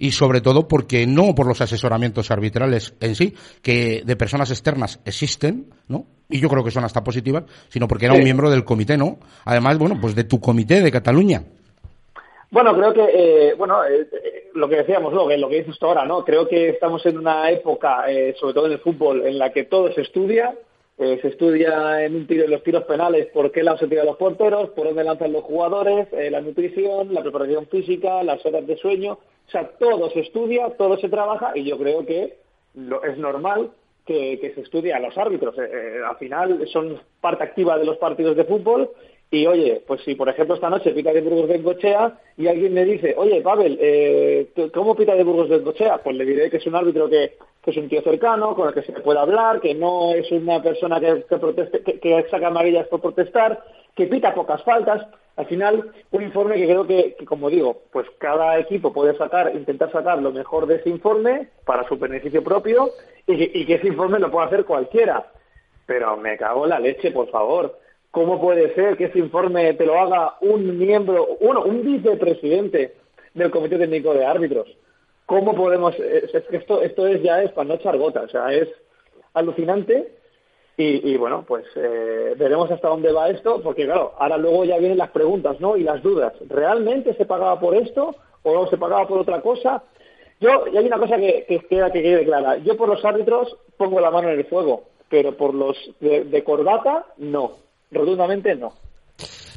y 0.00 0.12
sobre 0.12 0.40
todo 0.40 0.66
porque 0.66 1.06
no 1.06 1.34
por 1.34 1.46
los 1.46 1.60
asesoramientos 1.60 2.30
arbitrales 2.30 2.94
en 3.00 3.14
sí, 3.14 3.34
que 3.62 4.02
de 4.04 4.16
personas 4.16 4.50
externas 4.50 4.98
existen, 5.04 5.66
¿no? 5.88 6.06
Y 6.28 6.40
yo 6.40 6.48
creo 6.48 6.64
que 6.64 6.70
son 6.70 6.84
hasta 6.84 7.04
positivas, 7.04 7.44
sino 7.68 7.86
porque 7.86 8.06
era 8.06 8.14
Sí. 8.14 8.20
un 8.20 8.24
miembro 8.24 8.50
del 8.50 8.64
comité, 8.64 8.96
¿no? 8.96 9.18
Además, 9.44 9.78
bueno, 9.78 9.98
pues 10.00 10.14
de 10.14 10.24
tu 10.24 10.40
comité 10.40 10.80
de 10.80 10.90
Cataluña. 10.90 11.42
Bueno, 12.50 12.74
creo 12.74 12.92
que, 12.94 13.04
eh, 13.12 13.54
bueno, 13.56 13.84
eh, 13.84 14.08
eh, 14.10 14.50
lo 14.54 14.68
que 14.68 14.76
decíamos, 14.76 15.12
¿no? 15.12 15.28
lo 15.28 15.48
que 15.48 15.56
dices 15.58 15.78
tú 15.78 15.86
ahora, 15.86 16.04
¿no? 16.06 16.24
Creo 16.24 16.48
que 16.48 16.70
estamos 16.70 17.04
en 17.06 17.18
una 17.18 17.50
época, 17.50 18.10
eh, 18.10 18.34
sobre 18.40 18.54
todo 18.54 18.66
en 18.66 18.72
el 18.72 18.80
fútbol, 18.80 19.26
en 19.26 19.38
la 19.38 19.52
que 19.52 19.64
todo 19.64 19.92
se 19.92 20.00
estudia. 20.00 20.54
Eh, 21.02 21.18
se 21.22 21.28
estudia 21.28 22.04
en 22.04 22.14
un 22.14 22.26
tiro 22.26 22.46
los 22.46 22.62
tiros 22.62 22.84
penales 22.84 23.28
por 23.32 23.50
qué 23.52 23.64
se 23.78 23.88
tiran 23.88 24.04
los 24.04 24.18
porteros, 24.18 24.68
por 24.70 24.84
dónde 24.84 25.02
lanzan 25.02 25.32
los 25.32 25.44
jugadores, 25.44 26.06
eh, 26.12 26.30
la 26.30 26.42
nutrición, 26.42 27.14
la 27.14 27.22
preparación 27.22 27.66
física, 27.68 28.22
las 28.22 28.44
horas 28.44 28.66
de 28.66 28.76
sueño. 28.76 29.14
O 29.14 29.50
sea, 29.50 29.66
todo 29.78 30.10
se 30.10 30.20
estudia, 30.20 30.68
todo 30.76 30.98
se 30.98 31.08
trabaja 31.08 31.52
y 31.54 31.64
yo 31.64 31.78
creo 31.78 32.04
que 32.04 32.36
lo, 32.74 33.02
es 33.02 33.16
normal 33.16 33.70
que, 34.04 34.38
que 34.40 34.52
se 34.54 34.60
estudie 34.60 34.92
a 34.92 35.00
los 35.00 35.16
árbitros. 35.16 35.56
Eh, 35.56 35.70
eh, 35.72 36.00
al 36.06 36.16
final 36.16 36.68
son 36.70 37.00
parte 37.22 37.44
activa 37.44 37.78
de 37.78 37.86
los 37.86 37.96
partidos 37.96 38.36
de 38.36 38.44
fútbol 38.44 38.90
y 39.32 39.46
oye, 39.46 39.82
pues 39.86 40.00
si 40.02 40.14
por 40.16 40.28
ejemplo 40.28 40.56
esta 40.56 40.68
noche 40.70 40.90
pita 40.92 41.12
de 41.12 41.20
Burgos 41.20 41.48
de 41.48 41.62
Cochea 41.62 42.18
y 42.36 42.48
alguien 42.48 42.74
me 42.74 42.84
dice, 42.84 43.14
oye 43.16 43.40
Pavel, 43.42 43.78
eh, 43.80 44.48
¿tú- 44.56 44.70
¿cómo 44.72 44.96
pita 44.96 45.14
de 45.14 45.22
Burgos 45.24 45.48
de 45.48 45.62
Cochea? 45.62 45.98
Pues 45.98 46.16
le 46.16 46.24
diré 46.24 46.50
que 46.50 46.56
es 46.56 46.66
un 46.66 46.74
árbitro 46.74 47.08
que, 47.08 47.36
es 47.64 47.76
un 47.76 47.88
tío 47.88 48.02
cercano, 48.02 48.56
con 48.56 48.68
el 48.68 48.74
que 48.74 48.82
se 48.82 48.92
puede 49.00 49.20
hablar, 49.20 49.60
que 49.60 49.74
no 49.74 50.12
es 50.14 50.30
una 50.32 50.60
persona 50.62 50.98
que, 50.98 51.16
proteste, 51.36 51.82
que, 52.00 52.26
saca 52.30 52.48
amarillas 52.48 52.88
por 52.88 53.00
protestar, 53.00 53.62
que 53.94 54.06
pita 54.06 54.34
pocas 54.34 54.62
faltas. 54.64 55.06
Al 55.36 55.46
final, 55.46 55.92
un 56.10 56.22
informe 56.22 56.56
que 56.56 56.66
creo 56.66 56.86
que, 56.86 57.14
que, 57.16 57.24
como 57.24 57.48
digo, 57.48 57.82
pues 57.92 58.06
cada 58.18 58.58
equipo 58.58 58.92
puede 58.92 59.16
sacar, 59.16 59.54
intentar 59.54 59.92
sacar 59.92 60.20
lo 60.20 60.32
mejor 60.32 60.66
de 60.66 60.76
ese 60.76 60.88
informe 60.90 61.48
para 61.64 61.86
su 61.86 61.96
beneficio 61.96 62.42
propio 62.42 62.90
y 63.26 63.36
que, 63.38 63.58
y 63.60 63.64
que 63.64 63.74
ese 63.74 63.86
informe 63.86 64.18
lo 64.18 64.30
pueda 64.30 64.46
hacer 64.46 64.64
cualquiera. 64.64 65.30
Pero 65.86 66.16
me 66.16 66.36
cago 66.36 66.64
en 66.64 66.70
la 66.70 66.80
leche, 66.80 67.12
por 67.12 67.28
favor. 67.30 67.78
¿Cómo 68.10 68.40
puede 68.40 68.74
ser 68.74 68.96
que 68.96 69.04
ese 69.04 69.18
informe 69.18 69.72
te 69.74 69.86
lo 69.86 69.98
haga 69.98 70.36
un 70.40 70.78
miembro, 70.78 71.36
uno, 71.40 71.62
un 71.62 71.84
vicepresidente 71.84 72.94
del 73.34 73.50
Comité 73.50 73.78
Técnico 73.78 74.14
de 74.14 74.24
Árbitros? 74.24 74.68
¿Cómo 75.26 75.54
podemos...? 75.54 75.94
Es, 75.98 76.34
es 76.34 76.44
que 76.44 76.56
esto, 76.56 76.82
esto 76.82 77.06
es 77.06 77.22
ya 77.22 77.42
es 77.42 77.52
para 77.52 77.68
no 77.68 77.74
echar 77.74 77.96
gota, 77.98 78.22
o 78.22 78.28
sea, 78.28 78.52
es 78.52 78.68
alucinante 79.34 80.20
y, 80.82 81.16
bueno, 81.18 81.44
pues 81.46 81.66
eh, 81.76 82.34
veremos 82.38 82.70
hasta 82.70 82.88
dónde 82.88 83.12
va 83.12 83.28
esto, 83.28 83.60
porque 83.62 83.84
claro, 83.84 84.14
ahora 84.18 84.38
luego 84.38 84.64
ya 84.64 84.78
vienen 84.78 84.96
las 84.96 85.10
preguntas, 85.10 85.60
¿no? 85.60 85.76
Y 85.76 85.82
las 85.82 86.02
dudas. 86.02 86.32
¿Realmente 86.48 87.12
se 87.14 87.26
pagaba 87.26 87.60
por 87.60 87.74
esto 87.74 88.14
o 88.42 88.54
no 88.54 88.66
se 88.66 88.78
pagaba 88.78 89.06
por 89.06 89.18
otra 89.18 89.42
cosa? 89.42 89.82
Yo, 90.40 90.64
y 90.72 90.78
hay 90.78 90.86
una 90.86 90.98
cosa 90.98 91.18
que, 91.18 91.44
que 91.46 91.58
queda 91.66 91.92
que 91.92 92.02
quede 92.02 92.24
clara. 92.24 92.56
Yo 92.58 92.78
por 92.78 92.88
los 92.88 93.04
árbitros 93.04 93.54
pongo 93.76 94.00
la 94.00 94.10
mano 94.10 94.30
en 94.30 94.38
el 94.38 94.46
fuego, 94.46 94.84
pero 95.10 95.36
por 95.36 95.52
los 95.52 95.76
de, 96.00 96.24
de 96.24 96.44
corbata, 96.44 97.04
no. 97.18 97.58
Rotundamente 97.90 98.54
no. 98.54 98.72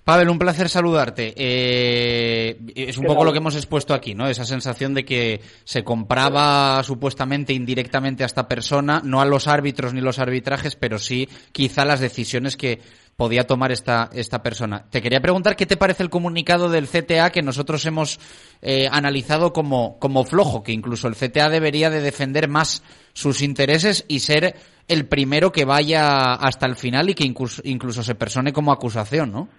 Pavel, 0.03 0.29
un 0.29 0.37
placer 0.37 0.67
saludarte. 0.67 1.33
Eh, 1.37 2.59
es 2.75 2.97
un 2.97 3.03
¿Qué 3.03 3.07
poco 3.07 3.19
tal? 3.19 3.27
lo 3.27 3.31
que 3.31 3.37
hemos 3.37 3.55
expuesto 3.55 3.93
aquí, 3.93 4.15
¿no? 4.15 4.27
Esa 4.27 4.43
sensación 4.43 4.93
de 4.93 5.05
que 5.05 5.39
se 5.63 5.85
compraba 5.85 6.83
supuestamente 6.83 7.53
indirectamente 7.53 8.23
a 8.23 8.25
esta 8.25 8.49
persona, 8.49 9.01
no 9.03 9.21
a 9.21 9.25
los 9.25 9.47
árbitros 9.47 9.93
ni 9.93 10.01
los 10.01 10.19
arbitrajes, 10.19 10.75
pero 10.75 10.99
sí 10.99 11.29
quizá 11.53 11.85
las 11.85 12.01
decisiones 12.01 12.57
que 12.57 12.81
podía 13.15 13.45
tomar 13.45 13.71
esta, 13.71 14.09
esta 14.13 14.41
persona. 14.41 14.85
Te 14.89 15.01
quería 15.01 15.21
preguntar 15.21 15.55
qué 15.55 15.65
te 15.65 15.77
parece 15.77 16.03
el 16.03 16.09
comunicado 16.09 16.69
del 16.69 16.87
CTA 16.87 17.31
que 17.31 17.41
nosotros 17.41 17.85
hemos 17.85 18.19
eh, 18.61 18.87
analizado 18.91 19.53
como, 19.53 19.99
como 19.99 20.23
flojo, 20.23 20.63
que 20.63 20.71
incluso 20.71 21.07
el 21.07 21.15
CTA 21.15 21.49
debería 21.49 21.89
de 21.89 22.01
defender 22.01 22.47
más 22.47 22.83
sus 23.13 23.41
intereses 23.41 24.05
y 24.07 24.19
ser 24.19 24.55
el 24.87 25.07
primero 25.07 25.51
que 25.51 25.65
vaya 25.65 26.33
hasta 26.33 26.65
el 26.65 26.75
final 26.75 27.09
y 27.09 27.13
que 27.13 27.25
incluso, 27.25 28.03
se 28.03 28.15
persone 28.15 28.51
como 28.51 28.71
acusación, 28.71 29.31
¿no? 29.31 29.49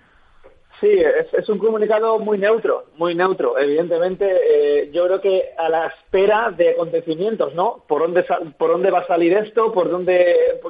Sí, 0.80 0.90
es, 0.90 1.32
es 1.32 1.48
un 1.48 1.58
comunicado 1.58 2.18
muy 2.18 2.36
neutro, 2.36 2.86
muy 2.98 3.14
neutro. 3.14 3.56
Evidentemente, 3.58 4.26
eh, 4.26 4.90
yo 4.92 5.06
creo 5.06 5.20
que 5.20 5.50
a 5.56 5.68
la 5.68 5.86
espera 5.86 6.50
de 6.50 6.70
acontecimientos, 6.70 7.54
¿no? 7.54 7.84
¿Por 7.86 8.02
dónde, 8.02 8.26
por 8.58 8.72
dónde 8.72 8.90
va 8.90 8.98
a 8.98 9.06
salir 9.06 9.32
esto? 9.34 9.72
¿Por 9.72 9.88
dónde...? 9.88 10.60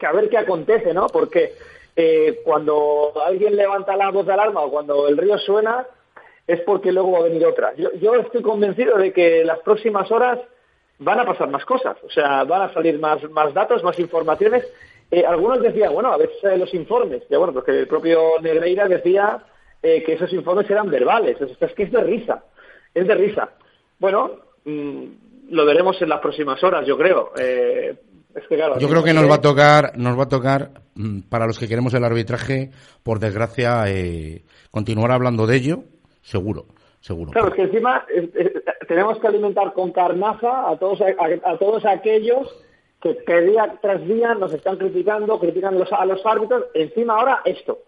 a 0.00 0.12
ver 0.12 0.28
qué 0.28 0.38
acontece, 0.38 0.92
¿no? 0.92 1.06
Porque 1.06 1.52
eh, 1.98 2.40
cuando 2.44 3.14
alguien 3.24 3.56
levanta 3.56 3.96
la 3.96 4.10
voz 4.10 4.26
de 4.26 4.34
alarma 4.34 4.60
o 4.60 4.70
cuando 4.70 5.08
el 5.08 5.16
río 5.16 5.38
suena, 5.38 5.86
es 6.46 6.60
porque 6.60 6.92
luego 6.92 7.12
va 7.12 7.20
a 7.20 7.22
venir 7.22 7.44
otra. 7.46 7.74
Yo, 7.74 8.14
estoy 8.14 8.42
convencido 8.42 8.98
de 8.98 9.12
que 9.12 9.44
las 9.44 9.60
próximas 9.60 10.10
horas 10.12 10.38
van 10.98 11.20
a 11.20 11.24
pasar 11.24 11.48
más 11.48 11.64
cosas, 11.64 11.96
o 12.04 12.10
sea, 12.10 12.44
van 12.44 12.62
a 12.62 12.72
salir 12.72 12.98
más, 12.98 13.20
datos, 13.54 13.82
más 13.82 13.98
informaciones. 13.98 14.66
Eh, 15.10 15.24
algunos 15.24 15.62
decían, 15.62 15.94
bueno, 15.94 16.12
a 16.12 16.18
veces 16.18 16.58
los 16.58 16.72
informes, 16.74 17.22
ya 17.30 17.38
bueno, 17.38 17.54
porque 17.54 17.72
el 17.72 17.88
propio 17.88 18.40
Negreira 18.42 18.86
decía 18.88 19.44
eh, 19.82 20.02
que 20.02 20.14
esos 20.14 20.32
informes 20.32 20.68
eran 20.68 20.90
verbales, 20.90 21.40
es, 21.40 21.56
es 21.60 21.72
que 21.72 21.84
es 21.84 21.92
de 21.92 22.02
risa, 22.02 22.44
es 22.94 23.06
de 23.06 23.14
risa. 23.14 23.50
Bueno, 23.98 24.32
mm, 24.64 25.04
lo 25.50 25.64
veremos 25.64 26.00
en 26.02 26.10
las 26.10 26.20
próximas 26.20 26.62
horas, 26.62 26.84
yo 26.86 26.98
creo. 26.98 27.32
Es 28.36 28.46
que, 28.48 28.56
claro, 28.56 28.78
Yo 28.78 28.88
creo 28.88 29.02
que 29.02 29.14
nos 29.14 29.28
va 29.30 29.36
a 29.36 29.40
tocar, 29.40 29.96
nos 29.96 30.18
va 30.18 30.24
a 30.24 30.28
tocar 30.28 30.70
mm, 30.94 31.20
para 31.22 31.46
los 31.46 31.58
que 31.58 31.66
queremos 31.66 31.94
el 31.94 32.04
arbitraje, 32.04 32.70
por 33.02 33.18
desgracia, 33.18 33.84
eh, 33.88 34.44
continuar 34.70 35.10
hablando 35.12 35.46
de 35.46 35.56
ello, 35.56 35.84
seguro, 36.22 36.66
seguro. 37.00 37.32
Claro, 37.32 37.48
es 37.48 37.54
que 37.54 37.62
encima 37.62 38.04
tenemos 38.86 39.18
que 39.18 39.26
alimentar 39.26 39.72
con 39.72 39.90
carnaza 39.92 40.68
a 40.70 40.76
todos, 40.78 41.00
a, 41.00 41.50
a 41.50 41.56
todos 41.58 41.84
aquellos 41.86 42.54
que, 43.00 43.16
que 43.26 43.40
día 43.40 43.78
tras 43.80 44.06
día 44.06 44.34
nos 44.34 44.52
están 44.52 44.76
criticando, 44.76 45.38
critican 45.40 45.78
los- 45.78 45.92
a 45.92 46.04
los 46.04 46.20
árbitros, 46.26 46.64
encima 46.74 47.14
ahora 47.14 47.40
esto. 47.44 47.78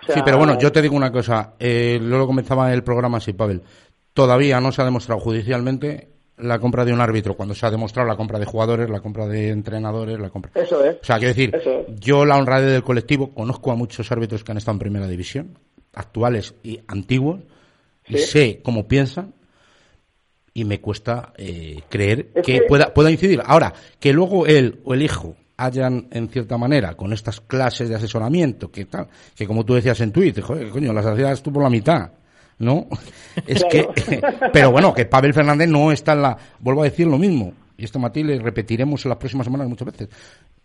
O 0.00 0.06
sea, 0.06 0.14
Sí, 0.16 0.22
pero 0.24 0.38
bueno, 0.38 0.58
yo 0.58 0.70
te 0.72 0.82
digo 0.82 0.96
una 0.96 1.10
cosa. 1.12 1.54
Eh, 1.58 1.98
luego 2.00 2.26
comenzaba 2.28 2.72
el 2.72 2.82
programa 2.84 3.18
así, 3.18 3.32
Pavel. 3.32 3.62
Todavía 4.14 4.60
no 4.60 4.70
se 4.72 4.82
ha 4.82 4.84
demostrado 4.84 5.20
judicialmente 5.20 6.08
la 6.42 6.58
compra 6.58 6.84
de 6.84 6.92
un 6.92 7.00
árbitro, 7.00 7.34
cuando 7.36 7.54
se 7.54 7.64
ha 7.66 7.70
demostrado 7.70 8.08
la 8.08 8.16
compra 8.16 8.38
de 8.38 8.44
jugadores, 8.46 8.90
la 8.90 9.00
compra 9.00 9.26
de 9.26 9.48
entrenadores, 9.50 10.18
la 10.18 10.30
compra. 10.30 10.50
Eso 10.54 10.84
es. 10.84 10.96
O 10.96 11.04
sea, 11.04 11.16
quiero 11.18 11.34
decir, 11.34 11.54
es. 11.54 12.00
yo 12.00 12.24
la 12.24 12.36
honradez 12.36 12.72
del 12.72 12.82
colectivo, 12.82 13.32
conozco 13.32 13.70
a 13.72 13.76
muchos 13.76 14.10
árbitros 14.12 14.44
que 14.44 14.52
han 14.52 14.58
estado 14.58 14.74
en 14.74 14.78
primera 14.80 15.06
división, 15.08 15.58
actuales 15.94 16.54
y 16.62 16.80
antiguos, 16.88 17.40
y 18.08 18.18
sé 18.18 18.60
cómo 18.62 18.86
piensan, 18.88 19.32
y 20.54 20.64
me 20.64 20.80
cuesta 20.80 21.32
eh, 21.36 21.80
creer 21.88 22.30
Es 22.34 22.44
que, 22.44 22.60
que- 22.60 22.62
pueda, 22.68 22.92
pueda 22.92 23.10
incidir. 23.10 23.40
Ahora, 23.44 23.72
que 23.98 24.12
luego 24.12 24.46
él 24.46 24.80
o 24.84 24.92
el 24.94 25.02
hijo 25.02 25.34
hayan, 25.56 26.08
en 26.10 26.28
cierta 26.28 26.58
manera, 26.58 26.94
con 26.94 27.12
estas 27.12 27.40
clases 27.40 27.88
de 27.88 27.94
asesoramiento, 27.94 28.70
que 28.70 28.84
tal, 28.86 29.08
que 29.34 29.46
como 29.46 29.64
tú 29.64 29.74
decías 29.74 30.00
en 30.00 30.12
Twitter, 30.12 30.42
joder, 30.42 30.68
coño, 30.70 30.92
las 30.92 31.06
hacías 31.06 31.42
tú 31.42 31.52
por 31.52 31.62
la 31.62 31.70
mitad, 31.70 32.10
¿no? 32.58 32.86
Es 33.46 33.64
Claro. 33.64 33.92
que, 33.94 34.22
pero 34.52 34.70
bueno, 34.70 34.92
que 34.94 35.04
Pavel 35.06 35.34
Fernández 35.34 35.68
no 35.68 35.92
está 35.92 36.12
en 36.12 36.22
la, 36.22 36.36
vuelvo 36.60 36.82
a 36.82 36.84
decir 36.84 37.06
lo 37.06 37.18
mismo, 37.18 37.52
y 37.76 37.84
esto 37.84 37.98
Mati 37.98 38.22
le 38.22 38.38
repetiremos 38.38 39.04
en 39.04 39.08
las 39.10 39.18
próximas 39.18 39.44
semanas 39.44 39.68
muchas 39.68 39.86
veces, 39.86 40.08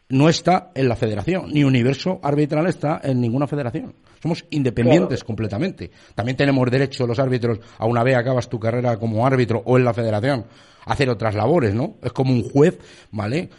no 0.09 0.29
está 0.29 0.71
en 0.73 0.88
la 0.88 0.95
federación, 0.95 1.51
ni 1.51 1.63
Universo 1.63 2.19
Arbitral 2.23 2.67
está 2.67 3.01
en 3.03 3.19
ninguna 3.19 3.45
federación. 3.47 3.93
Somos 4.21 4.45
independientes 4.51 5.23
completamente. 5.23 5.91
También 6.15 6.38
tenemos 6.38 6.69
derecho 6.71 7.05
los 7.05 7.19
árbitros, 7.19 7.59
a 7.77 7.85
una 7.85 8.03
vez 8.03 8.15
acabas 8.15 8.47
tu 8.49 8.59
carrera 8.59 8.97
como 8.97 9.27
árbitro 9.27 9.61
o 9.65 9.77
en 9.77 9.83
la 9.83 9.93
federación, 9.93 10.45
a 10.85 10.93
hacer 10.93 11.09
otras 11.09 11.35
labores, 11.35 11.73
¿no? 11.73 11.95
Es 12.01 12.13
como 12.13 12.31
un 12.31 12.43
juez, 12.49 12.79
¿vale? 13.11 13.49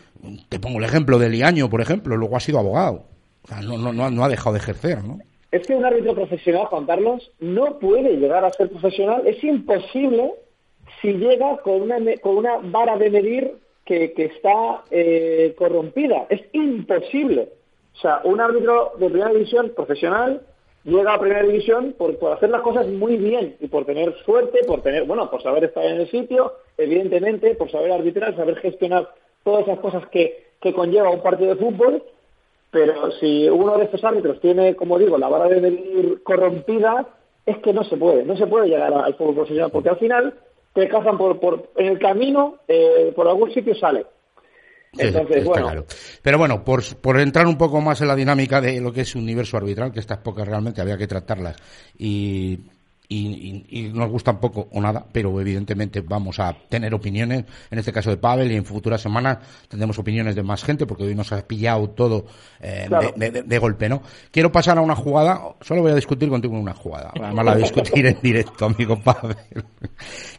Te 0.48 0.58
pongo 0.58 0.78
el 0.78 0.84
ejemplo 0.84 1.18
de 1.18 1.28
Liaño, 1.28 1.68
por 1.68 1.80
ejemplo, 1.82 2.16
luego 2.16 2.36
ha 2.36 2.40
sido 2.40 2.58
abogado. 2.58 3.04
O 3.42 3.48
sea, 3.48 3.60
no, 3.60 3.76
no, 3.92 4.10
no 4.10 4.24
ha 4.24 4.28
dejado 4.28 4.54
de 4.54 4.58
ejercer, 4.60 5.04
¿no? 5.04 5.18
Es 5.50 5.66
que 5.66 5.74
un 5.74 5.84
árbitro 5.84 6.14
profesional, 6.14 6.66
Juan 6.66 6.86
Carlos, 6.86 7.30
no 7.40 7.78
puede 7.78 8.16
llegar 8.16 8.44
a 8.44 8.52
ser 8.52 8.68
profesional. 8.68 9.26
Es 9.26 9.42
imposible 9.42 10.34
si 11.00 11.14
llega 11.14 11.56
con 11.58 11.82
una, 11.82 11.98
con 12.20 12.36
una 12.36 12.58
vara 12.58 12.96
de 12.96 13.10
medir 13.10 13.54
que, 13.84 14.12
que 14.12 14.26
está 14.26 14.82
eh, 14.90 15.54
corrompida. 15.56 16.26
Es 16.28 16.42
imposible. 16.52 17.48
O 17.94 18.00
sea, 18.00 18.20
un 18.24 18.40
árbitro 18.40 18.92
de 18.98 19.08
primera 19.08 19.32
división 19.32 19.72
profesional 19.74 20.42
llega 20.84 21.14
a 21.14 21.20
primera 21.20 21.42
división 21.42 21.94
por, 21.96 22.18
por 22.18 22.32
hacer 22.32 22.50
las 22.50 22.62
cosas 22.62 22.86
muy 22.86 23.16
bien 23.16 23.56
y 23.60 23.68
por 23.68 23.86
tener 23.86 24.14
suerte, 24.24 24.60
por 24.66 24.82
tener, 24.82 25.04
bueno, 25.04 25.30
por 25.30 25.42
saber 25.42 25.64
estar 25.64 25.84
en 25.84 26.00
el 26.00 26.10
sitio, 26.10 26.52
evidentemente, 26.76 27.54
por 27.54 27.70
saber 27.70 27.92
arbitrar, 27.92 28.36
saber 28.36 28.56
gestionar 28.56 29.08
todas 29.44 29.62
esas 29.62 29.80
cosas 29.80 30.06
que, 30.08 30.48
que 30.60 30.72
conlleva 30.72 31.10
un 31.10 31.22
partido 31.22 31.54
de 31.54 31.60
fútbol 31.60 32.02
pero 32.70 33.10
si 33.12 33.48
uno 33.48 33.78
de 33.78 33.84
estos 33.84 34.04
árbitros 34.04 34.40
tiene, 34.40 34.76
como 34.76 34.98
digo, 34.98 35.18
la 35.18 35.28
vara 35.28 35.48
de 35.48 35.60
medir 35.60 36.22
corrompida, 36.22 37.06
es 37.46 37.58
que 37.58 37.72
no 37.72 37.82
se 37.84 37.96
puede, 37.96 38.24
no 38.24 38.36
se 38.36 38.46
puede 38.46 38.68
llegar 38.68 38.92
al 38.92 39.14
fútbol 39.14 39.36
profesional, 39.36 39.70
porque 39.70 39.88
al 39.88 39.98
final 39.98 40.34
te 40.74 40.88
cazan 40.88 41.16
por, 41.16 41.40
por 41.40 41.70
en 41.76 41.86
el 41.86 41.98
camino, 41.98 42.56
eh, 42.68 43.12
por 43.16 43.26
algún 43.26 43.52
sitio 43.52 43.74
sale. 43.74 44.06
Entonces, 44.96 45.44
bueno, 45.44 45.66
claro. 45.66 45.86
Pero 46.22 46.38
bueno, 46.38 46.64
por, 46.64 46.82
por 47.00 47.20
entrar 47.20 47.46
un 47.46 47.58
poco 47.58 47.80
más 47.80 48.00
en 48.00 48.08
la 48.08 48.16
dinámica 48.16 48.60
de 48.60 48.80
lo 48.80 48.92
que 48.92 49.02
es 49.02 49.14
universo 49.14 49.56
arbitral, 49.56 49.92
que 49.92 50.00
estas 50.00 50.18
pocas 50.18 50.46
realmente 50.46 50.80
había 50.80 50.96
que 50.96 51.06
tratarlas 51.06 51.56
y, 51.98 52.58
y, 53.10 53.64
y- 53.70 53.80
y 53.86 53.88
nos 53.92 54.10
gustan 54.10 54.38
poco 54.38 54.68
o 54.70 54.80
nada, 54.82 55.04
pero 55.10 55.40
evidentemente 55.40 56.02
vamos 56.02 56.38
a 56.40 56.54
tener 56.68 56.92
opiniones, 56.94 57.44
en 57.70 57.78
este 57.78 57.90
caso 57.92 58.10
de 58.10 58.18
Pavel, 58.18 58.52
y 58.52 58.56
en 58.56 58.64
futuras 58.66 59.00
semanas 59.00 59.38
tendremos 59.68 59.98
opiniones 59.98 60.34
de 60.36 60.42
más 60.42 60.62
gente, 60.62 60.84
porque 60.86 61.04
hoy 61.04 61.14
nos 61.14 61.32
ha 61.32 61.40
pillado 61.46 61.88
todo 61.90 62.26
eh, 62.60 62.84
Claro. 62.88 63.12
de, 63.16 63.30
de- 63.30 63.42
de 63.44 63.58
golpe, 63.58 63.88
¿no? 63.88 64.02
Quiero 64.30 64.52
pasar 64.52 64.76
a 64.76 64.82
una 64.82 64.94
jugada, 64.94 65.40
solo 65.62 65.80
voy 65.82 65.92
a 65.92 65.94
discutir 65.94 66.28
contigo 66.28 66.58
una 66.58 66.74
jugada, 66.74 67.10
además 67.14 67.44
la 67.46 67.52
voy 67.54 67.62
a 67.62 67.64
discutir 67.64 68.04
en 68.06 68.18
directo, 68.22 68.66
amigo 68.66 68.98
Pavel, 69.02 69.36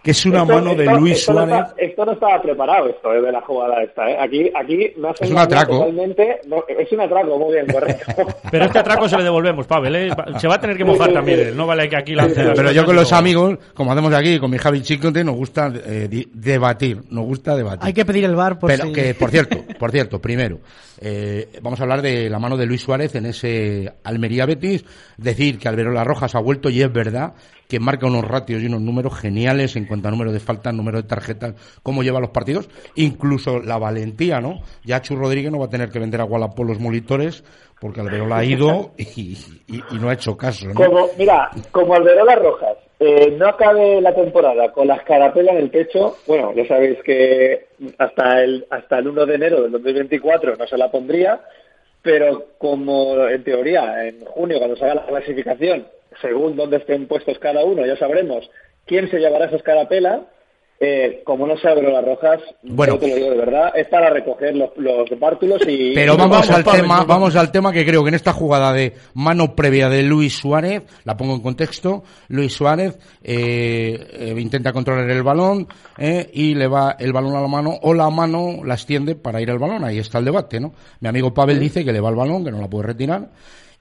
que 0.03 0.11
es 0.11 0.25
una 0.25 0.41
esto- 0.43 0.53
mano 0.53 0.75
de 0.75 0.83
esto- 0.85 0.97
Luis 0.99 1.13
esto 1.19 1.33
no 1.33 1.45
Suárez. 1.47 1.65
está- 1.69 1.81
esto 1.81 2.05
no 2.05 2.11
estaba 2.11 2.41
preparado, 2.41 2.89
esto 2.89 3.13
eh, 3.13 3.21
de 3.21 3.31
la 3.31 3.41
jugada 3.41 3.81
esta. 3.83 4.09
¿eh? 4.11 4.17
Aquí, 4.19 4.51
aquí 4.55 4.93
me 4.97 5.09
hace 5.09 5.25
Es 5.25 5.31
un 5.31 5.37
atraco. 5.39 5.79
Totalmente, 5.79 6.41
no, 6.47 6.63
es 6.67 6.91
un 6.91 7.01
atraco, 7.01 7.39
muy 7.39 7.53
bien, 7.53 7.65
correcto. 7.65 8.27
Pero 8.51 8.65
este 8.65 8.79
atraco 8.79 9.09
se 9.09 9.17
le 9.17 9.23
devolvemos, 9.23 9.65
Pavel. 9.65 9.95
¿eh? 9.95 10.09
Se 10.37 10.47
va 10.47 10.55
a 10.55 10.59
tener 10.59 10.77
que 10.77 10.85
mojar 10.85 11.11
también. 11.11 11.55
No 11.57 11.65
vale 11.65 11.89
que 11.89 11.95
aquí 11.97 12.13
lance 12.13 12.43
las 12.43 12.58
Pero 12.59 12.71
yo 12.71 12.85
con 12.85 12.95
los 12.95 13.11
amigos, 13.13 13.57
como 13.73 13.91
hacemos 13.91 14.13
aquí, 14.13 14.39
con 14.39 14.51
mi 14.51 14.57
Javi 14.57 14.81
Chicote, 14.81 15.23
nos 15.23 15.35
gusta 15.35 15.71
eh, 15.85 16.07
di- 16.09 16.27
debatir, 16.33 17.01
nos 17.09 17.25
gusta 17.25 17.55
debatir. 17.55 17.85
Hay 17.85 17.93
que 17.93 18.05
pedir 18.05 18.25
el 18.25 18.35
bar 18.35 18.59
por 18.59 18.69
Pero 18.69 18.85
si... 18.85 18.91
que, 18.93 19.13
por 19.13 19.31
cierto, 19.31 19.63
por 19.79 19.91
cierto, 19.91 20.19
primero, 20.21 20.59
eh, 21.01 21.59
vamos 21.61 21.79
a 21.79 21.83
hablar 21.83 22.01
de 22.01 22.29
la 22.29 22.39
mano 22.39 22.57
de 22.57 22.65
Luis 22.65 22.81
Suárez 22.81 23.15
en 23.15 23.25
ese 23.25 23.93
Almería 24.03 24.45
Betis, 24.45 24.83
decir 25.17 25.57
que 25.57 25.69
Alberola 25.69 26.03
Rojas 26.03 26.35
ha 26.35 26.39
vuelto 26.39 26.69
y 26.69 26.81
es 26.81 26.91
verdad 26.91 27.33
que 27.69 27.79
marca 27.79 28.07
unos 28.07 28.25
ratios 28.25 28.61
y 28.61 28.65
unos 28.65 28.81
números 28.81 29.17
geniales 29.17 29.75
en 29.75 29.85
cuanto 29.85 30.07
a 30.07 30.11
número 30.11 30.33
de 30.33 30.39
faltas, 30.39 30.73
número 30.73 31.01
de 31.01 31.07
tarjetas, 31.07 31.53
cómo 31.83 32.03
lleva 32.03 32.19
los 32.19 32.31
partidos, 32.31 32.69
incluso 32.95 33.59
la 33.59 33.77
valentía, 33.77 34.41
¿no? 34.41 34.61
Ya 34.83 35.01
Chu 35.01 35.15
Rodríguez 35.15 35.51
no 35.51 35.59
va 35.59 35.67
a 35.67 35.69
tener 35.69 35.89
que 35.89 35.99
vender 35.99 36.19
a 36.19 36.25
Gualapó 36.25 36.63
los 36.63 36.79
monitores 36.79 37.43
porque 37.79 38.01
Alberola 38.01 38.39
ha 38.39 38.43
ido 38.43 38.91
y 38.97 39.37
no 39.93 40.09
ha 40.09 40.13
hecho 40.13 40.35
caso, 40.35 40.67
¿no? 40.67 40.73
Como, 40.73 41.07
mira, 41.17 41.49
como 41.71 41.93
Alberola 41.93 42.35
Rojas 42.35 42.88
eh, 42.99 43.31
no 43.37 43.47
acabe 43.47 44.01
la 44.01 44.13
temporada 44.13 44.71
con 44.73 44.87
la 44.87 44.95
escarapela 44.95 45.53
en 45.53 45.59
el 45.59 45.69
pecho, 45.69 46.17
bueno, 46.27 46.53
ya 46.53 46.67
sabéis 46.67 47.01
que 47.03 47.67
hasta 47.97 48.43
el, 48.43 48.65
hasta 48.69 48.99
el 48.99 49.07
1 49.07 49.25
de 49.25 49.35
enero 49.35 49.61
del 49.61 49.71
2024 49.71 50.57
no 50.57 50.67
se 50.67 50.77
la 50.77 50.91
pondría, 50.91 51.39
pero 52.01 52.47
como 52.57 53.27
en 53.27 53.43
teoría 53.43 54.05
en 54.05 54.25
junio 54.25 54.57
cuando 54.57 54.75
se 54.75 54.83
haga 54.83 54.95
la 54.95 55.05
clasificación, 55.05 55.87
según 56.21 56.55
dónde 56.55 56.77
estén 56.77 57.07
puestos 57.07 57.39
cada 57.39 57.63
uno, 57.63 57.85
ya 57.85 57.95
sabremos 57.95 58.49
quién 58.85 59.09
se 59.09 59.19
llevará 59.19 59.45
esa 59.45 59.57
escarapela. 59.57 60.23
Eh, 60.81 61.23
como 61.25 61.45
no 61.45 61.57
se 61.57 61.67
abren 61.67 61.91
las 61.91 62.05
rojas, 62.05 62.39
Bueno. 62.63 62.93
yo 62.93 62.99
te 62.99 63.09
lo 63.09 63.15
digo 63.15 63.29
de 63.31 63.37
verdad, 63.37 63.73
es 63.75 63.85
para 63.89 64.09
recoger 64.09 64.55
los, 64.55 64.69
los 64.77 65.09
bártulos 65.19 65.61
y... 65.67 65.93
Pero 65.93 66.15
vamos, 66.15 66.49
al 66.49 66.63
Pablo, 66.63 66.81
tema, 66.81 67.03
vamos. 67.03 67.35
al 67.35 67.51
tema 67.51 67.73
que 67.73 67.85
creo 67.85 68.01
que 68.01 68.07
en 68.07 68.15
esta 68.15 68.31
jugada 68.31 68.71
de 68.71 68.93
mano 69.13 69.55
previa 69.55 69.89
de 69.89 70.03
Luis 70.03 70.37
Suárez, 70.37 70.83
la 71.03 71.17
pongo 71.17 71.35
en 71.35 71.41
contexto, 71.41 72.03
Luis 72.29 72.53
Suárez 72.53 72.97
eh, 73.21 74.07
eh, 74.09 74.35
intenta 74.37 74.71
controlar 74.71 75.09
el 75.09 75.21
balón 75.21 75.67
eh, 75.97 76.29
y 76.33 76.55
le 76.55 76.67
va 76.67 76.95
el 76.97 77.11
balón 77.11 77.35
a 77.35 77.41
la 77.41 77.49
mano 77.49 77.77
o 77.81 77.93
la 77.93 78.09
mano 78.09 78.63
la 78.63 78.75
extiende 78.75 79.15
para 79.15 79.41
ir 79.41 79.51
al 79.51 79.59
balón, 79.59 79.83
ahí 79.83 79.99
está 79.99 80.19
el 80.19 80.25
debate, 80.25 80.61
¿no? 80.61 80.73
Mi 81.01 81.09
amigo 81.09 81.33
Pavel 81.33 81.59
dice 81.59 81.83
que 81.83 81.91
le 81.91 81.99
va 81.99 82.07
al 82.07 82.15
balón, 82.15 82.45
que 82.45 82.51
no 82.51 82.61
la 82.61 82.69
puede 82.69 82.87
retirar 82.87 83.29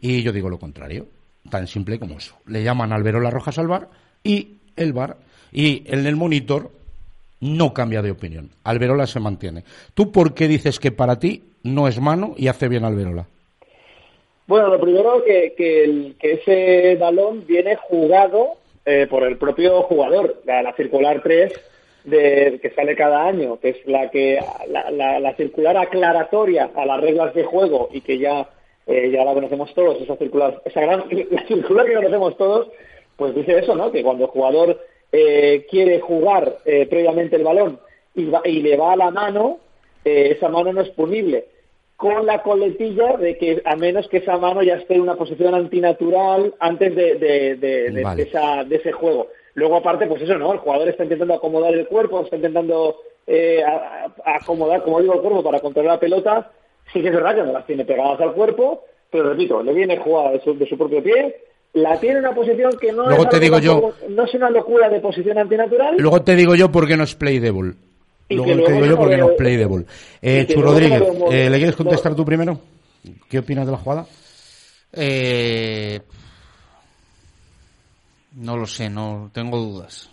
y 0.01 0.23
yo 0.23 0.33
digo 0.33 0.49
lo 0.49 0.59
contrario, 0.59 1.07
tan 1.49 1.69
simple 1.69 1.99
como 2.01 2.19
eso. 2.19 2.35
Le 2.47 2.65
llaman 2.65 2.93
al 2.93 3.05
Verola 3.05 3.31
Rojas 3.31 3.57
al 3.59 3.69
bar 3.69 3.89
y 4.25 4.59
el 4.75 4.93
bar 4.93 5.19
y 5.53 5.85
en 5.87 6.05
el 6.05 6.17
monitor 6.17 6.73
no 7.41 7.73
cambia 7.73 8.03
de 8.03 8.11
opinión. 8.11 8.51
Alberola 8.65 9.07
se 9.07 9.21
mantiene. 9.21 9.65
¿Tú 9.95 10.13
por 10.13 10.35
qué 10.35 10.49
dices 10.49 10.79
que 10.79 10.93
para 10.93 11.19
ti 11.19 11.45
no 11.63 11.89
es 11.89 12.01
mano 12.01 12.35
y 12.37 12.49
hace 12.49 12.69
bien 12.69 12.85
Alberola? 12.85 13.27
Bueno, 14.47 14.69
lo 14.69 14.81
primero 14.81 15.23
que, 15.25 16.15
ese 16.21 16.97
balón 16.97 17.47
viene 17.47 17.77
jugado 17.77 18.55
eh, 18.87 19.07
por 19.09 19.25
el 19.25 19.37
propio 19.37 19.83
jugador, 19.83 20.41
la, 20.47 20.63
la 20.63 20.73
circular 20.73 21.23
3 21.23 21.53
de, 22.05 22.59
que 22.63 22.71
sale 22.71 22.97
cada 22.97 23.27
año, 23.27 23.61
que 23.61 23.71
es 23.71 23.87
la 23.87 24.11
que 24.11 24.41
la 24.69 25.35
circular 25.37 25.77
aclaratoria 25.77 26.71
a 26.75 26.87
las 26.87 27.01
reglas 27.01 27.35
de 27.35 27.45
juego 27.45 27.91
y 27.93 28.01
que 28.01 28.19
ya 28.19 28.49
eh, 28.89 29.11
ya 29.11 29.23
la 29.23 29.35
conocemos 29.35 29.75
todos, 29.75 30.01
esa 30.01 30.17
circular, 30.17 30.63
esa 30.65 30.81
gran 30.81 31.05
la 31.31 31.47
circular 31.47 31.87
que 31.87 31.95
conocemos 31.95 32.39
todos, 32.39 32.69
pues 33.17 33.35
dice 33.35 33.59
eso, 33.59 33.77
¿no? 33.77 33.93
Que 33.93 34.03
cuando 34.03 34.25
el 34.25 34.31
jugador 34.31 34.81
eh, 35.13 35.67
quiere 35.71 36.01
jugar 36.01 36.59
eh, 36.65 36.87
previamente 36.87 37.37
el 37.37 37.45
balón 37.45 37.79
y, 38.15 38.27
va- 38.27 38.43
y 38.45 38.61
le 38.63 38.77
va 38.77 38.93
a 38.93 38.97
la 38.97 39.11
mano, 39.11 39.59
eh, 40.05 40.35
esa 40.37 40.49
mano 40.49 40.73
no 40.73 40.81
es 40.81 40.91
punible 40.91 41.47
con 41.97 42.27
la 42.27 42.43
coletilla 42.43 43.17
de 43.17 43.37
que 43.39 43.61
a 43.65 43.75
menos 43.75 44.07
que 44.09 44.19
esa 44.19 44.37
mano 44.37 44.63
ya 44.63 44.77
esté 44.77 44.95
en 44.95 45.01
una 45.01 45.17
posición 45.17 45.55
antinatural 45.55 46.55
antes 46.61 46.95
de, 46.95 47.15
de, 47.17 47.57
de- 47.57 47.91
de- 47.91 48.03
Vale. 48.05 48.23
de 48.23 48.29
esa, 48.29 48.63
de 48.65 48.77
ese 48.77 48.93
juego. 48.93 49.29
Luego 49.55 49.77
aparte, 49.77 50.07
pues 50.07 50.23
eso, 50.23 50.39
¿no? 50.39 50.53
El 50.53 50.59
jugador 50.61 50.89
está 50.89 51.03
intentando 51.03 51.35
acomodar 51.35 51.75
el 51.75 51.89
cuerpo, 51.89 52.21
está 52.21 52.37
intentando 52.37 53.01
eh, 53.27 53.63
a- 53.65 54.13
a- 54.25 54.37
acomodar, 54.37 54.83
como 54.85 55.01
digo, 55.01 55.15
el 55.15 55.21
cuerpo 55.21 55.43
para 55.43 55.59
controlar 55.61 55.95
la 55.95 56.01
pelota. 56.01 56.53
Sí 56.93 57.03
que 57.03 57.09
es 57.09 57.15
verdad 57.15 57.35
que 57.35 57.43
no 57.43 57.53
las 57.53 57.67
tiene 57.67 57.85
pegadas 57.85 58.21
al 58.21 58.33
cuerpo, 58.33 58.85
pero 59.11 59.31
repito, 59.31 59.63
le 59.63 59.73
viene 59.73 59.97
jugada 59.99 60.31
de 60.33 60.41
su, 60.41 60.57
de 60.57 60.67
su 60.69 60.79
propio 60.79 61.03
pie, 61.03 61.37
la 61.75 61.99
tiene 62.01 62.19
en 62.19 62.25
una 62.25 62.35
posición 62.35 62.73
que 62.81 62.93
no 62.93 63.07
Luego 63.07 63.25
es 63.25 63.29
te 63.31 63.41
digo 63.41 63.59
yo- 63.59 63.93
no 64.09 64.25
es 64.25 64.35
una 64.35 64.51
locura 64.51 64.89
de 64.89 65.01
posición 65.01 65.39
antinatural. 65.39 65.95
Luego 65.99 66.23
te 66.23 66.35
digo 66.35 66.55
yo 66.55 66.71
por 66.73 66.87
qué 66.89 66.97
no 66.97 67.05
es 67.05 67.15
play 67.15 67.39
devil. 67.39 67.77
Y 68.31 68.35
Luego 68.35 68.55
luego 68.55 68.73
digo 68.73 68.85
yo 68.85 68.91
no 68.93 68.97
porque 68.99 69.17
no 69.17 69.27
veo- 69.29 69.37
play 69.37 69.57
de 69.57 69.65
ball. 69.65 69.87
y 70.21 70.29
Eh, 70.29 70.47
Chu 70.49 70.61
no 70.61 70.67
Rodríguez, 70.67 71.03
eh, 71.31 71.49
¿le 71.51 71.57
quieres 71.57 71.77
contestar 71.77 72.15
tú 72.15 72.25
primero? 72.25 72.61
¿Qué 73.29 73.39
opinas 73.39 73.65
de 73.67 73.73
la 73.73 73.79
jugada? 73.79 74.07
Eh, 74.93 76.01
no 78.37 78.57
lo 78.57 78.67
sé, 78.67 78.91
no 78.91 79.31
tengo 79.33 79.57
dudas. 79.59 80.11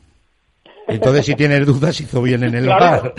Entonces, 0.87 1.25
si 1.25 1.35
tienes 1.35 1.65
dudas, 1.65 1.99
hizo 1.99 2.21
bien 2.21 2.43
en 2.43 2.55
el 2.55 2.65
Claro. 2.65 3.01
bar. 3.03 3.13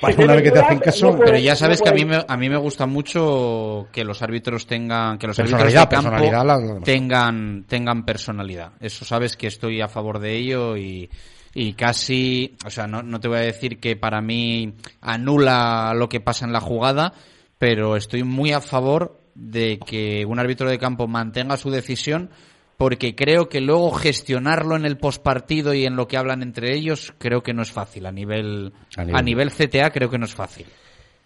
Para 0.00 0.14
una 0.24 0.34
vez 0.34 0.42
que 0.44 0.50
te 0.52 0.58
hacen 0.60 0.78
caso. 0.78 1.18
Pero 1.24 1.38
ya 1.38 1.56
sabes 1.56 1.80
no 1.80 1.84
que 1.84 1.90
a 1.90 1.92
mí, 1.94 2.04
me, 2.04 2.24
a 2.26 2.36
mí 2.36 2.48
me 2.48 2.56
gusta 2.56 2.86
mucho 2.86 3.88
que 3.92 4.04
los 4.04 4.22
árbitros 4.22 4.66
tengan, 4.66 5.18
que 5.18 5.26
los 5.26 5.38
árbitros 5.38 5.64
de 5.68 5.74
campo 5.74 5.90
personalidad, 5.90 6.44
la- 6.46 6.56
la 6.56 6.66
demás. 6.66 6.82
tengan, 6.84 7.64
tengan 7.66 8.04
personalidad. 8.04 8.72
Eso 8.80 9.04
sabes 9.04 9.36
que 9.36 9.46
estoy 9.48 9.80
a 9.80 9.88
favor 9.88 10.18
de 10.20 10.36
ello 10.36 10.76
y, 10.76 11.10
y 11.54 11.72
casi, 11.72 12.56
o 12.64 12.70
sea, 12.70 12.86
no, 12.86 13.02
no 13.02 13.18
te 13.20 13.26
voy 13.28 13.38
a 13.38 13.42
decir 13.42 13.80
que 13.80 13.96
para 13.96 14.20
mí 14.20 14.74
anula 15.00 15.92
lo 15.96 16.08
que 16.08 16.20
pasa 16.20 16.44
en 16.44 16.52
la 16.52 16.60
jugada, 16.60 17.12
pero 17.58 17.96
estoy 17.96 18.22
muy 18.22 18.52
a 18.52 18.60
favor 18.60 19.18
de 19.34 19.78
que 19.84 20.24
un 20.26 20.38
árbitro 20.38 20.68
de 20.70 20.78
campo 20.78 21.08
mantenga 21.08 21.56
su 21.56 21.70
decisión 21.70 22.30
porque 22.78 23.14
creo 23.14 23.48
que 23.50 23.60
luego 23.60 23.90
gestionarlo 23.90 24.76
en 24.76 24.86
el 24.86 24.96
postpartido 24.96 25.74
y 25.74 25.84
en 25.84 25.96
lo 25.96 26.08
que 26.08 26.16
hablan 26.16 26.42
entre 26.42 26.74
ellos 26.74 27.12
creo 27.18 27.42
que 27.42 27.52
no 27.52 27.60
es 27.60 27.72
fácil 27.72 28.06
a 28.06 28.12
nivel 28.12 28.72
A 28.96 29.02
a 29.02 29.22
nivel- 29.22 29.50
CTA 29.50 29.90
creo 29.90 30.08
que 30.08 30.16
no 30.18 30.24
es 30.24 30.34
fácil. 30.34 30.64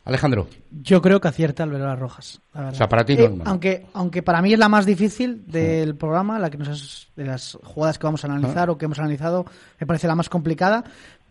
Alejandro, 0.05 0.49
Yo 0.83 1.01
creo 1.01 1.21
que 1.21 1.29
acierta 1.29 1.63
al 1.63 1.71
ver 1.71 1.81
las 1.83 1.97
rojas. 1.97 2.41
la. 2.55 2.71
O 2.71 2.75
sea, 2.75 2.89
para 2.89 3.05
ti 3.05 3.15
no 3.17 3.23
Eh, 3.23 3.39
aunque, 3.45 3.87
aunque 3.93 4.21
para 4.25 4.43
mí 4.43 4.53
es 4.53 4.59
la 4.59 4.69
más 4.69 4.85
difícil 4.85 5.45
del 5.47 5.95
programa, 5.95 6.41
la 6.41 6.51
que 6.51 6.59
nos 6.59 6.69
has- 6.69 7.09
de 7.15 7.25
las 7.27 7.57
jugadas 7.63 8.01
que 8.01 8.07
vamos 8.09 8.25
a 8.25 8.27
analizar 8.27 8.69
Ah. 8.69 8.73
o 8.73 8.79
que 8.79 8.87
hemos 8.87 8.99
analizado, 8.99 9.45
me 9.79 9.87
parece 9.87 10.09
la 10.09 10.17
más 10.17 10.29
complicada. 10.29 10.83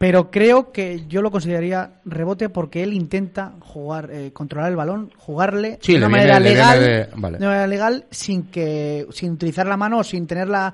Pero 0.01 0.31
creo 0.31 0.71
que 0.71 1.05
yo 1.07 1.21
lo 1.21 1.29
consideraría 1.29 1.91
rebote 2.05 2.49
porque 2.49 2.81
él 2.81 2.91
intenta 2.91 3.53
jugar, 3.59 4.09
eh, 4.11 4.31
controlar 4.33 4.71
el 4.71 4.75
balón, 4.75 5.11
jugarle 5.15 5.77
Sí, 5.81 5.91
de 5.93 5.99
una 5.99 6.09
manera 6.09 6.39
viene 6.39 6.55
legal, 6.55 6.79
de- 6.79 7.07
vale. 7.15 7.37
de 7.37 7.45
manera 7.45 7.67
legal, 7.67 8.05
sin 8.09 8.43
que, 8.47 9.05
sin 9.11 9.33
utilizar 9.33 9.67
la 9.67 9.77
mano 9.77 9.99
o 9.99 10.03
sin 10.03 10.25
tener 10.25 10.47
la, 10.49 10.73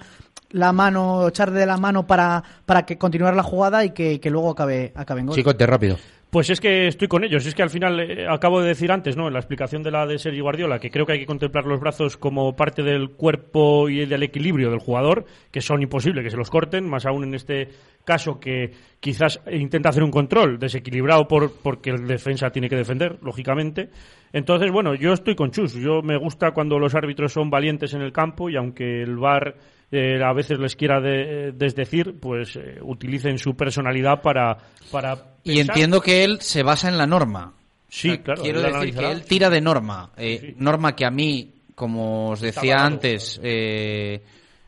la 0.51 0.71
mano, 0.71 1.27
echarle 1.27 1.59
de 1.59 1.65
la 1.65 1.75
mano 1.75 2.07
para, 2.07 2.41
para 2.65 2.85
que 2.85 2.97
continuar 2.97 3.35
la 3.35 3.43
jugada 3.43 3.83
y 3.83 3.89
que, 3.91 4.19
que 4.21 4.29
luego 4.29 4.51
acabe, 4.51 4.93
acabe 4.95 5.19
en 5.19 5.27
gol. 5.27 5.35
chicote, 5.35 5.65
rápido. 5.67 5.97
Pues 6.29 6.49
es 6.49 6.59
que 6.59 6.87
estoy 6.87 7.07
con 7.07 7.23
ellos. 7.23 7.45
Es 7.45 7.55
que 7.55 7.63
al 7.63 7.69
final 7.69 7.99
eh, 8.01 8.27
acabo 8.29 8.59
de 8.59 8.67
decir 8.67 8.91
antes, 8.91 9.15
¿no? 9.15 9.27
En 9.27 9.33
la 9.33 9.39
explicación 9.39 9.81
de 9.81 9.91
la 9.91 10.05
de 10.05 10.19
Sergio 10.19 10.43
Guardiola, 10.43 10.77
que 10.77 10.91
creo 10.91 11.05
que 11.05 11.13
hay 11.13 11.19
que 11.19 11.25
contemplar 11.25 11.65
los 11.65 11.79
brazos 11.79 12.17
como 12.17 12.53
parte 12.53 12.83
del 12.83 13.11
cuerpo 13.11 13.87
y 13.87 14.05
del 14.05 14.23
equilibrio 14.23 14.69
del 14.69 14.79
jugador, 14.79 15.25
que 15.51 15.61
son 15.61 15.81
imposibles 15.81 16.25
que 16.25 16.29
se 16.29 16.37
los 16.37 16.49
corten, 16.49 16.87
más 16.89 17.05
aún 17.05 17.23
en 17.23 17.33
este 17.33 17.69
caso 18.03 18.39
que 18.39 18.71
quizás 18.99 19.41
intenta 19.51 19.89
hacer 19.89 20.03
un 20.03 20.11
control 20.11 20.59
desequilibrado 20.59 21.27
por 21.27 21.53
porque 21.61 21.91
el 21.91 22.07
defensa 22.07 22.49
tiene 22.49 22.67
que 22.67 22.75
defender, 22.75 23.19
lógicamente. 23.21 23.89
Entonces, 24.33 24.69
bueno, 24.69 24.95
yo 24.95 25.13
estoy 25.13 25.35
con 25.35 25.51
Chus. 25.51 25.73
Yo 25.75 26.01
me 26.01 26.17
gusta 26.17 26.51
cuando 26.51 26.77
los 26.77 26.93
árbitros 26.93 27.31
son 27.31 27.49
valientes 27.49 27.93
en 27.93 28.01
el 28.01 28.11
campo 28.11 28.49
y 28.49 28.57
aunque 28.57 29.01
el 29.01 29.15
VAR 29.15 29.55
eh, 29.91 30.19
a 30.23 30.33
veces 30.33 30.59
les 30.59 30.75
quiera 30.75 30.99
de- 30.99 31.53
desdecir, 31.55 32.19
pues 32.19 32.55
eh, 32.55 32.77
utilicen 32.81 33.37
su 33.37 33.55
personalidad 33.55 34.21
para, 34.21 34.57
para 34.91 35.13
Y 35.43 35.55
pensar. 35.57 35.75
entiendo 35.75 36.01
que 36.01 36.23
él 36.23 36.39
se 36.41 36.63
basa 36.63 36.89
en 36.89 36.97
la 36.97 37.07
norma. 37.07 37.53
Sí, 37.89 38.09
O 38.09 38.13
sea, 38.15 38.23
claro, 38.23 38.41
Quiero 38.43 38.61
decir 38.61 38.95
que 38.95 39.11
él 39.11 39.23
tira 39.23 39.49
de 39.49 39.61
norma. 39.61 40.11
Eh, 40.17 40.37
Sí. 40.41 40.55
Norma 40.57 40.93
que 40.95 41.05
a 41.05 41.09
mí, 41.11 41.53
como 41.73 42.31
os 42.31 42.41
decía 42.41 42.83
antes, 42.83 43.39
eh, 43.41 44.21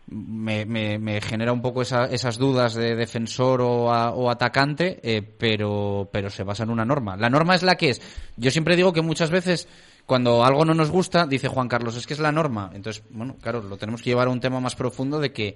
me, 0.08 0.66
me- 0.66 0.98
me 0.98 1.20
genera 1.22 1.52
un 1.52 1.62
poco 1.62 1.82
esa- 1.82 2.06
esas 2.06 2.38
dudas 2.38 2.74
de 2.74 2.96
defensor 2.96 3.62
o, 3.62 3.92
a- 3.94 4.12
o 4.14 4.30
atacante, 4.32 5.00
pero, 5.38 6.10
pero 6.12 6.30
se 6.30 6.44
basa 6.44 6.64
en 6.64 6.70
una 6.72 6.86
norma. 6.86 7.16
La 7.18 7.30
norma 7.30 7.56
es 7.56 7.62
la 7.64 7.76
que 7.76 7.90
es. 7.90 8.02
Yo 8.38 8.50
siempre 8.52 8.76
digo 8.76 8.94
que 8.94 9.02
muchas 9.02 9.30
veces 9.30 9.68
cuando 10.10 10.44
algo 10.44 10.66
no 10.66 10.74
nos 10.74 10.92
gusta, 10.92 11.26
dice 11.26 11.48
Juan 11.48 11.70
Carlos, 11.70 11.96
es 11.96 12.06
que 12.06 12.14
es 12.14 12.20
la 12.20 12.34
norma. 12.34 12.72
Entonces, 12.74 13.02
bueno, 13.12 13.38
claro, 13.42 13.62
lo 13.64 13.78
tenemos 13.78 14.02
que 14.02 14.10
llevar 14.10 14.28
a 14.28 14.32
un 14.32 14.42
tema 14.42 14.60
más 14.60 14.76
profundo 14.76 15.20
de 15.22 15.32
que 15.32 15.56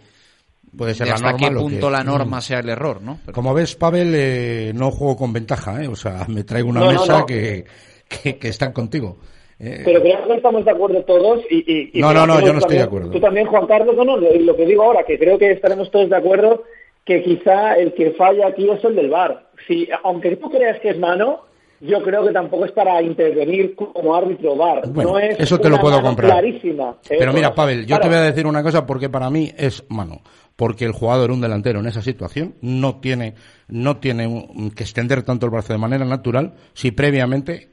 Puede 0.78 0.94
ser 0.96 1.06
de 1.06 1.10
la 1.10 1.16
hasta 1.16 1.32
norma 1.34 1.50
qué 1.50 1.56
punto 1.56 1.88
que- 1.88 1.92
la 1.92 2.04
norma 2.06 2.38
Mm. 2.38 2.42
sea 2.42 2.60
el 2.60 2.70
error, 2.70 3.02
¿no? 3.02 3.20
Pero- 3.26 3.36
Como 3.36 3.54
ves, 3.54 3.76
Pavel, 3.76 4.14
eh, 4.16 4.72
no 4.74 4.90
juego 4.92 5.18
con 5.18 5.34
ventaja, 5.34 5.84
¿eh? 5.84 5.88
O 5.90 5.96
sea, 5.96 6.26
me 6.30 6.44
traigo 6.46 6.70
una 6.70 6.80
No, 6.80 6.92
mesa 6.94 7.20
no. 7.20 7.26
Que, 7.26 7.66
que, 8.08 8.38
que 8.38 8.48
están 8.48 8.72
contigo. 8.72 9.18
Eh, 9.60 9.82
Pero 9.86 10.02
creo 10.02 10.26
que 10.28 10.36
estamos 10.36 10.64
de 10.66 10.72
acuerdo 10.72 11.04
todos 11.04 11.42
y... 11.52 11.58
y- 11.72 11.90
y 11.94 12.02
No, 12.02 12.14
no, 12.14 12.26
no, 12.26 12.40
yo 12.40 12.54
no 12.54 12.60
estoy 12.60 12.78
de 12.78 12.84
acuerdo. 12.84 13.12
Tú 13.12 13.20
también, 13.20 13.46
Juan 13.48 13.68
Carlos, 13.68 13.96
no, 13.96 14.18
lo 14.18 14.56
que 14.56 14.66
digo 14.66 14.84
ahora, 14.84 15.04
que 15.04 15.20
creo 15.20 15.38
que 15.38 15.52
estaremos 15.52 15.92
todos 15.92 16.10
de 16.10 16.16
acuerdo 16.16 16.64
que 17.06 17.22
quizá 17.22 17.76
el 17.76 17.94
que 17.94 18.12
falla 18.12 18.48
aquí 18.48 18.68
es 18.70 18.84
el 18.84 18.96
del 18.96 19.10
VAR. 19.10 19.50
Si, 19.68 19.88
aunque 20.04 20.38
tú 20.38 20.50
creas 20.50 20.80
que 20.80 20.90
es 20.92 20.98
mano, 20.98 21.42
yo 21.84 22.02
creo 22.02 22.26
que 22.26 22.32
tampoco 22.32 22.66
es 22.66 22.72
para 22.72 23.02
intervenir 23.02 23.76
como 23.76 24.16
árbitro 24.16 24.56
VAR. 24.56 24.88
Bueno, 24.90 25.12
no 25.12 25.20
es 25.20 25.40
eso 25.40 25.60
te 25.60 25.70
lo 25.70 25.80
puedo 25.80 26.02
comprar. 26.02 26.32
Clarísima. 26.32 26.98
¿eh? 27.10 27.16
Pero 27.20 27.34
mira, 27.34 27.54
Pavel, 27.54 27.82
yo 27.82 27.88
Claro. 27.88 28.02
te 28.04 28.08
voy 28.10 28.18
a 28.18 28.22
decir 28.22 28.48
una 28.48 28.64
cosa 28.64 28.86
porque 28.86 29.10
para 29.10 29.30
mí 29.30 29.52
es 29.58 29.84
mano. 29.90 30.22
Porque 30.56 30.86
el 30.86 30.92
jugador, 30.92 31.32
un 31.32 31.42
delantero 31.42 31.80
en 31.80 31.88
esa 31.88 32.02
situación, 32.02 32.56
no 32.62 33.00
tiene, 33.00 33.34
no 33.68 33.98
tiene 33.98 34.48
que 34.76 34.84
extender 34.84 35.24
tanto 35.24 35.48
el 35.48 35.52
brazo 35.52 35.74
de 35.74 35.80
manera 35.80 36.06
natural 36.06 36.54
si 36.74 36.92
previamente 36.92 37.70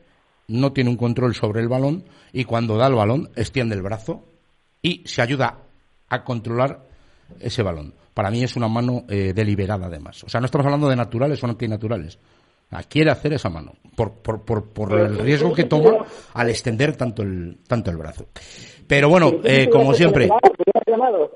no 0.49 0.73
tiene 0.73 0.91
un 0.91 0.97
control 0.97 1.35
sobre 1.35 1.61
el 1.61 1.69
balón 1.69 2.05
y 2.33 2.45
cuando 2.45 2.77
da 2.79 2.87
el 2.87 2.95
balón 2.95 3.29
extiende 3.37 3.75
el 3.75 3.83
brazo 3.83 4.25
y 4.83 5.03
se 5.07 5.21
ayuda 5.23 5.59
a 6.09 6.25
controlar 6.25 6.81
ese 7.39 7.63
balón. 7.63 7.95
Para 8.15 8.31
mí 8.31 8.43
es 8.43 8.57
una 8.57 8.67
mano 8.67 9.05
eh, 9.09 9.33
deliberada 9.35 9.87
además. 9.87 10.25
O 10.25 10.29
sea, 10.29 10.41
no 10.41 10.47
estamos 10.47 10.65
hablando 10.65 10.89
de 10.89 10.97
naturales 10.97 11.43
o 11.45 11.47
antinaturales. 11.47 12.19
Sea, 12.71 12.83
quiere 12.85 13.11
hacer 13.11 13.33
esa 13.33 13.51
mano 13.51 13.73
por, 13.97 14.13
por, 14.13 14.43
por, 14.45 14.69
por 14.73 14.99
el 14.99 15.19
riesgo 15.19 15.53
que 15.53 15.65
toma 15.65 16.07
al 16.35 16.49
extender 16.49 16.97
tanto 16.97 17.23
el, 17.23 17.59
tanto 17.67 17.91
el 17.91 17.97
brazo. 17.97 18.27
Pero 18.87 19.09
bueno, 19.09 19.33
eh, 19.45 19.69
como 19.71 19.93
siempre, 19.93 20.29
llamado. 20.87 21.31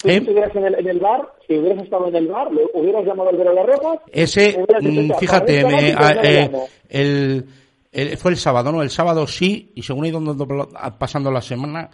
Si 0.00 0.10
¿Eh? 0.10 0.16
estuvieras 0.18 0.54
en 0.54 0.64
el, 0.64 0.74
en 0.76 0.88
el 0.88 1.00
bar, 1.00 1.22
si 1.46 1.58
hubieras 1.58 1.82
estado 1.82 2.06
en 2.06 2.14
el 2.14 2.28
bar, 2.28 2.52
le 2.52 2.62
hubieras 2.72 3.04
llamado 3.04 3.30
al 3.30 3.36
de 3.36 3.44
Rojas. 3.44 3.98
ese, 4.12 4.56
mm, 4.80 4.86
"Mira, 4.86 5.18
fíjate, 5.18 5.64
me- 5.64 5.88
esto, 5.88 6.02
a- 6.04 6.12
eh, 6.22 6.42
llamo". 6.44 6.68
el, 6.88 7.44
el- 7.90 8.16
fue 8.16 8.30
el 8.30 8.36
sábado, 8.36 8.70
¿no? 8.70 8.82
El 8.82 8.90
sábado 8.90 9.26
sí, 9.26 9.72
y 9.74 9.82
según 9.82 10.04
ha 10.04 10.08
ido 10.08 10.20
pasando 10.98 11.32
la 11.32 11.40
semana, 11.42 11.90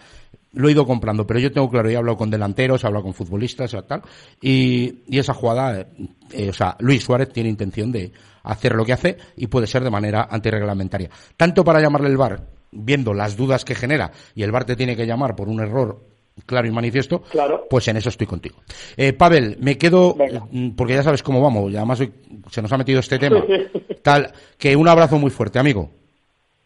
lo 0.54 0.68
he 0.68 0.72
ido 0.72 0.86
comprando, 0.86 1.26
pero 1.26 1.40
yo 1.40 1.52
tengo 1.52 1.70
claro, 1.70 1.88
he 1.88 1.96
hablado 1.96 2.16
con 2.16 2.30
delanteros, 2.30 2.82
he 2.82 2.86
hablado 2.86 3.04
con 3.04 3.14
futbolistas 3.14 3.72
y 3.74 3.82
tal, 3.82 4.02
y, 4.40 5.02
y 5.08 5.18
esa 5.18 5.34
jugada, 5.34 5.80
eh, 5.80 5.86
eh, 6.32 6.48
o 6.50 6.52
sea, 6.52 6.76
Luis 6.80 7.02
Suárez 7.04 7.30
tiene 7.32 7.48
intención 7.48 7.90
de 7.92 8.12
hacer 8.42 8.74
lo 8.74 8.84
que 8.84 8.92
hace 8.92 9.16
y 9.36 9.46
puede 9.46 9.66
ser 9.66 9.82
de 9.84 9.90
manera 9.90 10.28
antirreglamentaria. 10.30 11.10
Tanto 11.36 11.64
para 11.64 11.80
llamarle 11.80 12.08
el 12.08 12.16
VAR, 12.16 12.40
viendo 12.72 13.14
las 13.14 13.36
dudas 13.36 13.64
que 13.64 13.74
genera, 13.74 14.10
y 14.34 14.42
el 14.42 14.52
VAR 14.52 14.64
te 14.64 14.76
tiene 14.76 14.96
que 14.96 15.06
llamar 15.06 15.34
por 15.36 15.48
un 15.48 15.60
error 15.60 16.00
claro 16.46 16.66
y 16.66 16.70
manifiesto, 16.72 17.22
Claro. 17.30 17.66
pues 17.70 17.86
en 17.88 17.96
eso 17.96 18.08
estoy 18.08 18.26
contigo. 18.26 18.56
Eh, 18.96 19.12
Pavel, 19.12 19.56
me 19.60 19.78
quedo, 19.78 20.14
Venga. 20.14 20.44
mm, 20.50 20.70
porque 20.70 20.94
ya 20.94 21.02
sabes 21.04 21.22
cómo 21.22 21.40
vamos, 21.40 21.70
y 21.72 21.76
además 21.76 22.00
hoy 22.00 22.12
se 22.50 22.60
nos 22.60 22.72
ha 22.72 22.76
metido 22.78 22.98
este 23.00 23.18
tema, 23.20 23.42
tal, 24.02 24.32
que 24.58 24.74
un 24.74 24.88
abrazo 24.88 25.18
muy 25.18 25.30
fuerte, 25.30 25.58
amigo. 25.58 25.90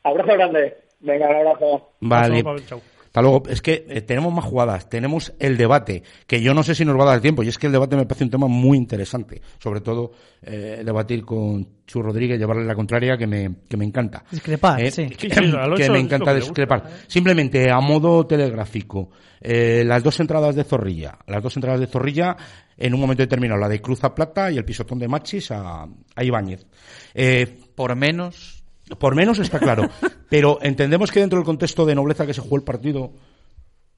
Abrazo 0.03 0.33
grande. 0.33 0.75
Venga, 1.01 1.29
un 1.29 1.37
abrazo. 1.37 1.91
Vale. 2.01 2.43
Pavel, 2.43 2.67
chao. 2.67 2.81
Hasta 3.09 3.23
luego. 3.23 3.43
Es 3.49 3.61
que 3.61 3.85
eh, 3.89 4.01
tenemos 4.03 4.33
más 4.33 4.45
jugadas, 4.45 4.89
tenemos 4.89 5.33
el 5.39 5.57
debate, 5.57 6.03
que 6.27 6.41
yo 6.41 6.55
no 6.55 6.63
sé 6.63 6.75
si 6.75 6.85
nos 6.85 6.97
va 6.99 7.03
a 7.03 7.07
dar 7.07 7.21
tiempo, 7.21 7.43
y 7.43 7.49
es 7.49 7.59
que 7.59 7.67
el 7.67 7.73
debate 7.73 7.97
me 7.97 8.07
parece 8.07 8.25
un 8.25 8.31
tema 8.31 8.47
muy 8.47 8.79
interesante, 8.79 9.43
sobre 9.59 9.81
todo 9.81 10.13
eh, 10.43 10.83
debatir 10.85 11.25
con 11.25 11.67
Chu 11.87 12.03
Rodríguez, 12.03 12.39
llevarle 12.39 12.65
la 12.65 12.75
contraria, 12.75 13.17
que 13.17 13.27
me, 13.27 13.51
que 13.69 13.77
me 13.77 13.85
encanta. 13.85 14.23
Discrepar, 14.31 14.81
Eh, 14.81 14.91
sí. 14.91 15.09
Sí, 15.19 15.29
sí, 15.31 15.39
Alonso 15.57 15.77
que 15.77 15.91
me 15.91 15.99
encanta 16.01 16.35
discrepar. 16.35 16.83
gusta. 16.83 16.97
Simplemente, 17.09 17.71
a 17.71 17.81
modo 17.81 18.27
telegráfico, 18.27 19.11
eh, 19.41 19.83
las 19.87 20.03
dos 20.03 20.21
entradas 20.21 20.55
de 20.55 20.65
Zorrilla, 20.65 21.19
las 21.27 21.43
dos 21.43 21.57
entradas 21.57 21.81
de 21.81 21.87
Zorrilla, 21.87 22.37
en 22.77 22.95
un 22.95 23.01
momento 23.01 23.23
determinado, 23.23 23.59
la 23.59 23.69
de 23.69 23.81
Cruz 23.81 24.05
a 24.05 24.15
Plata 24.15 24.53
y 24.53 24.57
el 24.59 24.65
pisotón 24.65 24.99
de 24.99 25.09
Machis 25.09 25.51
a, 25.51 25.83
a 26.15 26.25
Ibáñez. 26.25 26.67
Eh, 27.15 27.59
Por 27.75 27.97
menos, 27.97 28.58
por 28.99 29.15
menos 29.15 29.39
está 29.39 29.59
claro. 29.59 29.89
Pero 30.29 30.59
entendemos 30.63 31.11
que 31.11 31.21
dentro 31.21 31.39
del 31.39 31.47
contexto 31.47 31.87
de 31.87 31.95
nobleza 31.95 32.27
que 32.27 32.35
se 32.35 32.41
jugó 32.41 32.57
el 32.57 32.63
partido, 32.63 33.13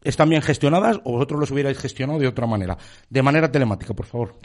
¿están 0.02 0.28
bien 0.28 0.42
gestionadas 0.42 1.00
o 1.04 1.12
vosotros 1.12 1.40
los 1.40 1.50
hubierais 1.50 1.78
gestionado 1.78 2.18
de 2.18 2.28
otra 2.28 2.46
manera? 2.46 2.78
De 3.08 3.22
manera 3.22 3.50
telemática, 3.50 3.94
por 3.94 4.06
favor. 4.06 4.36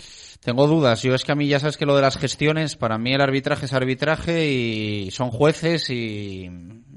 Tengo 0.43 0.67
dudas. 0.67 1.01
Yo 1.01 1.15
es 1.15 1.23
que 1.23 1.31
a 1.31 1.35
mí 1.35 1.47
ya 1.47 1.59
sabes 1.59 1.77
que 1.77 1.85
lo 1.85 1.95
de 1.95 2.01
las 2.01 2.17
gestiones, 2.17 2.75
para 2.75 2.97
mí 2.97 3.13
el 3.13 3.21
arbitraje 3.21 3.65
es 3.65 3.73
arbitraje 3.73 4.51
y 4.51 5.11
son 5.11 5.31
jueces 5.31 5.89
y, 5.89 6.49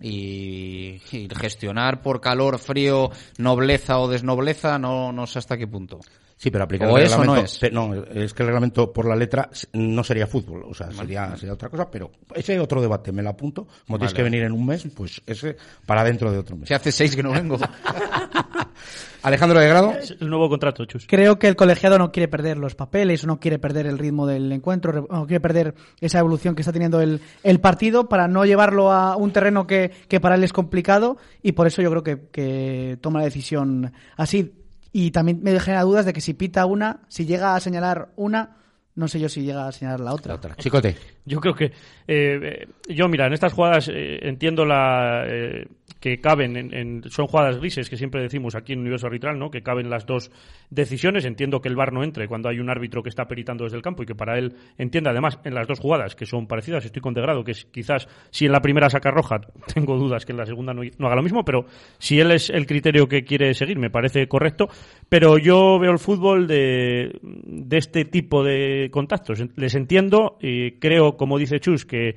y, 0.03 1.01
y 1.13 1.29
gestionar 1.35 2.03
por 2.03 2.21
calor, 2.21 2.59
frío, 2.59 3.11
nobleza 3.39 3.99
o 3.99 4.09
desnobleza, 4.09 4.79
no, 4.79 5.13
no 5.13 5.27
sé 5.27 5.39
hasta 5.39 5.57
qué 5.57 5.67
punto. 5.67 6.01
Sí, 6.41 6.53
pero 6.53 6.65
aplicar 6.65 6.89
O 6.89 6.97
el 6.97 7.03
eso 7.05 7.17
no 7.17 7.35
reglamento. 7.35 7.67
es. 7.67 7.73
No, 7.73 7.95
es 8.23 8.33
que 8.33 8.43
el 8.45 8.47
reglamento 8.47 8.93
por 8.93 9.07
la 9.09 9.17
letra 9.17 9.51
no 9.73 10.05
sería 10.05 10.27
fútbol, 10.29 10.63
o 10.71 10.73
sea, 10.73 10.91
sería, 10.93 11.37
sería 11.37 11.53
otra 11.55 11.69
cosa, 11.69 11.91
pero 11.91 12.13
ese 12.33 12.55
es 12.55 12.61
otro 12.61 12.81
debate, 12.81 13.11
me 13.11 13.23
lo 13.25 13.31
apunto. 13.31 13.67
Como 13.87 13.99
tienes 13.99 14.13
Vale. 14.13 14.17
que 14.17 14.23
venir 14.23 14.43
en 14.45 14.53
un 14.53 14.65
mes, 14.65 14.87
pues 14.95 15.21
ese 15.27 15.57
para 15.85 16.05
dentro 16.05 16.31
de 16.31 16.39
otro 16.39 16.57
mes. 16.57 16.69
Si 16.69 16.75
hace 16.75 16.93
seis 16.93 17.17
que 17.17 17.23
no 17.25 17.33
vengo. 17.33 17.59
Alejandro 19.23 19.59
de 19.59 19.69
Grado. 19.69 19.95
El 20.21 20.31
nuevo 20.31 20.49
contrato, 20.49 20.85
Chus. 20.85 21.07
Creo 21.09 21.39
que 21.41 21.49
el 21.49 21.57
colegiado 21.57 21.99
no 21.99 22.13
quiere 22.13 22.29
perder 22.29 22.57
los 22.57 22.77
papeles, 22.77 23.27
no 23.27 23.41
quiere 23.41 23.59
perder 23.59 23.87
el 23.87 23.99
ritmo 23.99 24.27
del 24.27 24.51
encuentro, 24.53 25.07
no 25.11 25.27
quiere 25.27 25.41
perder 25.41 25.75
esa 26.01 26.21
evolución 26.21 26.55
que 26.55 26.63
está 26.63 26.73
teniendo 26.73 27.01
el, 27.01 27.21
el 27.43 27.61
partido 27.61 28.09
para 28.09 28.29
no 28.29 28.45
llevarlo 28.45 28.93
a 28.93 29.17
un 29.17 29.33
terreno 29.33 29.67
que, 29.67 29.91
que 30.09 30.21
para 30.21 30.37
él 30.37 30.45
es 30.45 30.53
complicado 30.53 31.17
y 31.43 31.53
por 31.53 31.67
eso 31.67 31.83
yo 31.83 31.91
creo 31.91 32.03
que, 32.05 32.29
que 32.31 32.97
toma 33.01 33.19
la 33.19 33.25
decisión 33.25 33.93
así. 34.17 34.55
Y 34.99 35.13
también 35.13 35.39
me 35.45 35.61
genera 35.61 35.83
dudas 35.85 36.07
de 36.07 36.13
que 36.13 36.21
si 36.21 36.35
pita 36.35 36.67
una, 36.67 37.03
si 37.07 37.25
llega 37.25 37.55
a 37.55 37.61
señalar 37.61 38.09
una, 38.17 38.57
no 38.97 39.07
sé 39.07 39.21
yo 39.21 39.29
si 39.29 39.43
llega 39.43 39.69
a 39.69 39.71
señalar 39.71 40.01
la 40.01 40.13
otra. 40.13 40.57
Chicote. 40.57 40.97
Yo 41.29 41.41
creo 41.41 41.55
que. 41.55 41.67
eh, 41.67 41.73
eh, 42.09 42.67
yo, 42.89 43.07
mira, 43.09 43.27
en 43.27 43.33
estas 43.35 43.53
jugadas 43.53 43.89
eh, 43.93 44.19
entiendo 44.23 44.65
la. 44.65 45.25
eh, 45.29 45.67
que 46.01 46.21
caben 46.21 46.57
en, 46.57 46.73
en- 46.75 47.03
son 47.11 47.27
jugadas 47.27 47.59
grises 47.59 47.91
que 47.91 47.97
siempre 47.97 48.23
decimos 48.23 48.55
aquí 48.55 48.73
en 48.73 48.81
Universo 48.81 49.07
Arbitral, 49.09 49.37
¿no? 49.39 49.51
Que 49.51 49.63
caben 49.63 49.91
las 49.91 50.07
dos 50.07 50.31
decisiones. 50.71 51.25
Entiendo 51.25 51.61
que 51.61 51.69
el 51.69 51.75
VAR 51.77 51.93
no 51.93 52.05
entre 52.05 52.29
cuando 52.29 52.49
hay 52.49 52.61
un 52.61 52.71
árbitro 52.71 53.03
que 53.03 53.09
está 53.09 53.27
peritando 53.27 53.65
desde 53.65 53.77
el 53.79 53.83
campo 53.83 54.03
y 54.03 54.07
que 54.07 54.15
para 54.15 54.39
él 54.39 54.55
entiende 54.77 55.11
además 55.11 55.41
en 55.45 55.55
las 55.55 55.67
dos 55.67 55.81
jugadas 55.81 56.15
que 56.15 56.25
son 56.27 56.47
parecidas. 56.47 56.85
Estoy 56.85 57.03
con 57.03 57.15
Degrado, 57.15 57.43
que 57.43 57.51
es 57.53 57.65
quizás 57.65 58.07
si 58.31 58.47
en 58.47 58.53
la 58.53 58.61
primera 58.61 58.89
saca 58.91 59.11
roja, 59.11 59.41
tengo 59.75 59.97
dudas 59.97 60.25
que 60.25 60.33
en 60.33 60.39
la 60.39 60.47
segunda 60.47 60.73
no, 60.73 60.83
no 60.99 61.07
haga 61.07 61.17
lo 61.17 61.23
mismo, 61.23 61.45
pero 61.45 61.65
si 61.99 62.21
él 62.21 62.31
es 62.31 62.49
el 62.51 62.67
criterio 62.67 63.09
que 63.09 63.25
quiere 63.25 63.53
seguir, 63.55 63.79
me 63.79 63.91
parece 63.91 64.29
correcto. 64.29 64.69
Pero 65.09 65.37
yo 65.39 65.79
veo 65.81 65.91
el 65.91 65.99
fútbol 65.99 66.47
de, 66.47 67.19
de 67.23 67.77
este 67.77 68.05
tipo 68.05 68.45
de 68.45 68.89
contactos. 68.93 69.43
Les 69.57 69.75
entiendo 69.75 70.37
y 70.41 70.73
creo, 70.73 71.17
como 71.19 71.37
dice 71.39 71.61
Chus, 71.61 71.85
que 71.85 72.17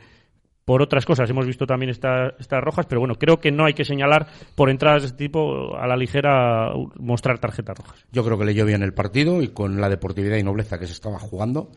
por 0.63 0.81
otras 0.81 1.05
cosas 1.05 1.29
hemos 1.29 1.45
visto 1.45 1.65
también 1.65 1.89
esta- 1.89 2.35
estas 2.39 2.63
rojas, 2.63 2.85
pero 2.85 3.01
bueno, 3.01 3.15
creo 3.15 3.41
que 3.41 3.51
no 3.51 3.65
hay 3.65 3.73
que 3.73 3.83
señalar 3.83 4.27
por 4.55 4.69
entradas 4.69 5.01
de 5.01 5.07
este 5.07 5.17
tipo 5.25 5.75
a 5.75 5.85
la 5.87 5.97
ligera 5.97 6.69
mostrar 6.97 7.39
tarjetas 7.39 7.77
rojas. 7.77 8.05
Yo 8.11 8.23
creo 8.23 8.37
que 8.37 8.45
leyó 8.45 8.65
bien 8.65 8.83
el 8.83 8.93
partido 8.93 9.41
y 9.41 9.49
con 9.49 9.81
la 9.81 9.89
deportividad 9.89 10.37
y 10.37 10.43
nobleza 10.43 10.79
que 10.79 10.85
se 10.87 10.93
estaba 10.93 11.19
jugando 11.19 11.71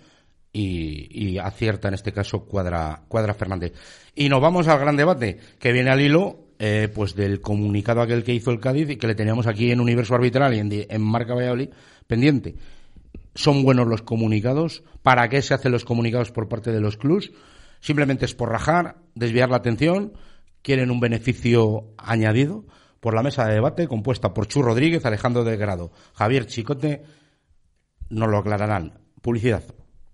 y, 0.53 1.39
acierta 1.39 1.89
en 1.89 1.95
este 1.95 2.13
caso 2.13 2.45
Cuadra, 2.45 3.03
Cuadra 3.09 3.35
Fernández. 3.35 3.73
Y 4.15 4.29
nos 4.29 4.41
vamos 4.41 4.69
al 4.69 4.79
gran 4.79 4.97
debate 4.97 5.39
que 5.59 5.73
viene 5.73 5.91
al 5.91 6.01
hilo 6.01 6.41
eh, 6.61 6.89
pues 6.95 7.17
del 7.17 7.41
comunicado 7.41 8.01
aquel 8.01 8.23
que 8.23 8.33
hizo 8.33 8.53
el 8.53 8.61
Cádiz 8.61 8.91
y 8.91 8.97
que 8.97 9.09
le 9.09 9.17
teníamos 9.17 9.49
aquí 9.49 9.73
en 9.73 9.81
Universo 9.81 10.15
Arbitral 10.15 10.55
y 10.55 10.59
en, 10.61 10.71
en 10.89 11.03
Marca 11.03 11.35
Valladolid 11.35 11.71
pendiente. 12.07 12.55
¿Son 13.35 13.63
buenos 13.65 13.87
los 13.87 14.03
comunicados? 14.03 14.85
¿Para 15.03 15.29
qué 15.29 15.43
se 15.43 15.55
hacen 15.55 15.73
los 15.73 15.85
comunicados 15.85 16.31
por 16.31 16.49
parte 16.49 16.71
de 16.71 16.81
los 16.81 16.97
clubs? 16.97 17.33
Simplemente 17.81 18.25
es 18.25 18.35
por 18.35 18.51
rajar, 18.51 18.97
desviar 19.15 19.51
la 19.51 19.57
atención, 19.57 20.13
quieren 20.63 20.91
un 20.91 21.01
beneficio 21.01 21.93
añadido. 21.99 22.65
Por 23.01 23.15
la 23.15 23.23
mesa 23.23 23.45
de 23.45 23.55
debate, 23.55 23.87
compuesta 23.87 24.33
por 24.33 24.47
Chu 24.47 24.63
Rodríguez, 24.63 25.05
Alejandro 25.05 25.45
de 25.45 25.59
Grado, 25.59 25.93
Javier 26.15 26.47
Chicote, 26.47 27.03
nos 28.09 28.31
lo 28.31 28.39
aclararán. 28.39 29.01
Publicidad. 29.21 29.63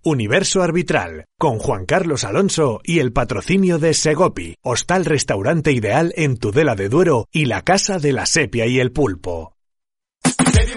Universo 0.03 0.63
Arbitral, 0.63 1.25
con 1.37 1.59
Juan 1.59 1.85
Carlos 1.85 2.23
Alonso 2.23 2.81
y 2.83 2.99
el 2.99 3.13
patrocinio 3.13 3.77
de 3.77 3.93
Segopi, 3.93 4.55
hostal 4.63 5.05
restaurante 5.05 5.71
ideal 5.71 6.11
en 6.17 6.37
Tudela 6.37 6.75
de 6.75 6.89
Duero 6.89 7.27
y 7.31 7.45
la 7.45 7.61
casa 7.61 7.99
de 7.99 8.11
la 8.11 8.25
sepia 8.25 8.65
y 8.65 8.79
el 8.79 8.91
pulpo. 8.91 9.55
Baby, 10.23 10.73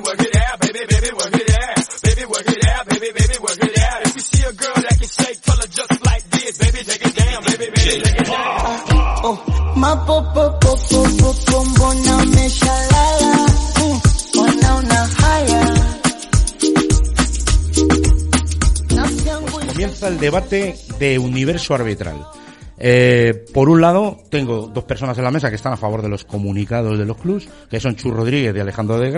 out, 2.85 2.91
baby, 2.91 3.13
baby, 3.13 3.35
work 3.41 3.59
it 3.63 3.79
out. 3.79 4.07
If 4.07 4.15
you 4.15 4.21
see 4.21 4.43
a 4.45 4.53
girl 4.53 4.75
that 4.75 4.97
can 4.99 5.09
shake, 5.09 5.41
tell 5.43 5.57
her 5.57 5.67
just 5.69 6.07
like 6.07 6.25
this. 6.31 6.59
Baby, 6.59 6.79
take 6.85 7.07
it 7.07 7.15
down, 7.17 7.43
baby, 7.45 7.67
baby, 7.75 8.03
take 8.03 8.21
it 8.21 8.27
down. 8.27 8.81
Oh, 9.27 9.37
my 9.77 9.95
po 10.07 10.21
po 10.35 10.45
po 10.61 10.73
po 10.77 11.01
po 11.19 11.31
po 11.47 11.59
bona 11.79 12.17
me 12.27 12.47
shalala. 12.49 13.47
Mm, 13.81 13.99
Bona 14.35 14.71
una 14.79 15.01
haya. 15.21 15.63
Comienza 19.69 20.09
el 20.09 20.19
debate 20.21 20.77
de 20.99 21.19
universo 21.19 21.75
arbitral. 21.75 22.27
Eh, 22.77 23.45
por 23.55 23.69
un 23.69 23.81
lado, 23.81 24.19
tengo 24.31 24.67
dos 24.73 24.85
personas 24.85 25.17
en 25.19 25.25
la 25.25 25.31
mesa 25.31 25.49
que 25.49 25.57
están 25.57 25.73
a 25.73 25.77
favor 25.77 26.03
de 26.03 26.09
los 26.09 26.25
comunicados 26.25 26.99
de 26.99 27.05
los 27.05 27.17
clubs, 27.17 27.49
que 27.71 27.81
son 27.81 27.97
Chu 27.97 28.11
Rodríguez 28.11 28.55
y 28.55 28.61
Alejandro 28.61 28.99
de 28.99 29.11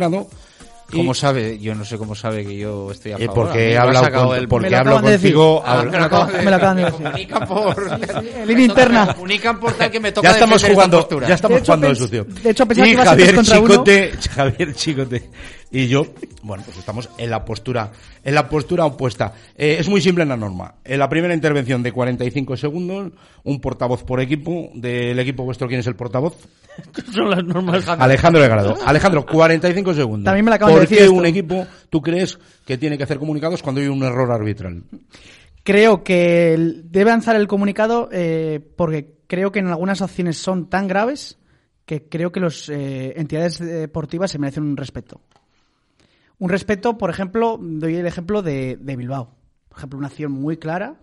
Grado. 0.88 0.92
Y- 0.92 0.96
¿Cómo 0.98 1.14
sabe? 1.14 1.58
Yo 1.58 1.74
no 1.74 1.84
sé 1.84 1.98
cómo 1.98 2.14
sabe 2.14 2.44
que 2.46 2.56
yo 2.56 2.90
estoy 2.92 3.12
a 3.12 3.16
Eh, 3.16 3.26
favor. 3.26 3.46
porque 3.46 3.72
he 3.72 3.78
hablado 3.78 4.10
con- 4.28 4.36
el- 4.36 4.46
porque 4.48 4.66
me 4.66 4.70
lo 4.70 4.76
hablo 4.78 4.90
acaban 4.92 5.04
de 5.04 5.10
decir. 5.12 5.34
contigo, 5.34 5.62
Ah, 5.66 5.78
hablo- 5.80 5.90
me 5.92 5.98
lo 5.98 6.04
acaban 6.04 6.32
de- 6.32 6.38
me 6.42 6.50
lo 6.50 6.56
acaban 6.56 6.76
de 6.76 6.84
decir. 6.84 7.02
Comunican 7.02 7.48
por... 7.48 8.46
Línea 8.46 8.64
interna. 8.64 9.14
Comunican 9.14 9.60
por 9.60 9.72
tal 9.72 9.90
que 9.90 10.00
me 10.00 10.12
toca 10.12 10.28
Ya 10.28 10.34
estamos 10.34 10.62
jugando, 10.64 10.98
postura. 10.98 11.28
ya 11.28 11.34
estamos 11.34 11.60
jugando 11.60 11.86
de 11.88 11.92
pens- 11.92 11.96
sucio. 11.98 12.24
de 12.24 12.50
hecho, 12.50 12.66
pensaba 12.66 12.88
y 12.88 12.90
que 12.96 12.96
Javier 13.04 13.34
contra 13.34 13.58
uno. 13.60 13.68
Chicote, 13.68 14.12
Javier 14.34 14.74
Chicote 14.74 15.30
y 15.72 15.88
yo, 15.88 16.06
bueno, 16.42 16.62
pues 16.64 16.78
estamos 16.78 17.08
en 17.18 17.30
la 17.30 17.44
postura, 17.44 17.90
en 18.22 18.34
la 18.34 18.48
postura 18.48 18.84
opuesta. 18.84 19.32
Eh, 19.56 19.76
es 19.80 19.88
muy 19.88 20.00
simple 20.00 20.22
en 20.22 20.28
la 20.28 20.36
norma. 20.36 20.74
En 20.84 21.00
la 21.00 21.08
primera 21.08 21.34
intervención 21.34 21.82
de 21.82 21.90
45 21.90 22.56
segundos, 22.56 23.10
un 23.42 23.60
portavoz 23.60 24.04
por 24.04 24.20
equipo 24.20 24.70
del 24.74 25.18
equipo 25.18 25.42
vuestro. 25.42 25.66
¿Quién 25.66 25.80
es 25.80 25.86
el 25.88 25.96
portavoz? 25.96 26.34
Son 27.12 27.30
las 27.30 27.44
normas. 27.44 27.88
Alejandro 27.88 28.42
de 28.42 28.48
Grado. 28.48 28.76
Alejandro, 28.84 29.24
45 29.26 29.94
segundos. 29.94 30.24
También 30.24 30.44
me 30.44 30.50
la 30.50 30.56
acaban 30.56 30.74
¿Por 30.74 30.80
de 30.80 30.86
decir 30.86 30.98
qué 30.98 31.04
esto. 31.04 31.16
un 31.16 31.26
equipo 31.26 31.66
tú 31.90 32.00
crees 32.00 32.38
que 32.64 32.78
tiene 32.78 32.96
que 32.96 33.04
hacer 33.04 33.18
comunicados 33.18 33.62
cuando 33.62 33.80
hay 33.80 33.88
un 33.88 34.02
error 34.02 34.30
arbitral? 34.30 34.82
Creo 35.62 36.04
que 36.04 36.56
debe 36.84 37.10
avanzar 37.10 37.36
el 37.36 37.48
comunicado 37.48 38.08
eh, 38.12 38.60
porque 38.76 39.16
creo 39.26 39.50
que 39.50 39.58
en 39.58 39.68
algunas 39.68 40.02
acciones 40.02 40.38
son 40.38 40.68
tan 40.68 40.86
graves 40.86 41.38
que 41.84 42.08
creo 42.08 42.32
que 42.32 42.40
las 42.40 42.68
entidades 42.68 43.58
deportivas 43.58 44.30
se 44.30 44.38
merecen 44.38 44.64
un 44.64 44.76
respeto. 44.76 45.20
Un 46.38 46.50
respeto, 46.50 46.98
por 46.98 47.10
ejemplo, 47.10 47.58
doy 47.60 47.96
el 47.96 48.06
ejemplo 48.06 48.42
de, 48.42 48.76
de 48.80 48.96
Bilbao. 48.96 49.36
Por 49.68 49.78
ejemplo, 49.78 49.98
una 49.98 50.08
acción 50.08 50.32
muy 50.32 50.56
clara 50.56 50.96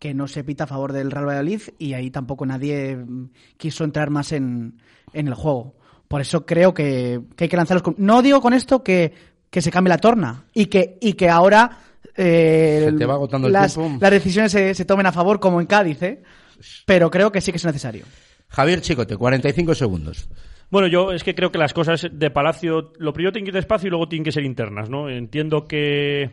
que 0.00 0.14
no 0.14 0.26
se 0.26 0.42
pita 0.42 0.64
a 0.64 0.66
favor 0.66 0.94
del 0.94 1.10
Real 1.10 1.26
Valladolid 1.26 1.60
y 1.78 1.92
ahí 1.92 2.10
tampoco 2.10 2.46
nadie 2.46 2.96
mm, 2.96 3.30
quiso 3.58 3.84
entrar 3.84 4.08
más 4.08 4.32
en, 4.32 4.80
en 5.12 5.28
el 5.28 5.34
juego. 5.34 5.74
Por 6.08 6.20
eso 6.20 6.44
creo 6.44 6.74
que, 6.74 7.20
que 7.36 7.44
hay 7.44 7.48
que 7.48 7.56
lanzar 7.56 7.76
los... 7.76 7.82
com- 7.82 7.94
No 7.98 8.20
digo 8.22 8.40
con 8.40 8.52
esto 8.52 8.82
que, 8.82 9.12
que 9.50 9.62
se 9.62 9.70
cambie 9.70 9.88
la 9.90 9.98
torna 9.98 10.44
y 10.54 10.66
que, 10.66 10.98
y 11.00 11.12
que 11.12 11.28
ahora 11.28 11.78
eh, 12.16 12.86
Se 12.90 12.92
te 12.98 13.06
va 13.06 13.14
agotando 13.14 13.46
el 13.46 13.52
las, 13.52 13.74
tiempo. 13.74 13.98
las 14.00 14.10
decisiones 14.10 14.50
se, 14.52 14.74
se 14.74 14.84
tomen 14.84 15.06
a 15.06 15.12
favor 15.12 15.38
como 15.40 15.60
en 15.60 15.66
Cádiz, 15.66 16.02
¿eh? 16.02 16.22
pero 16.84 17.10
creo 17.10 17.30
que 17.30 17.40
sí 17.40 17.52
que 17.52 17.58
es 17.58 17.64
necesario. 17.64 18.04
Javier 18.48 18.80
Chicote, 18.80 19.16
45 19.16 19.74
segundos. 19.74 20.28
Bueno, 20.70 20.88
yo 20.88 21.12
es 21.12 21.22
que 21.24 21.34
creo 21.34 21.50
que 21.52 21.58
las 21.58 21.72
cosas 21.72 22.06
de 22.12 22.30
Palacio, 22.30 22.92
lo 22.98 23.12
primero 23.12 23.32
tienen 23.32 23.44
que 23.46 23.50
ir 23.50 23.54
despacio 23.54 23.86
y 23.88 23.90
luego 23.90 24.08
tienen 24.08 24.24
que 24.24 24.32
ser 24.32 24.44
internas, 24.44 24.88
¿no? 24.90 25.08
Entiendo 25.08 25.64
que, 25.66 26.30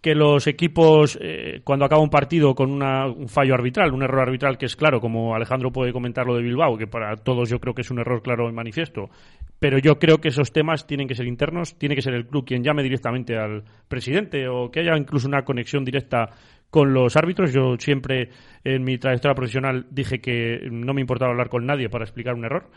que 0.00 0.14
los 0.14 0.46
equipos, 0.46 1.18
eh, 1.20 1.60
cuando 1.64 1.84
acaba 1.84 2.00
un 2.00 2.10
partido 2.10 2.54
con 2.54 2.70
una- 2.70 3.06
un 3.06 3.28
fallo 3.28 3.54
arbitral, 3.54 3.92
un 3.92 4.02
error 4.02 4.20
arbitral 4.20 4.56
que 4.56 4.66
es 4.66 4.76
claro, 4.76 5.00
como 5.00 5.34
Alejandro 5.34 5.72
puede 5.72 5.92
comentar 5.92 6.24
lo 6.26 6.36
de 6.36 6.42
Bilbao, 6.42 6.78
que 6.78 6.86
para 6.86 7.16
todos 7.16 7.50
yo 7.50 7.58
creo 7.58 7.74
que 7.74 7.82
es 7.82 7.90
un 7.90 7.98
error 7.98 8.22
claro 8.22 8.48
y 8.48 8.52
manifiesto, 8.52 9.10
pero 9.58 9.78
yo 9.78 9.98
creo 9.98 10.18
que 10.18 10.28
esos 10.28 10.52
temas 10.52 10.86
tienen 10.86 11.08
que 11.08 11.16
ser 11.16 11.26
internos, 11.26 11.76
tiene 11.78 11.96
que 11.96 12.02
ser 12.02 12.14
el 12.14 12.26
club 12.28 12.44
quien 12.44 12.62
llame 12.62 12.84
directamente 12.84 13.36
al 13.36 13.64
presidente 13.88 14.46
o 14.46 14.70
que 14.70 14.80
haya 14.80 14.96
incluso 14.96 15.26
una 15.26 15.42
conexión 15.44 15.84
directa 15.84 16.30
con 16.70 16.94
los 16.94 17.16
árbitros. 17.16 17.52
Yo 17.52 17.74
siempre 17.78 18.28
en 18.62 18.84
mi 18.84 18.98
trayectoria 18.98 19.34
profesional 19.34 19.86
dije 19.90 20.20
que 20.20 20.68
no 20.70 20.94
me 20.94 21.00
importaba 21.00 21.32
hablar 21.32 21.48
con 21.48 21.66
nadie 21.66 21.88
para 21.88 22.04
explicar 22.04 22.34
un 22.34 22.44
error. 22.44 22.70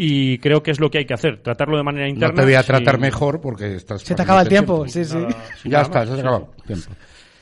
Y 0.00 0.38
creo 0.38 0.62
que 0.62 0.70
es 0.70 0.78
lo 0.78 0.90
que 0.90 0.98
hay 0.98 1.06
que 1.06 1.14
hacer, 1.14 1.42
tratarlo 1.42 1.76
de 1.76 1.82
manera 1.82 2.06
No 2.06 2.12
interna. 2.12 2.34
te 2.36 2.42
voy 2.44 2.54
a 2.54 2.62
tratar 2.62 3.00
mejor 3.00 3.40
porque 3.40 3.74
estás... 3.74 4.00
Se 4.02 4.14
te 4.14 4.22
acaba 4.22 4.42
el 4.42 4.48
tiempo, 4.48 4.86
sí, 4.86 5.04
sí. 5.04 5.16
Nada, 5.16 5.44
Ya 5.64 5.80
está, 5.80 6.06
se 6.06 6.12
ha 6.12 6.14
acabado 6.14 6.52
el 6.58 6.64
tiempo. 6.64 6.90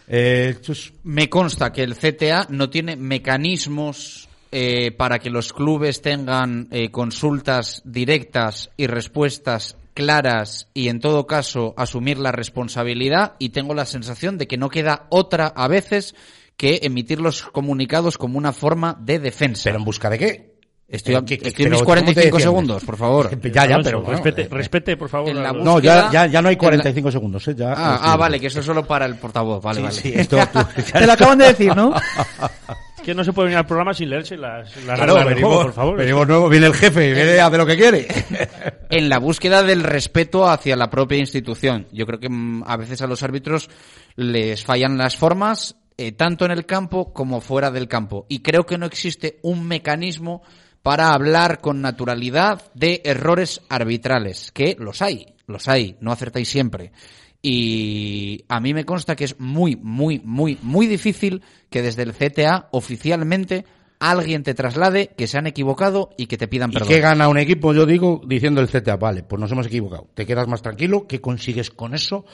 Eh, 0.08 0.56
Me 1.04 1.28
consta 1.28 1.70
que 1.70 1.82
el 1.82 1.94
CTA 1.94 2.46
no 2.48 2.70
tiene 2.70 2.96
mecanismos 2.96 4.30
eh, 4.50 4.90
para 4.92 5.18
que 5.18 5.28
los 5.28 5.52
clubes 5.52 6.00
tengan 6.00 6.68
eh, 6.70 6.90
consultas 6.90 7.82
directas 7.84 8.70
y 8.78 8.86
respuestas 8.86 9.76
claras 9.92 10.68
y 10.72 10.88
en 10.88 11.00
todo 11.00 11.26
caso 11.26 11.74
asumir 11.76 12.18
la 12.18 12.32
responsabilidad 12.32 13.34
y 13.38 13.50
tengo 13.50 13.74
la 13.74 13.84
sensación 13.84 14.38
de 14.38 14.46
que 14.46 14.56
no 14.56 14.70
queda 14.70 15.06
otra 15.10 15.46
a 15.48 15.68
veces 15.68 16.14
que 16.56 16.80
emitir 16.84 17.20
los 17.20 17.42
comunicados 17.42 18.16
como 18.16 18.38
una 18.38 18.52
forma 18.52 18.96
de 18.98 19.18
defensa. 19.18 19.64
¿Pero 19.64 19.78
en 19.78 19.84
busca 19.84 20.08
de 20.08 20.18
qué? 20.18 20.55
Estoy, 20.88 21.16
a- 21.16 21.22
¿Qué- 21.24 21.36
qué- 21.38 21.48
estoy 21.48 21.64
en 21.64 21.70
pero 21.70 21.80
mis 21.80 21.82
cómo 21.82 21.94
te 21.96 22.00
45 22.02 22.14
defiendes? 22.36 22.42
segundos, 22.44 22.84
por 22.84 22.96
favor. 22.96 23.40
Ya, 23.50 23.66
ya, 23.66 23.78
pero... 23.82 23.98
bueno, 24.02 24.12
respete, 24.12 24.42
eh, 24.42 24.48
respete, 24.50 24.96
por 24.96 25.08
favor. 25.08 25.32
búsqueda- 25.32 25.52
No, 25.52 25.80
ya, 25.80 26.10
ya, 26.12 26.26
ya 26.26 26.40
no 26.42 26.48
hay 26.48 26.54
en 26.54 26.58
la- 26.58 26.68
45 26.68 27.10
segundos, 27.10 27.48
¿eh? 27.48 27.54
Ya, 27.56 27.72
Ah, 27.76 27.98
ah, 28.12 28.16
vale, 28.16 28.38
que 28.38 28.46
eso 28.46 28.60
es 28.60 28.66
solo 28.66 28.86
para 28.86 29.04
el 29.06 29.16
portavoz. 29.16 29.60
Vale, 29.62 29.78
Sí, 29.78 29.82
vale. 29.82 29.94
sí, 29.96 30.12
esto 30.16 30.38
tú- 30.52 30.60
Te 30.92 31.06
lo 31.06 31.12
acaban 31.12 31.38
de 31.38 31.46
decir, 31.46 31.74
¿no? 31.74 31.92
Es 32.96 33.02
que 33.02 33.14
no 33.14 33.22
se 33.24 33.32
puede 33.32 33.46
venir 33.48 33.58
al 33.58 33.66
programa 33.66 33.94
sin 33.94 34.10
leerse 34.10 34.36
las, 34.36 34.74
las 34.84 34.96
Claro, 34.96 35.14
del 35.16 35.24
venimos, 35.26 35.48
juego, 35.50 35.62
por 35.64 35.72
favor. 35.72 35.96
venimos 35.96 36.26
nuevo, 36.26 36.48
viene 36.48 36.66
el 36.66 36.74
jefe, 36.74 37.12
viene 37.12 37.38
a 37.38 37.46
hacer 37.46 37.58
lo 37.58 37.66
que 37.66 37.76
quiere. 37.76 38.06
en 38.90 39.08
la 39.08 39.18
búsqueda 39.18 39.62
del 39.62 39.82
respeto 39.84 40.48
hacia 40.48 40.74
la 40.76 40.90
propia 40.90 41.18
institución. 41.18 41.86
Yo 41.92 42.04
creo 42.06 42.18
que 42.18 42.28
mm, 42.28 42.64
a 42.66 42.76
veces 42.76 43.02
a 43.02 43.06
los 43.06 43.22
árbitros 43.22 43.68
les 44.16 44.64
fallan 44.64 44.98
las 44.98 45.16
formas, 45.16 45.76
eh, 45.98 46.12
tanto 46.12 46.46
en 46.46 46.50
el 46.50 46.66
campo 46.66 47.12
como 47.12 47.40
fuera 47.40 47.70
del 47.70 47.86
campo. 47.86 48.26
Y 48.28 48.40
creo 48.40 48.66
que 48.66 48.76
no 48.78 48.86
existe 48.86 49.38
un 49.42 49.68
mecanismo 49.68 50.42
para 50.86 51.12
hablar 51.12 51.60
con 51.60 51.82
naturalidad 51.82 52.70
de 52.74 53.02
errores 53.04 53.60
arbitrales, 53.68 54.52
que 54.52 54.76
los 54.78 55.02
hay. 55.02 55.34
los 55.48 55.66
hay, 55.66 55.96
no 56.00 56.12
acertáis 56.12 56.48
siempre. 56.48 56.92
Y 57.42 58.44
a 58.48 58.60
mí 58.60 58.72
me 58.72 58.84
consta 58.84 59.16
que 59.16 59.24
es 59.24 59.40
muy, 59.40 59.74
muy, 59.74 60.20
muy, 60.22 60.60
muy 60.62 60.86
difícil 60.86 61.42
que 61.70 61.82
desde 61.82 62.04
el 62.04 62.12
CTA 62.12 62.68
oficialmente 62.70 63.64
alguien 63.98 64.44
te 64.44 64.54
traslade 64.54 65.08
que 65.16 65.26
se 65.26 65.38
han 65.38 65.48
equivocado 65.48 66.10
y 66.16 66.28
que 66.28 66.38
te 66.38 66.46
pidan 66.46 66.70
¿Y 66.70 66.74
perdón. 66.74 66.88
qué 66.88 67.00
gana 67.00 67.26
un 67.26 67.38
equipo? 67.38 67.74
Yo 67.74 67.84
digo, 67.84 68.22
diciendo 68.24 68.60
el 68.60 68.68
CTA, 68.68 68.94
vale, 68.94 69.24
pues 69.24 69.40
nos 69.40 69.50
hemos 69.50 69.66
equivocado. 69.66 70.08
Te 70.14 70.24
quedas 70.24 70.46
más 70.46 70.62
tranquilo, 70.62 71.08
¿qué 71.08 71.20
consigues 71.20 71.72
con 71.72 71.96
eso? 71.96 72.26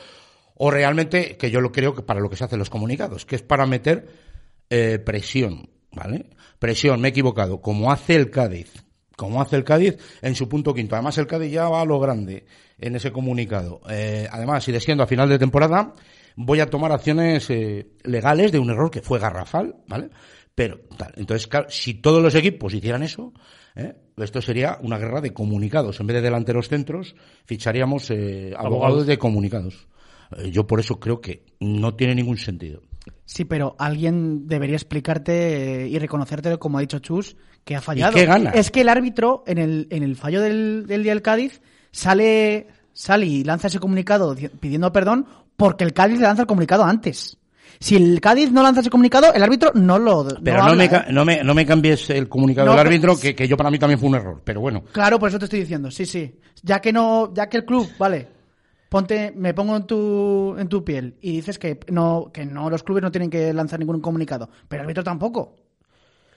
O 0.56 0.70
realmente, 0.70 1.38
que 1.38 1.50
yo 1.50 1.62
lo 1.62 1.72
creo 1.72 1.94
que 1.94 2.02
para 2.02 2.20
lo 2.20 2.28
que 2.28 2.36
se 2.36 2.44
hacen 2.44 2.58
los 2.58 2.68
comunicados, 2.68 3.24
que 3.24 3.36
es 3.36 3.42
para 3.42 3.64
meter 3.64 4.08
eh, 4.68 4.98
presión, 4.98 5.70
¿vale? 5.90 6.26
Presión, 6.62 7.00
me 7.00 7.08
he 7.08 7.10
equivocado, 7.10 7.60
como 7.60 7.90
hace 7.90 8.14
el 8.14 8.30
Cádiz, 8.30 8.72
como 9.16 9.42
hace 9.42 9.56
el 9.56 9.64
Cádiz 9.64 9.98
en 10.22 10.36
su 10.36 10.48
punto 10.48 10.72
quinto. 10.72 10.94
Además, 10.94 11.18
el 11.18 11.26
Cádiz 11.26 11.50
ya 11.50 11.68
va 11.68 11.80
a 11.80 11.84
lo 11.84 11.98
grande 11.98 12.46
en 12.78 12.94
ese 12.94 13.10
comunicado. 13.10 13.80
Eh, 13.90 14.28
además, 14.30 14.62
si 14.62 14.70
desciendo 14.70 15.02
a 15.02 15.08
final 15.08 15.28
de 15.28 15.40
temporada, 15.40 15.92
voy 16.36 16.60
a 16.60 16.70
tomar 16.70 16.92
acciones 16.92 17.50
eh, 17.50 17.88
legales 18.04 18.52
de 18.52 18.60
un 18.60 18.70
error 18.70 18.92
que 18.92 19.02
fue 19.02 19.18
garrafal, 19.18 19.74
¿vale? 19.88 20.10
Pero, 20.54 20.78
tal. 20.96 21.12
Entonces, 21.16 21.48
claro, 21.48 21.66
si 21.68 21.94
todos 21.94 22.22
los 22.22 22.36
equipos 22.36 22.72
hicieran 22.72 23.02
eso, 23.02 23.32
¿eh? 23.74 23.96
esto 24.18 24.40
sería 24.40 24.78
una 24.82 24.98
guerra 24.98 25.20
de 25.20 25.32
comunicados. 25.32 25.98
En 25.98 26.06
vez 26.06 26.14
de 26.14 26.22
delanteros 26.22 26.68
centros, 26.68 27.16
ficharíamos 27.44 28.08
eh, 28.12 28.52
abogados. 28.56 28.66
Abogados. 28.66 29.06
de 29.08 29.18
comunicados. 29.18 29.88
Eh, 30.36 30.52
yo 30.52 30.64
por 30.68 30.78
eso 30.78 31.00
creo 31.00 31.20
que 31.20 31.44
no 31.58 31.96
tiene 31.96 32.14
ningún 32.14 32.36
sentido. 32.36 32.82
Sí, 33.24 33.44
pero 33.44 33.74
alguien 33.78 34.46
debería 34.46 34.76
explicarte 34.76 35.84
eh, 35.84 35.88
y 35.88 35.98
reconocerte, 35.98 36.56
como 36.58 36.78
ha 36.78 36.82
dicho 36.82 36.98
Chus, 36.98 37.36
que 37.64 37.74
ha 37.76 37.80
fallado. 37.80 38.12
qué 38.14 38.26
gana? 38.26 38.50
Es 38.50 38.70
que 38.70 38.82
el 38.82 38.88
árbitro, 38.88 39.42
en 39.46 39.58
el, 39.58 39.86
en 39.90 40.02
el 40.02 40.16
fallo 40.16 40.40
del, 40.40 40.84
del 40.86 41.02
día 41.02 41.12
del 41.12 41.22
Cádiz, 41.22 41.60
sale, 41.90 42.66
sale 42.92 43.26
y 43.26 43.44
lanza 43.44 43.68
ese 43.68 43.78
comunicado 43.78 44.34
di- 44.34 44.48
pidiendo 44.48 44.92
perdón 44.92 45.26
porque 45.56 45.84
el 45.84 45.92
Cádiz 45.92 46.16
le 46.18 46.24
lanza 46.26 46.42
el 46.42 46.48
comunicado 46.48 46.84
antes. 46.84 47.38
Si 47.80 47.96
el 47.96 48.20
Cádiz 48.20 48.52
no 48.52 48.62
lanza 48.62 48.80
ese 48.80 48.90
comunicado, 48.90 49.32
el 49.34 49.42
árbitro 49.42 49.72
no 49.74 49.98
lo. 49.98 50.24
Pero 50.44 50.58
no, 50.58 50.62
habla, 50.64 50.76
me, 50.76 50.84
¿eh? 50.84 51.04
no, 51.10 51.24
me, 51.24 51.42
no 51.42 51.54
me 51.54 51.66
cambies 51.66 52.10
el 52.10 52.28
comunicado 52.28 52.70
del 52.70 52.78
árbitro, 52.78 53.18
que, 53.18 53.34
que 53.34 53.48
yo 53.48 53.56
para 53.56 53.70
mí 53.70 53.78
también 53.78 53.98
fue 53.98 54.08
un 54.08 54.14
error. 54.16 54.40
Pero 54.44 54.60
bueno, 54.60 54.84
Claro, 54.92 55.18
por 55.18 55.28
eso 55.28 55.38
te 55.38 55.46
estoy 55.46 55.60
diciendo, 55.60 55.90
sí, 55.90 56.06
sí. 56.06 56.38
Ya 56.62 56.80
que 56.80 56.92
no, 56.92 57.32
ya 57.34 57.48
que 57.48 57.56
el 57.56 57.64
club, 57.64 57.88
vale, 57.98 58.28
ponte, 58.92 59.32
me 59.34 59.54
pongo 59.54 59.74
en 59.74 59.86
tu, 59.86 60.54
en 60.58 60.68
tu 60.68 60.84
piel 60.84 61.16
y 61.22 61.32
dices 61.32 61.58
que 61.58 61.80
no, 61.88 62.30
que 62.30 62.44
no, 62.44 62.68
los 62.68 62.82
clubes 62.82 63.02
no 63.02 63.10
tienen 63.10 63.30
que 63.30 63.50
lanzar 63.54 63.78
ningún 63.78 64.02
comunicado, 64.02 64.50
pero 64.68 64.82
el 64.82 64.84
árbitro 64.84 65.02
tampoco. 65.02 65.61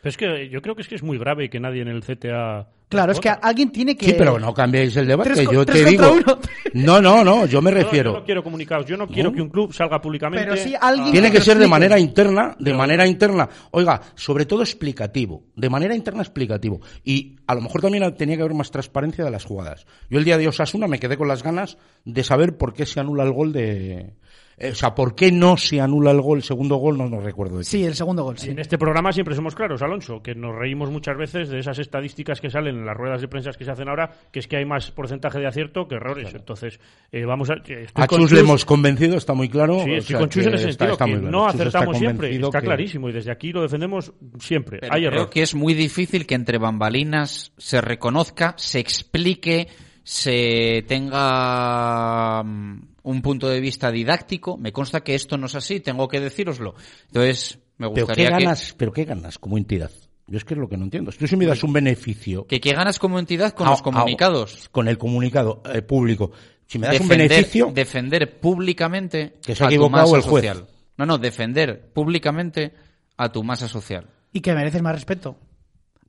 Pero 0.05 0.11
es 0.11 0.17
que 0.17 0.49
yo 0.49 0.61
creo 0.61 0.75
que 0.75 0.83
es 0.83 0.87
que 0.87 0.93
es 0.93 1.01
muy 1.01 1.17
grave 1.17 1.49
que 1.49 1.59
nadie 1.59 1.81
en 1.81 1.87
el 1.87 2.03
CTA. 2.03 2.67
Claro, 2.89 3.11
es 3.11 3.19
que 3.19 3.27
alguien 3.27 3.71
tiene 3.71 3.97
que. 3.97 4.05
sí, 4.05 4.13
pero 4.15 4.37
no 4.37 4.53
cambiéis 4.53 4.95
el 4.97 5.07
debate. 5.07 5.31
Tres 5.33 5.49
yo 5.51 5.65
tres 5.65 5.83
te 5.83 5.89
digo. 5.89 6.11
uno. 6.11 6.39
No, 6.75 7.01
no, 7.01 7.23
no, 7.23 7.47
yo 7.47 7.59
me 7.59 7.71
No, 7.71 7.77
refiero. 7.77 8.13
yo 8.13 8.19
no 8.19 8.23
quiero 8.23 8.43
comunicados. 8.43 8.85
Yo 8.85 8.97
no 8.97 9.07
quiero 9.07 9.33
que 9.33 9.41
un 9.41 9.49
club 9.49 9.73
salga 9.73 9.99
públicamente. 9.99 10.45
Pero 10.45 10.57
sí 10.57 10.75
alguien 10.79 11.11
Tiene 11.11 11.31
que 11.31 11.41
ser 11.41 11.57
de 11.57 11.67
manera 11.67 11.97
interna, 11.97 12.55
de 12.59 12.73
manera 12.75 13.07
interna. 13.07 13.49
Oiga, 13.71 13.99
sobre 14.13 14.45
todo 14.45 14.61
explicativo, 14.61 15.45
de 15.55 15.69
manera 15.71 15.95
interna 15.95 16.21
explicativo. 16.21 16.81
Y 17.03 17.37
a 17.47 17.55
lo 17.55 17.61
mejor 17.61 17.81
también 17.81 18.13
tenía 18.15 18.35
que 18.35 18.43
haber 18.43 18.53
más 18.53 18.69
transparencia 18.69 19.25
de 19.25 19.31
las 19.31 19.43
jugadas. 19.43 19.87
Yo 20.07 20.19
el 20.19 20.25
día 20.25 20.37
de 20.37 20.47
Osasuna 20.47 20.87
me 20.87 20.99
quedé 20.99 21.17
con 21.17 21.27
las 21.27 21.41
ganas 21.41 21.79
de 22.03 22.23
saber 22.23 22.57
por 22.57 22.75
qué 22.75 22.85
se 22.85 22.99
anula 22.99 23.23
el 23.23 23.31
gol 23.31 23.53
de... 23.53 24.13
eh, 24.57 24.71
o 24.71 24.75
sea, 24.75 24.95
por 24.95 25.15
qué 25.15 25.31
no 25.31 25.57
se 25.57 25.81
anula 25.81 26.11
el 26.11 26.21
gol, 26.21 26.37
el 26.39 26.43
segundo 26.43 26.77
gol, 26.77 26.97
no, 26.97 27.09
no 27.09 27.19
recuerdo. 27.19 27.57
De 27.57 27.63
Sí, 27.63 27.83
el 27.83 27.95
segundo 27.95 28.23
gol, 28.23 28.37
sí. 28.37 28.51
en 28.51 28.59
este 28.59 28.77
programa 28.77 29.11
siempre 29.11 29.35
somos 29.35 29.53
claros, 29.55 29.81
Alonso, 29.81 30.21
que 30.21 30.33
nos 30.35 30.55
reímos 30.55 30.89
muchas 30.91 31.17
veces 31.17 31.49
de 31.49 31.59
esas 31.59 31.77
estadísticas 31.79 32.39
que 32.39 32.49
salen 32.49 32.75
en 32.77 32.85
las 32.85 32.95
ruedas 32.95 33.19
de 33.21 33.27
prensa 33.27 33.51
que 33.51 33.65
se 33.65 33.71
hacen 33.71 33.89
ahora, 33.89 34.11
que 34.31 34.39
es 34.39 34.47
que 34.47 34.57
hay 34.57 34.65
más 34.65 34.91
porcentaje 34.91 35.39
de 35.39 35.47
acierto 35.47 35.87
que 35.87 35.95
errores. 35.95 36.33
Entonces, 36.33 36.79
eh, 37.11 37.25
vamos 37.25 37.49
a. 37.49 37.55
eh, 37.55 37.83
estoy 37.85 38.03
A 38.03 38.07
con 38.07 38.19
Chus 38.21 38.31
le 38.31 38.39
hemos 38.41 38.65
convencido, 38.65 39.17
está 39.17 39.33
muy 39.33 39.49
claro. 39.49 39.75
Sí, 39.83 39.89
o 39.91 39.95
estoy 39.95 40.01
sea, 40.03 40.19
con 40.19 40.29
Chus 40.29 40.45
en 40.45 40.53
está- 40.53 40.67
sentido, 40.69 40.93
está 40.93 41.05
que 41.05 41.15
no 41.15 41.21
Chus 41.21 41.53
está 41.55 41.63
acertamos 41.79 41.97
siempre, 41.97 42.35
está 42.35 42.59
que- 42.59 42.65
clarísimo, 42.65 43.09
y 43.09 43.11
desde 43.11 43.31
aquí 43.31 43.51
lo 43.51 43.61
defendemos 43.61 44.13
siempre. 44.39 44.79
Pero 44.79 44.93
hay 44.93 45.01
creo 45.01 45.11
error. 45.13 45.29
que 45.29 45.41
es 45.41 45.53
muy 45.55 45.73
difícil 45.73 46.25
que 46.25 46.35
entre 46.35 46.57
bambalinas 46.57 47.51
se 47.57 47.81
reconozca, 47.81 48.53
se 48.57 48.79
explique, 48.79 49.67
se 50.03 50.83
tenga 50.87 52.43
mm, 52.43 52.94
un 53.05 53.21
punto 53.21 53.47
de 53.47 53.59
vista 53.59 53.91
didáctico. 53.91 54.57
Me 54.57 54.71
consta 54.71 55.01
que 55.01 55.15
esto 55.15 55.37
no 55.37 55.45
es 55.47 55.55
así, 55.55 55.79
tengo 55.79 56.07
que 56.07 56.19
decíroslo. 56.19 56.75
Entonces, 57.07 57.59
me 57.77 57.87
Pero 57.89 57.93
¿qué 57.93 58.01
gustaría 58.01 58.27
que, 58.37 58.43
ganas, 58.43 58.75
pero 58.77 58.91
qué 58.91 59.05
ganas 59.05 59.39
como 59.39 59.57
entidad? 59.57 59.91
Yo 60.27 60.37
es 60.37 60.43
que 60.45 60.55
es 60.55 60.59
lo 60.59 60.67
que 60.67 60.75
no 60.77 60.85
entiendo. 60.85 61.11
Tú 61.11 61.27
si 61.27 61.35
me 61.37 61.45
das 61.45 61.63
un 61.63 61.71
beneficio 61.71 62.47
que, 62.47 62.59
que 62.59 62.73
ganas 62.73 62.97
como 62.99 63.19
entidad 63.19 63.53
con 63.53 63.67
Ah, 63.67 63.71
los 63.71 63.81
ah, 63.81 63.83
comunicados. 63.83 64.69
con 64.71 64.87
el 64.87 64.97
comunicado 64.97 65.61
eh, 65.71 65.81
público, 65.83 66.31
si 66.65 66.79
me 66.79 66.87
das 66.87 66.99
un 66.99 67.07
beneficio, 67.07 67.71
defender 67.73 68.39
públicamente 68.39 69.33
Que 69.45 69.53
se 69.55 69.63
ha 69.63 69.67
a 69.67 69.69
tu 69.69 69.75
equivocado 69.75 70.03
masa 70.07 70.15
el 70.17 70.21
juez. 70.23 70.45
social. 70.45 70.67
No, 70.97 71.05
no, 71.05 71.17
defender 71.19 71.91
públicamente 71.93 72.73
a 73.17 73.31
tu 73.31 73.43
masa 73.43 73.67
social. 73.67 74.07
Y 74.33 74.41
que 74.41 74.53
mereces 74.55 74.81
más 74.81 74.95
respeto. 74.95 75.37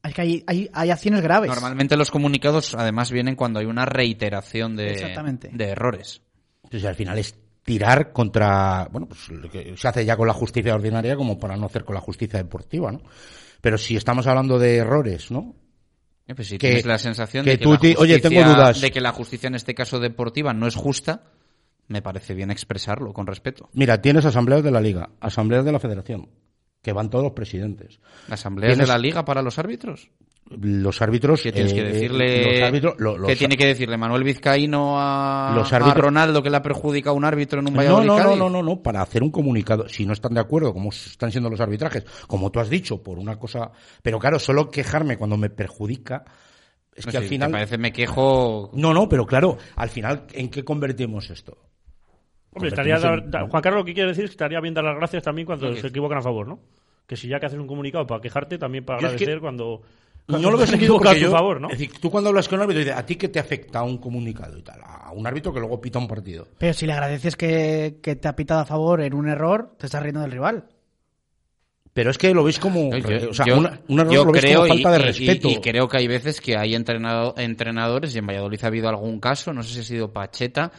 Es 0.02 0.14
que 0.14 0.20
hay, 0.22 0.44
hay, 0.46 0.70
hay 0.72 0.90
acciones 0.90 1.20
graves. 1.20 1.50
Normalmente 1.50 1.96
los 1.96 2.10
comunicados 2.10 2.74
además 2.74 3.10
vienen 3.10 3.34
cuando 3.34 3.58
hay 3.58 3.66
una 3.66 3.84
reiteración 3.84 4.76
de, 4.76 4.92
Exactamente. 4.92 5.50
de 5.52 5.64
errores. 5.68 6.22
Entonces, 6.66 6.84
al 6.88 6.94
final 6.94 7.18
es 7.18 7.34
tirar 7.64 8.12
contra, 8.12 8.88
bueno, 8.92 9.08
pues 9.08 9.28
lo 9.28 9.50
que 9.50 9.76
se 9.76 9.88
hace 9.88 10.04
ya 10.04 10.16
con 10.16 10.28
la 10.28 10.32
justicia 10.34 10.74
ordinaria 10.74 11.16
como 11.16 11.38
para 11.38 11.56
no 11.56 11.66
hacer 11.66 11.84
con 11.84 11.94
la 11.94 12.00
justicia 12.00 12.38
deportiva, 12.38 12.92
¿no? 12.92 13.00
Pero 13.60 13.76
si 13.78 13.96
estamos 13.96 14.26
hablando 14.28 14.58
de 14.58 14.76
errores, 14.76 15.30
¿no? 15.32 15.54
Eh, 16.28 16.34
pues 16.34 16.48
si 16.48 16.58
Que- 16.58 16.68
tienes 16.68 16.86
la 16.86 16.98
sensación 16.98 17.44
que 17.44 17.52
de 17.52 17.58
que, 17.58 17.64
tú 17.64 17.72
la 17.72 17.78
ti- 17.78 17.94
oye, 17.98 18.14
justicia- 18.14 18.28
tengo 18.44 18.54
dudas. 18.54 18.80
de 18.80 18.90
que 18.90 19.00
la 19.00 19.12
justicia 19.12 19.46
en 19.48 19.54
este 19.56 19.74
caso 19.74 19.98
deportiva 19.98 20.52
no 20.52 20.66
es 20.68 20.74
justa, 20.76 21.24
me 21.88 22.02
parece 22.02 22.34
bien 22.34 22.50
expresarlo 22.50 23.12
con 23.12 23.26
respeto. 23.26 23.68
Mira, 23.72 24.00
tienes 24.02 24.24
asambleas 24.24 24.62
de 24.62 24.70
la 24.70 24.80
liga, 24.80 25.10
asambleas 25.20 25.64
de 25.64 25.72
la 25.72 25.78
federación, 25.80 26.28
que 26.82 26.92
van 26.92 27.10
todos 27.10 27.24
los 27.24 27.32
presidentes. 27.32 28.00
¿Asambleas 28.28 28.72
Tienes- 28.74 28.86
de 28.88 28.92
la 28.92 28.98
liga 28.98 29.24
para 29.24 29.42
los 29.42 29.58
árbitros? 29.58 30.10
Los 30.48 31.02
árbitros, 31.02 31.42
¿Qué 31.42 31.50
tienes 31.50 31.72
eh, 31.72 31.74
que 31.74 31.82
decirle? 31.82 32.52
los 32.60 32.62
árbitros, 32.68 32.94
lo- 32.98 33.18
los- 33.18 33.28
¿Qué 33.28 33.34
tiene 33.34 33.56
que 33.56 33.66
decirle 33.66 33.96
Manuel 33.96 34.22
Vizcaíno 34.22 34.94
a, 34.96 35.52
Los 35.56 35.72
a 35.72 35.76
árbitros- 35.80 36.04
Ronaldo 36.04 36.40
que 36.40 36.50
le 36.50 36.56
ha 36.56 36.62
perjudicado 36.62 37.14
a 37.14 37.18
un 37.18 37.24
árbitro 37.24 37.58
en 37.58 37.66
un 37.66 37.74
No, 37.74 37.78
Valladolid 37.78 38.06
no, 38.06 38.18
no, 38.18 38.36
no, 38.36 38.50
no, 38.50 38.62
no, 38.62 38.80
para 38.82 39.02
hacer 39.02 39.24
un 39.24 39.30
comunicado, 39.32 39.88
si 39.88 40.06
no 40.06 40.12
están 40.12 40.34
de 40.34 40.40
acuerdo, 40.40 40.72
como 40.72 40.90
están 40.90 41.32
siendo 41.32 41.50
los 41.50 41.60
arbitrajes, 41.60 42.04
como 42.28 42.52
tú 42.52 42.60
has 42.60 42.70
dicho, 42.70 43.02
por 43.02 43.18
una 43.18 43.38
cosa, 43.40 43.72
pero 44.02 44.20
claro, 44.20 44.38
solo 44.38 44.70
quejarme 44.70 45.16
cuando 45.18 45.36
me 45.36 45.50
perjudica, 45.50 46.24
es 46.94 47.04
No 47.06 47.10
que 47.12 47.18
al 47.18 47.24
final, 47.24 47.48
¿Te 47.48 47.52
parece 47.52 47.78
me 47.78 47.92
quejo? 47.92 48.70
no, 48.74 48.94
no, 48.94 49.08
pero 49.08 49.26
claro, 49.26 49.58
al 49.74 49.88
final, 49.88 50.26
¿en 50.32 50.48
qué 50.48 50.64
convertimos 50.64 51.28
esto? 51.28 51.58
Hombre, 52.52 52.68
estaría 52.68 52.96
en- 52.96 53.30
da-. 53.32 53.48
Juan 53.48 53.62
Carlos 53.62 53.80
lo 53.80 53.84
que 53.84 53.94
quiere 53.94 54.10
decir 54.10 54.24
es 54.24 54.30
que 54.30 54.34
estaría 54.34 54.60
bien 54.60 54.74
dar 54.74 54.84
las 54.84 54.96
gracias 54.96 55.24
también 55.24 55.44
cuando 55.44 55.74
se 55.74 55.88
equivocan 55.88 56.18
a 56.18 56.22
favor, 56.22 56.46
¿no? 56.46 56.60
Que 57.06 57.16
si 57.16 57.26
ya 57.28 57.38
que 57.40 57.46
haces 57.46 57.58
un 57.58 57.66
comunicado 57.66 58.06
para 58.06 58.20
quejarte, 58.20 58.58
también 58.58 58.84
para 58.84 59.00
Yo 59.00 59.08
es 59.08 59.12
que- 59.14 59.24
agradecer 59.24 59.40
cuando, 59.40 59.82
No 60.28 60.50
lo 60.50 60.56
veo 60.56 60.66
se 60.66 60.72
sentido 60.72 60.94
equivoca 60.96 61.10
a 61.10 61.12
porque 61.12 61.20
yo, 61.24 61.30
favor, 61.30 61.60
¿no? 61.60 61.68
es 61.70 61.78
decir, 61.78 61.98
tú 62.00 62.10
cuando 62.10 62.30
hablas 62.30 62.48
con 62.48 62.58
un 62.58 62.62
árbitro 62.64 62.80
dices, 62.80 62.96
¿a 62.96 63.06
ti 63.06 63.16
qué 63.16 63.28
te 63.28 63.38
afecta 63.38 63.82
un 63.82 63.98
comunicado 63.98 64.58
y 64.58 64.62
tal? 64.62 64.80
A 64.84 65.12
un 65.12 65.26
árbitro 65.26 65.52
que 65.52 65.60
luego 65.60 65.80
pita 65.80 65.98
un 66.00 66.08
partido. 66.08 66.48
Pero 66.58 66.72
si 66.74 66.84
le 66.86 66.92
agradeces 66.92 67.36
que, 67.36 67.98
que 68.02 68.16
te 68.16 68.26
ha 68.26 68.34
pitado 68.34 68.60
a 68.60 68.64
favor 68.64 69.00
en 69.02 69.14
un 69.14 69.28
error, 69.28 69.74
te 69.78 69.86
estás 69.86 70.02
riendo 70.02 70.20
del 70.20 70.32
rival. 70.32 70.64
Pero 71.92 72.10
es 72.10 72.18
que 72.18 72.34
lo 72.34 72.44
veis 72.44 72.58
como, 72.58 72.94
Yo- 72.94 73.30
o 73.30 73.34
sea, 73.34 73.46
yo- 73.46 73.56
una- 73.58 73.80
un 73.88 74.00
error 74.00 74.12
yo 74.12 74.24
lo 74.26 74.32
ves 74.32 74.42
creo 74.42 74.60
como 74.62 74.74
falta 74.74 74.90
de 74.90 74.98
y- 74.98 75.02
respeto. 75.02 75.48
Y, 75.48 75.52
y 75.52 75.60
creo 75.60 75.88
que 75.88 75.96
hay 75.96 76.06
veces 76.08 76.40
que 76.42 76.56
hay 76.56 76.74
entrenado, 76.74 77.34
entrenadores, 77.38 78.14
y 78.14 78.18
en 78.18 78.26
Valladolid 78.26 78.60
ha 78.64 78.66
habido 78.66 78.88
algún 78.88 79.18
caso, 79.18 79.52
no 79.54 79.62
sé 79.62 79.72
si 79.74 79.80
ha 79.80 79.84
sido 79.84 80.12
Pacheta, 80.12 80.72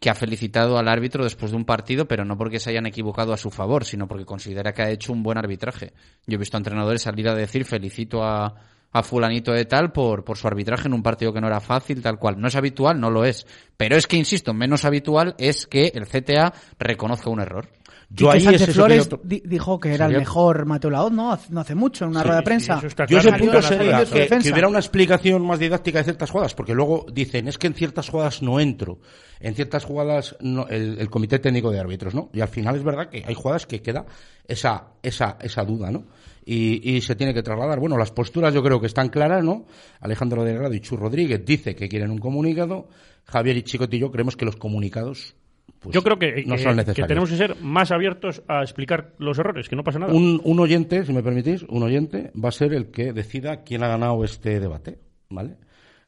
que 0.00 0.10
ha 0.10 0.14
felicitado 0.14 0.76
al 0.76 0.88
árbitro 0.88 1.22
después 1.22 1.52
de 1.52 1.56
un 1.56 1.64
partido, 1.64 2.06
pero 2.08 2.24
no 2.24 2.36
porque 2.36 2.58
se 2.58 2.70
hayan 2.70 2.86
equivocado 2.86 3.32
a 3.32 3.36
su 3.36 3.50
favor, 3.50 3.84
sino 3.84 4.08
porque 4.08 4.24
considera 4.24 4.72
que 4.74 4.82
ha 4.82 4.90
hecho 4.90 5.12
un 5.12 5.22
buen 5.22 5.38
arbitraje. 5.38 5.92
Yo 6.26 6.34
he 6.34 6.38
visto 6.38 6.56
a 6.56 6.58
entrenadores 6.58 7.02
salir 7.02 7.28
a 7.28 7.34
decir 7.34 7.64
felicito 7.64 8.24
a, 8.24 8.52
a 8.92 9.02
fulanito 9.02 9.52
de 9.52 9.64
tal 9.66 9.92
por, 9.92 10.24
por 10.24 10.38
su 10.38 10.46
arbitraje 10.46 10.88
en 10.88 10.94
un 10.94 11.02
partido 11.02 11.32
que 11.32 11.40
no 11.40 11.46
era 11.48 11.60
fácil, 11.60 12.00
tal 12.02 12.18
cual. 12.18 12.40
No 12.40 12.48
es 12.48 12.56
habitual, 12.56 12.98
no 13.00 13.10
lo 13.10 13.24
es. 13.24 13.46
Pero 13.76 13.96
es 13.96 14.06
que, 14.06 14.16
insisto, 14.16 14.54
menos 14.54 14.84
habitual 14.84 15.34
es 15.38 15.66
que 15.66 15.92
el 15.94 16.06
CTA 16.06 16.52
reconozca 16.78 17.28
un 17.30 17.40
error. 17.40 17.68
Yo 18.08 18.28
y 18.28 18.30
que 18.30 18.36
ahí 18.36 18.42
Sánchez 18.44 18.62
es 18.62 18.68
eso 18.68 18.70
que 18.70 18.74
Flores 18.94 19.08
yo- 19.08 19.20
dijo 19.44 19.80
que 19.80 19.92
era 19.92 20.06
el 20.06 20.16
mejor 20.16 20.64
Mateo 20.64 20.90
Laoz, 20.90 21.10
¿no? 21.12 21.32
Hace- 21.32 21.52
No 21.52 21.60
hace 21.60 21.74
mucho, 21.74 22.04
en 22.04 22.10
una 22.12 22.22
rueda 22.22 22.36
de 22.36 22.42
prensa. 22.44 22.80
está 22.86 23.04
Yo 23.04 23.18
ese 23.18 23.32
punto 23.32 23.60
sería 23.60 24.04
que 24.04 24.50
hubiera 24.52 24.68
una 24.68 24.78
explicación 24.78 25.44
más 25.44 25.58
didáctica 25.58 25.98
de 25.98 26.04
ciertas 26.04 26.30
jugadas, 26.30 26.54
porque 26.54 26.72
luego 26.72 27.04
dicen, 27.12 27.48
es 27.48 27.58
que 27.58 27.66
en 27.66 27.74
ciertas 27.74 28.08
jugadas 28.08 28.42
no 28.42 28.60
entro, 28.60 29.00
en 29.40 29.56
ciertas 29.56 29.84
jugadas 29.84 30.36
no- 30.40 30.68
el, 30.68 30.98
el 31.00 31.10
comité 31.10 31.40
técnico 31.40 31.72
de 31.72 31.80
árbitros, 31.80 32.14
¿no? 32.14 32.30
Y 32.32 32.40
al 32.42 32.48
final 32.48 32.76
es 32.76 32.84
verdad 32.84 33.08
que 33.10 33.24
hay 33.26 33.34
jugadas 33.34 33.66
que 33.66 33.82
queda 33.82 34.06
esa, 34.46 34.84
esa, 35.02 35.36
esa 35.40 35.64
duda, 35.64 35.90
¿no? 35.90 36.04
Y, 36.48 36.96
y 36.96 37.00
se 37.00 37.16
tiene 37.16 37.34
que 37.34 37.42
trasladar. 37.42 37.80
Bueno, 37.80 37.98
las 37.98 38.12
posturas 38.12 38.54
yo 38.54 38.62
creo 38.62 38.80
que 38.80 38.86
están 38.86 39.08
claras, 39.08 39.42
¿no? 39.44 39.66
Alejandro 40.00 40.44
Delgado 40.44 40.72
y 40.72 40.80
Chu 40.80 40.96
Rodríguez 40.96 41.44
dice 41.44 41.74
que 41.74 41.88
quieren 41.88 42.10
un 42.12 42.18
comunicado, 42.18 42.88
Javier 43.24 43.56
y 43.56 43.62
Chicote 43.64 43.96
y 43.96 43.98
yo 43.98 44.12
creemos 44.12 44.36
que 44.36 44.44
los 44.44 44.54
comunicados 44.56 45.34
pues, 45.80 45.92
Yo 45.92 46.02
creo 46.04 46.18
que, 46.20 46.44
no 46.46 46.54
que- 46.54 46.62
son 46.62 46.72
que 46.72 46.76
necesarios. 46.76 47.08
tenemos 47.08 47.30
que 47.30 47.36
ser 47.36 47.56
más 47.60 47.90
abiertos 47.90 48.42
a 48.46 48.62
explicar 48.62 49.12
los 49.18 49.36
errores, 49.40 49.68
que 49.68 49.74
no 49.74 49.82
pasa 49.82 49.98
nada. 49.98 50.12
Un, 50.12 50.40
un 50.44 50.60
oyente, 50.60 51.04
si 51.04 51.12
me 51.12 51.22
permitís, 51.24 51.64
un 51.64 51.82
oyente 51.82 52.30
va 52.42 52.50
a 52.50 52.52
ser 52.52 52.72
el 52.74 52.92
que 52.92 53.12
decida 53.12 53.64
quién 53.64 53.82
ha 53.82 53.88
ganado 53.88 54.22
este 54.24 54.60
debate, 54.60 54.98
¿vale? 55.28 55.56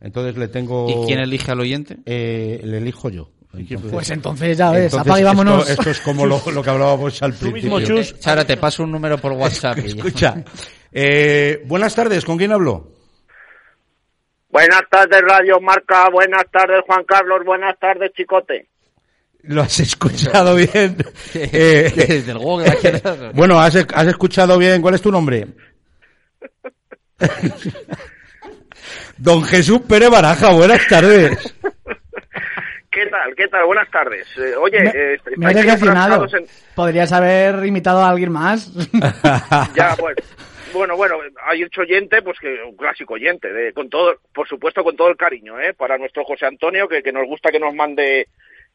Entonces 0.00 0.36
le 0.36 0.46
tengo... 0.46 0.86
¿Y 0.88 1.06
quién 1.08 1.18
elige 1.18 1.50
al 1.50 1.58
oyente? 1.58 1.96
Eh, 2.06 2.60
le 2.64 2.78
elijo 2.78 3.10
yo. 3.10 3.32
Entonces- 3.54 3.90
Pues 3.90 4.10
entonces 4.10 4.58
ya 4.58 4.70
ves, 4.70 4.84
Entonces, 4.84 5.06
apaga 5.06 5.20
y 5.20 5.24
vámonos. 5.24 5.68
Esto, 5.68 5.80
esto 5.82 5.90
es 5.90 6.00
como 6.00 6.26
lo, 6.26 6.40
lo 6.52 6.62
que 6.62 6.70
hablábamos 6.70 7.22
al 7.22 7.32
principio. 7.34 7.78
Eh, 7.98 8.14
Chara, 8.20 8.44
te 8.44 8.56
paso 8.56 8.82
un 8.84 8.92
número 8.92 9.18
por 9.18 9.32
WhatsApp. 9.32 9.78
Escucha, 9.78 10.36
eh, 10.92 11.62
buenas 11.66 11.94
tardes, 11.94 12.24
¿con 12.24 12.36
quién 12.38 12.52
hablo? 12.52 12.92
Buenas 14.50 14.82
tardes, 14.90 15.20
Radio 15.22 15.60
Marca. 15.60 16.08
Buenas 16.10 16.44
tardes, 16.50 16.82
Juan 16.86 17.04
Carlos. 17.04 17.40
Buenas 17.44 17.78
tardes, 17.78 18.12
Chicote. 18.14 18.66
Lo 19.42 19.62
has 19.62 19.78
escuchado 19.80 20.54
bien. 20.54 20.96
Eh, 21.34 21.92
Desde 21.94 22.32
el 22.32 22.38
Google, 22.38 22.72
bueno, 23.34 23.60
has, 23.60 23.76
has 23.76 24.06
escuchado 24.08 24.58
bien. 24.58 24.82
¿Cuál 24.82 24.94
es 24.94 25.02
tu 25.02 25.10
nombre? 25.12 25.46
Don 29.16 29.42
Jesús 29.44 29.80
Pérez 29.88 30.10
Baraja, 30.10 30.50
buenas 30.52 30.86
tardes. 30.88 31.54
¿Qué 32.98 33.06
tal? 33.06 33.34
¿Qué 33.36 33.46
tal? 33.46 33.64
Buenas 33.64 33.88
tardes. 33.92 34.26
Eh, 34.36 34.56
oye, 34.56 34.80
Me- 34.80 34.90
eh, 34.90 35.18
Me 35.36 35.46
has 35.46 36.34
en- 36.34 36.46
Podrías 36.74 37.12
haber 37.12 37.64
imitado 37.64 38.00
a 38.00 38.08
alguien 38.10 38.32
más. 38.32 38.72
Ya, 39.76 39.94
pues, 39.96 40.16
bueno, 40.74 40.96
bueno, 40.96 41.14
hay 41.48 41.62
hecho 41.62 41.82
oyente, 41.82 42.22
pues 42.22 42.36
que 42.40 42.56
un 42.68 42.76
clásico 42.76 43.14
oyente, 43.14 43.52
de, 43.52 43.72
con 43.72 43.88
todo, 43.88 44.16
por 44.34 44.48
supuesto, 44.48 44.82
con 44.82 44.96
todo 44.96 45.10
el 45.10 45.16
cariño, 45.16 45.60
¿eh? 45.60 45.74
Para 45.74 45.96
nuestro 45.96 46.24
José 46.24 46.46
Antonio, 46.46 46.88
que, 46.88 47.00
que 47.00 47.12
nos 47.12 47.24
gusta 47.28 47.52
que 47.52 47.60
nos 47.60 47.72
mande, 47.72 48.26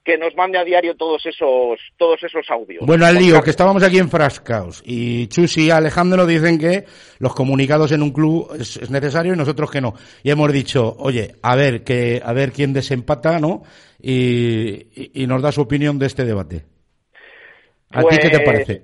que 0.06 0.18
nos 0.18 0.34
mande 0.38 0.58
a 0.58 0.64
diario 0.64 0.96
todos 0.96 1.26
esos, 1.26 1.80
todos 1.98 2.24
esos 2.24 2.50
audios. 2.50 2.86
Bueno, 2.86 3.06
al 3.06 3.16
lío, 3.16 3.44
que 3.44 3.50
estábamos 3.50 3.84
aquí 3.84 4.00
enfrascados. 4.00 4.82
Y 4.86 5.28
Chus 5.28 5.58
y 5.58 5.70
Alejandro 5.70 6.26
dicen 6.26 6.58
que 6.58 6.86
los 7.20 7.36
comunicados 7.36 7.92
en 7.92 8.02
un 8.02 8.14
club 8.14 8.56
es, 8.58 8.78
es 8.78 8.90
necesario 8.90 9.34
y 9.34 9.38
nosotros 9.38 9.70
que 9.70 9.82
no. 9.82 9.96
Y 10.24 10.32
hemos 10.32 10.50
dicho, 10.54 10.96
oye, 11.00 11.36
a 11.42 11.58
ver, 11.58 11.84
que, 11.84 12.22
a 12.24 12.32
ver 12.32 12.54
quién 12.54 12.72
desempata, 12.72 13.38
¿no? 13.38 13.64
Y, 14.06 14.88
y- 14.96 15.12
y 15.24 15.28
nos 15.28 15.42
da 15.42 15.52
su 15.54 15.62
opinión 15.62 15.98
de 15.98 16.08
este 16.08 16.26
debate. 16.26 16.66
¿A 17.92 18.02
ti 18.04 18.18
qué 18.22 18.30
te 18.30 18.40
Pues, 18.40 18.46
parece? 18.46 18.82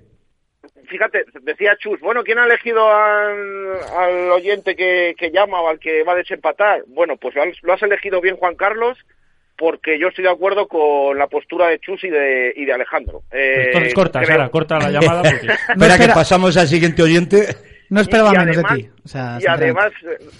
Fíjate, 0.87 1.25
decía 1.41 1.75
Chus, 1.77 1.99
bueno, 1.99 2.23
¿quién 2.23 2.39
ha 2.39 2.45
elegido 2.45 2.89
al, 2.89 3.75
al 3.97 4.31
oyente 4.31 4.75
que, 4.75 5.13
que 5.17 5.29
llama 5.29 5.61
o 5.61 5.67
al 5.69 5.77
que 5.79 6.03
va 6.03 6.13
a 6.13 6.15
desempatar? 6.15 6.83
Bueno, 6.87 7.17
pues 7.17 7.35
lo 7.35 7.43
has, 7.43 7.49
lo 7.61 7.73
has 7.73 7.83
elegido 7.83 8.21
bien, 8.21 8.37
Juan 8.37 8.55
Carlos, 8.55 8.97
porque 9.57 9.99
yo 9.99 10.07
estoy 10.07 10.23
de 10.23 10.31
acuerdo 10.31 10.67
con 10.69 11.17
la 11.17 11.27
postura 11.27 11.67
de 11.67 11.79
Chus 11.79 12.01
y 12.05 12.09
de, 12.09 12.53
y 12.55 12.63
de 12.65 12.73
Alejandro. 12.73 13.23
Eh, 13.31 13.65
Entonces 13.67 13.93
corta, 13.93 14.19
creo- 14.21 14.37
Sara, 14.37 14.49
corta 14.49 14.79
la 14.79 14.89
llamada. 14.89 15.21
Porque... 15.23 15.47
Espera 15.69 15.97
que 15.97 16.13
pasamos 16.13 16.55
al 16.57 16.67
siguiente 16.67 17.03
oyente. 17.03 17.45
No 17.89 18.01
esperaba 18.01 18.29
Y 18.33 18.37
menos 18.37 18.57
además- 18.57 18.77
de 18.77 18.83
ti. 18.83 18.89
O 19.03 19.07
sea, 19.07 19.37
y 19.41 19.47
además 19.47 19.91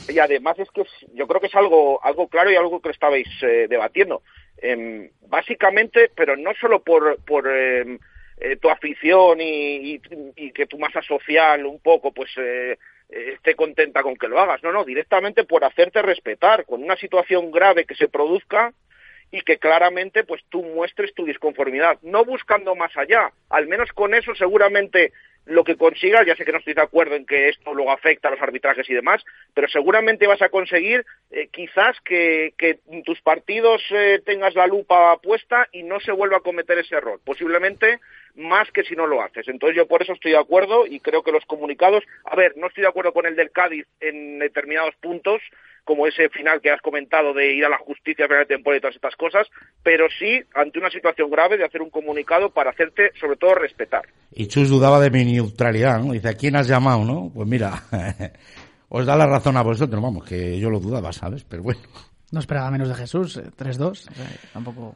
y 0.07 0.19
además 0.19 0.57
es 0.59 0.69
que 0.71 0.81
es- 0.81 1.05
yo 1.15 1.27
creo 1.27 1.41
que 1.41 1.47
es 1.47 1.55
algo 1.55 1.99
algo 2.03 2.27
claro 2.27 2.49
y 2.51 2.55
algo 2.55 2.79
que 2.81 2.89
estabais 2.91 3.27
eh, 3.41 3.67
debatiendo 3.69 4.21
Em, 4.61 5.09
básicamente 5.27 6.11
pero 6.15 6.35
no 6.35 6.53
solo 6.55 6.81
por 6.83 7.17
por 7.23 7.47
em, 7.47 7.97
eh, 8.39 8.55
tu 8.57 8.69
afición 8.69 9.39
y, 9.41 10.01
y- 10.35 10.51
que 10.51 10.65
tu 10.65 10.77
masa 10.77 11.01
social 11.01 11.65
un 11.65 11.79
poco 11.79 12.11
pues 12.11 12.29
eh, 12.37 12.77
eh, 13.09 13.31
esté 13.35 13.55
contenta 13.55 14.03
con 14.03 14.15
que 14.17 14.27
lo 14.27 14.39
hagas 14.39 14.61
no 14.63 14.71
no 14.71 14.83
directamente 14.83 15.43
por 15.45 15.63
hacerte 15.63 16.01
respetar 16.01 16.65
con 16.65 16.83
una 16.83 16.95
situación 16.97 17.51
grave 17.51 17.85
que 17.85 17.95
se 17.95 18.07
produzca 18.09 18.73
y 19.31 19.41
que 19.41 19.57
claramente 19.59 20.23
pues 20.23 20.41
tú 20.49 20.63
muestres 20.63 21.13
tu 21.13 21.23
disconformidad, 21.23 21.99
no 22.01 22.25
buscando 22.25 22.73
más 22.75 22.95
allá. 22.97 23.31
Al 23.49 23.67
menos 23.67 23.91
con 23.93 24.15
eso 24.15 24.33
seguramente 24.33 25.13
lo 25.45 25.63
que 25.63 25.77
consigas, 25.77 26.25
ya 26.25 26.35
sé 26.35 26.45
que 26.45 26.51
no 26.51 26.59
estoy 26.59 26.75
de 26.75 26.81
acuerdo 26.81 27.15
en 27.15 27.25
que 27.25 27.49
esto 27.49 27.73
luego 27.73 27.91
afecta 27.91 28.27
a 28.27 28.31
los 28.31 28.41
arbitrajes 28.41 28.89
y 28.89 28.93
demás, 28.93 29.23
pero 29.53 29.67
seguramente 29.67 30.27
vas 30.27 30.41
a 30.41 30.49
conseguir 30.49 31.05
eh, 31.31 31.47
quizás 31.51 31.99
que, 32.01 32.53
que 32.57 32.79
tus 33.03 33.19
partidos 33.21 33.81
eh, 33.89 34.21
tengas 34.25 34.53
la 34.53 34.67
lupa 34.67 35.17
puesta 35.17 35.67
y 35.71 35.83
no 35.83 35.99
se 35.99 36.11
vuelva 36.11 36.37
a 36.37 36.41
cometer 36.41 36.77
ese 36.77 36.95
error. 36.95 37.19
Posiblemente 37.23 37.99
más 38.35 38.69
que 38.71 38.83
si 38.83 38.95
no 38.95 39.07
lo 39.07 39.21
haces. 39.21 39.47
Entonces 39.47 39.75
yo 39.75 39.87
por 39.87 40.01
eso 40.01 40.13
estoy 40.13 40.31
de 40.31 40.37
acuerdo 40.37 40.85
y 40.85 40.99
creo 40.99 41.23
que 41.23 41.31
los 41.31 41.45
comunicados, 41.45 42.03
a 42.25 42.35
ver, 42.35 42.55
no 42.57 42.67
estoy 42.67 42.83
de 42.83 42.89
acuerdo 42.89 43.13
con 43.13 43.25
el 43.25 43.35
del 43.35 43.51
Cádiz 43.51 43.85
en 43.99 44.39
determinados 44.39 44.95
puntos, 45.01 45.41
como 45.83 46.05
ese 46.05 46.29
final 46.29 46.61
que 46.61 46.71
has 46.71 46.81
comentado 46.81 47.33
de 47.33 47.51
ir 47.53 47.65
a 47.65 47.69
la 47.69 47.77
justicia 47.77 48.25
a 48.25 48.27
final 48.27 48.43
de 48.43 48.55
temporada 48.55 48.77
y 48.77 48.81
todas 48.81 48.95
estas 48.95 49.15
cosas, 49.15 49.47
pero 49.81 50.07
sí 50.19 50.41
ante 50.53 50.77
una 50.77 50.91
situación 50.91 51.31
grave 51.31 51.57
de 51.57 51.65
hacer 51.65 51.81
un 51.81 51.89
comunicado 51.89 52.51
para 52.51 52.69
hacerte 52.69 53.11
sobre 53.19 53.37
todo 53.37 53.55
respetar. 53.55 54.03
Y 54.31 54.47
Chus 54.47 54.69
dudaba 54.69 54.99
de 54.99 55.09
mi 55.09 55.25
neutralidad, 55.25 55.99
¿no? 55.99 56.13
Dice, 56.13 56.29
¿a 56.29 56.33
quién 56.33 56.55
has 56.55 56.67
llamado, 56.67 57.03
no? 57.03 57.31
Pues 57.33 57.47
mira, 57.47 57.83
os 58.89 59.05
da 59.05 59.15
la 59.15 59.25
razón 59.25 59.57
a 59.57 59.63
vosotros, 59.63 60.01
vamos, 60.01 60.25
que 60.27 60.59
yo 60.59 60.69
lo 60.69 60.79
dudaba, 60.79 61.11
¿sabes? 61.11 61.43
Pero 61.43 61.63
bueno. 61.63 61.81
No 62.31 62.39
esperaba 62.39 62.69
menos 62.69 62.89
de 62.89 62.95
Jesús, 62.95 63.37
eh, 63.37 63.49
3-2. 63.57 63.89
o 63.89 63.95
sea, 63.95 64.25
tampoco. 64.53 64.95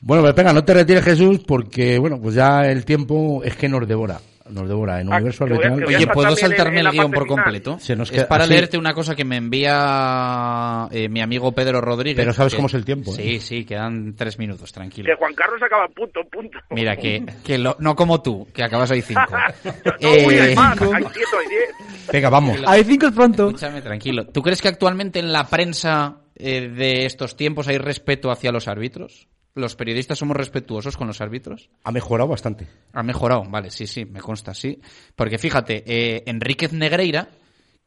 Bueno, 0.00 0.22
pero 0.22 0.34
venga, 0.34 0.52
no 0.52 0.64
te 0.64 0.74
retires 0.74 1.04
Jesús 1.04 1.40
porque, 1.46 1.98
bueno, 1.98 2.20
pues 2.20 2.34
ya 2.34 2.66
el 2.66 2.84
tiempo 2.84 3.42
es 3.44 3.56
que 3.56 3.68
nos 3.68 3.86
devora. 3.86 4.20
Nos 4.48 4.66
devora 4.66 4.98
en 4.98 5.12
Ah, 5.12 5.16
Universo 5.16 5.44
a 5.44 5.46
Oye, 5.48 6.06
¿puedo 6.06 6.34
saltarme 6.34 6.80
el 6.80 6.88
guion 6.90 7.10
por 7.12 7.24
final. 7.24 7.44
completo? 7.44 7.78
Se 7.80 7.94
nos 7.94 8.08
es 8.10 8.14
queda- 8.20 8.28
para 8.28 8.44
sí. 8.46 8.50
leerte 8.54 8.78
una 8.78 8.94
cosa 8.94 9.14
que 9.14 9.22
me 9.22 9.36
envía 9.36 10.88
eh, 10.90 11.08
mi 11.10 11.20
amigo 11.20 11.52
Pedro 11.52 11.82
Rodríguez. 11.82 12.16
Pero 12.16 12.32
sabes 12.32 12.52
que- 12.52 12.56
cómo 12.56 12.68
es 12.68 12.72
el 12.74 12.84
tiempo, 12.84 13.12
¿eh? 13.12 13.16
Sí, 13.16 13.40
sí, 13.40 13.64
quedan 13.66 14.14
tres 14.16 14.38
minutos, 14.38 14.72
tranquilo. 14.72 15.06
Que 15.06 15.14
Juan 15.16 15.34
Carlos 15.34 15.60
acaba 15.62 15.84
en 15.84 15.92
punto, 15.92 16.20
punto. 16.30 16.58
Mira, 16.70 16.96
que, 16.96 17.24
que 17.44 17.58
lo- 17.58 17.76
no 17.80 17.94
como 17.94 18.22
tú, 18.22 18.48
que 18.54 18.62
acabas 18.62 18.90
hoy 18.90 19.02
cinco. 19.02 19.20
No, 20.00 20.10
uy, 20.10 20.34
hay 20.38 20.52
Eh, 20.52 20.54
más, 20.54 20.80
hay 20.80 20.88
siete, 21.12 21.36
hay 21.42 21.48
diez. 21.48 22.08
Venga, 22.12 22.30
vamos. 22.30 22.56
Hay 22.66 22.84
5 22.84 23.06
es 23.08 23.12
pronto. 23.12 23.46
Escúchame, 23.48 23.82
tranquilo. 23.82 24.26
¿Tú 24.28 24.40
crees 24.40 24.62
que 24.62 24.68
actualmente 24.68 25.18
en 25.18 25.30
la 25.32 25.44
prensa 25.44 26.20
eh, 26.36 26.68
de 26.68 27.04
estos 27.04 27.36
tiempos 27.36 27.68
hay 27.68 27.76
respeto 27.76 28.30
hacia 28.30 28.50
los 28.50 28.66
árbitros? 28.66 29.28
¿Los 29.58 29.74
periodistas 29.74 30.20
somos 30.20 30.36
respetuosos 30.36 30.96
con 30.96 31.08
los 31.08 31.20
árbitros? 31.20 31.68
Ha 31.82 31.90
mejorado 31.90 32.28
bastante. 32.28 32.68
Ha 32.92 33.02
mejorado, 33.02 33.42
vale, 33.50 33.70
sí, 33.70 33.88
sí, 33.88 34.04
me 34.04 34.20
consta, 34.20 34.54
sí. 34.54 34.80
Porque 35.16 35.36
fíjate, 35.36 35.82
eh, 35.84 36.22
Enríquez 36.26 36.72
Negreira, 36.72 37.30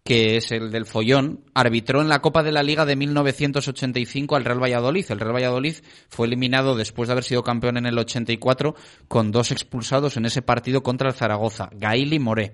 que 0.03 0.35
es 0.35 0.51
el 0.51 0.69
del 0.69 0.85
follón, 0.85 1.45
arbitró 1.53 2.01
en 2.01 2.09
la 2.09 2.19
Copa 2.19 2.43
de 2.43 2.51
la 2.51 2.61
Liga 2.61 2.85
de 2.85 2.97
1985 2.97 4.35
al 4.35 4.43
Real 4.43 4.61
Valladolid. 4.61 5.05
El 5.09 5.21
Real 5.21 5.33
Valladolid 5.33 5.75
fue 6.09 6.27
eliminado 6.27 6.75
después 6.75 7.07
de 7.07 7.13
haber 7.13 7.23
sido 7.23 7.41
campeón 7.41 7.77
en 7.77 7.85
el 7.85 7.97
84 7.97 8.75
con 9.07 9.31
dos 9.31 9.51
expulsados 9.53 10.17
en 10.17 10.25
ese 10.25 10.41
partido 10.41 10.83
contra 10.83 11.07
el 11.07 11.15
Zaragoza, 11.15 11.69
Gail 11.71 12.11
y 12.11 12.19
Moré. 12.19 12.53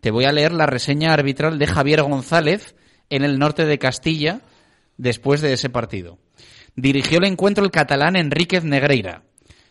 Te 0.00 0.10
voy 0.10 0.24
a 0.24 0.32
leer 0.32 0.52
la 0.52 0.64
reseña 0.64 1.12
arbitral 1.12 1.58
de 1.58 1.66
Javier 1.66 2.02
González 2.02 2.76
en 3.10 3.24
el 3.24 3.38
norte 3.38 3.66
de 3.66 3.78
Castilla 3.78 4.40
después 4.96 5.42
de 5.42 5.52
ese 5.52 5.68
partido. 5.68 6.18
Dirigió 6.76 7.18
el 7.18 7.24
encuentro 7.24 7.64
el 7.64 7.70
catalán 7.70 8.16
Enríquez 8.16 8.64
Negreira. 8.64 9.22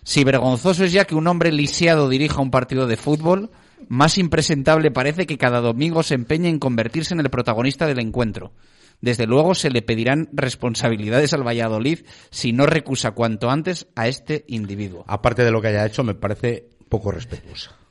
Si 0.03 0.23
vergonzoso 0.23 0.85
es 0.85 0.91
ya 0.91 1.05
que 1.05 1.15
un 1.15 1.27
hombre 1.27 1.51
lisiado 1.51 2.09
dirija 2.09 2.41
un 2.41 2.51
partido 2.51 2.87
de 2.87 2.97
fútbol, 2.97 3.51
más 3.89 4.17
impresentable 4.17 4.91
parece 4.91 5.25
que 5.25 5.37
cada 5.37 5.59
domingo 5.59 6.03
se 6.03 6.15
empeñe 6.15 6.49
en 6.49 6.59
convertirse 6.59 7.13
en 7.13 7.19
el 7.19 7.29
protagonista 7.29 7.87
del 7.87 7.99
encuentro. 7.99 8.53
Desde 9.01 9.27
luego 9.27 9.53
se 9.53 9.69
le 9.69 9.81
pedirán 9.81 10.29
responsabilidades 10.31 11.33
al 11.33 11.45
Valladolid 11.45 12.05
si 12.29 12.53
no 12.53 12.65
recusa 12.65 13.11
cuanto 13.11 13.49
antes 13.49 13.87
a 13.95 14.07
este 14.07 14.45
individuo. 14.47 15.03
Aparte 15.07 15.43
de 15.43 15.51
lo 15.51 15.61
que 15.61 15.67
haya 15.69 15.85
hecho, 15.85 16.03
me 16.03 16.15
parece 16.15 16.69
poco 16.87 17.11
respetuosa. 17.11 17.82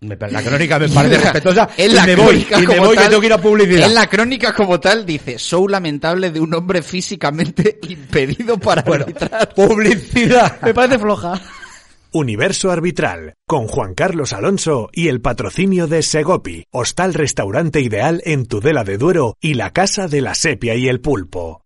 Me 0.00 0.16
la 0.16 0.42
crónica 0.42 0.78
me 0.78 0.88
parece 0.88 1.18
respetuosa. 1.22 1.68
En 1.76 1.90
y 1.90 1.94
la 1.94 2.06
me 2.06 2.16
voy, 2.16 2.26
crónica 2.44 2.58
y 2.58 2.66
me 2.66 2.66
como 2.76 2.80
voy 2.88 2.96
que 2.96 3.02
tal- 3.02 3.08
tengo 3.10 3.20
que 3.20 3.26
ir 3.26 3.32
a 3.32 3.38
publicidad. 3.40 3.86
En 3.86 3.94
la 3.94 4.06
crónica 4.08 4.52
como 4.54 4.78
tal 4.78 5.06
dice, 5.06 5.38
show 5.38 5.66
lamentable 5.68 6.30
de 6.30 6.40
un 6.40 6.52
hombre 6.54 6.82
físicamente 6.82 7.78
impedido 7.88 8.58
para 8.58 8.82
arbitrar. 8.82 9.54
Publicidad. 9.54 10.60
Me 10.62 10.74
parece 10.74 10.98
floja. 10.98 11.40
Universo 12.12 12.70
Arbitral, 12.70 13.34
con 13.46 13.66
Juan 13.68 13.94
Carlos 13.94 14.32
Alonso 14.32 14.88
y 14.92 15.08
el 15.08 15.20
patrocinio 15.20 15.86
de 15.86 16.02
Segopi, 16.02 16.64
hostal 16.70 17.12
restaurante 17.12 17.80
ideal 17.80 18.22
en 18.24 18.46
Tudela 18.46 18.84
de 18.84 18.96
Duero 18.96 19.36
y 19.40 19.54
la 19.54 19.72
Casa 19.74 20.08
de 20.08 20.22
la 20.22 20.34
Sepia 20.34 20.74
y 20.76 20.88
el 20.88 21.00
Pulpo. 21.00 21.62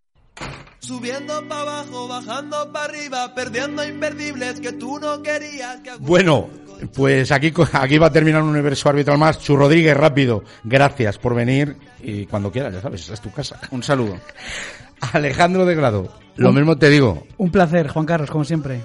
Subiendo 0.80 1.46
para 1.46 1.60
abajo, 1.60 2.08
bajando 2.08 2.72
para 2.72 2.86
arriba, 2.86 3.32
perdiendo 3.34 3.86
imperdibles 3.86 4.58
que 4.60 4.72
tú 4.72 4.98
no 4.98 5.22
querías. 5.22 5.80
Que 5.82 5.90
Bueno, 6.00 6.48
pues 6.94 7.30
aquí, 7.32 7.52
aquí 7.72 7.98
va 7.98 8.06
a 8.08 8.12
terminar 8.12 8.42
un 8.42 8.48
universo 8.50 8.88
arbitral 8.88 9.18
más. 9.18 9.38
Chu 9.38 9.56
Rodríguez, 9.56 9.96
rápido. 9.96 10.44
Gracias 10.64 11.18
por 11.18 11.34
venir 11.34 11.76
y 12.02 12.26
cuando 12.26 12.50
quieras, 12.50 12.74
ya 12.74 12.80
sabes, 12.80 13.02
esa 13.02 13.14
es 13.14 13.20
tu 13.20 13.30
casa. 13.32 13.58
Un 13.70 13.82
saludo. 13.82 14.18
Alejandro 15.12 15.64
de 15.64 15.74
Grado, 15.74 16.12
lo 16.36 16.50
Un- 16.50 16.54
mismo 16.56 16.76
te 16.76 16.88
digo. 16.90 17.26
Un 17.38 17.50
placer, 17.50 17.88
Juan 17.88 18.04
Carlos, 18.06 18.30
como 18.30 18.44
siempre. 18.44 18.80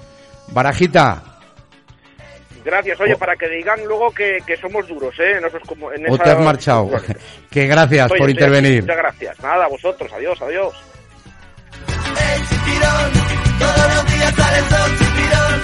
Barajita, 0.48 1.22
Gracias, 2.64 2.98
oye, 3.00 3.14
para 3.16 3.36
que 3.36 3.48
digan 3.48 3.78
luego 3.86 4.10
que, 4.10 4.38
que 4.44 4.56
somos 4.56 4.88
duros, 4.88 5.14
¿eh? 5.20 5.36
En 5.38 5.44
esos 5.44 5.62
como- 5.68 5.92
en 5.92 6.02
o 6.10 6.14
esas- 6.14 6.24
te 6.24 6.30
has 6.30 6.40
marchado. 6.40 6.90
que 7.50 7.66
gracias 7.68 8.10
Oye, 8.10 8.18
por 8.18 8.28
estoy 8.30 8.44
aquí, 8.44 8.54
intervenir. 8.56 8.82
Muchas 8.82 8.96
gracias. 8.96 9.40
Nada, 9.40 9.64
a 9.66 9.68
vosotros. 9.68 10.12
Adiós, 10.12 10.42
adiós. 10.42 10.74
todos 13.58 13.94
los 13.94 14.12
días 14.12 14.34
sale 14.34 14.58
el 14.58 14.64
sol, 14.64 14.90
chipirón, 14.98 15.60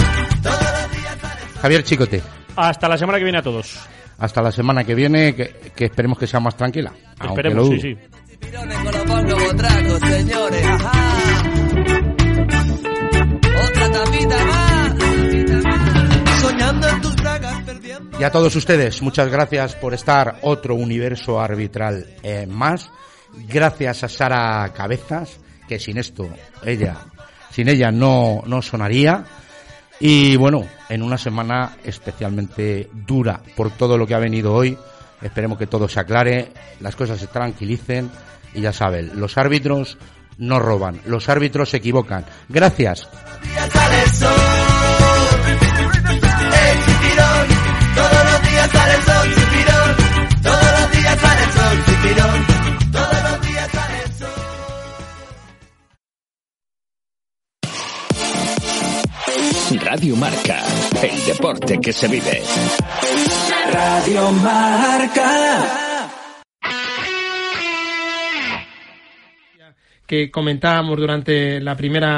Javier 1.63 1.85
Chicote, 1.85 2.21
Hasta 2.57 2.89
la 2.89 2.99
semana 2.99 3.19
que 3.19 3.25
viene 3.25 3.39
a 3.39 3.43
todos. 3.43 3.79
hasta 4.19 4.43
la 4.43 4.51
semana 4.51 4.83
que 4.83 4.97
viene, 4.97 5.33
que, 5.37 5.73
que 5.75 5.85
esperemos 5.85 6.19
que 6.19 6.27
sea 6.27 6.41
más 6.41 6.57
tranquila. 6.57 6.93
Esperemos, 7.23 7.69
sí, 7.69 7.81
sí. 7.81 7.99
Y 18.19 18.25
a 18.25 18.31
todos 18.31 18.55
ustedes, 18.57 19.03
muchas 19.03 19.29
gracias 19.31 19.75
por 19.75 19.95
estar 19.95 20.39
otro 20.43 20.75
universo 20.75 21.41
arbitral 21.41 22.07
eh, 22.23 22.47
más. 22.47 22.91
Gracias 23.49 24.05
a 24.05 24.09
Sara 24.09 24.73
Cabezas, 24.75 25.39
que 25.67 25.79
sin 25.79 25.97
esto, 25.99 26.29
ella, 26.65 26.97
sin 27.51 27.69
ella 27.69 27.91
no, 27.91 28.43
no 28.47 28.63
sonaría. 28.63 29.25
Y 30.05 30.35
bueno, 30.35 30.67
en 30.89 31.01
una 31.01 31.17
semana 31.17 31.77
especialmente 31.85 32.91
dura 32.93 33.41
por 33.55 33.71
todo 33.71 33.97
lo 33.97 34.05
que 34.05 34.17
ha 34.17 34.19
venido 34.19 34.53
hoy. 34.53 34.77
Esperemos 35.23 35.59
que 35.59 35.69
todo 35.69 35.89
se 35.89 36.01
aclare, 36.01 36.51
las 36.81 36.97
cosas 36.97 37.21
se 37.21 37.29
tranquilicen 37.29 38.11
y 38.53 38.63
ya 38.63 38.73
saben, 38.73 39.13
los 39.15 39.39
árbitros 39.39 39.99
no 40.39 40.59
roban, 40.59 41.01
los 41.07 41.29
árbitros 41.29 41.71
se 41.71 41.77
equivocan. 41.77 42.27
Gracias. 42.49 43.09
Radio 59.95 60.17
Marca, 60.17 60.65
el 61.03 61.27
deporte 61.27 61.79
que 61.79 61.93
se 61.93 62.09
vive. 62.09 62.43
Radio 63.71 64.33
Marca. 64.33 65.83
que 70.07 70.31
comentábamos 70.31 70.97
durante 70.97 71.61
la 71.61 71.77
primera 71.77 72.11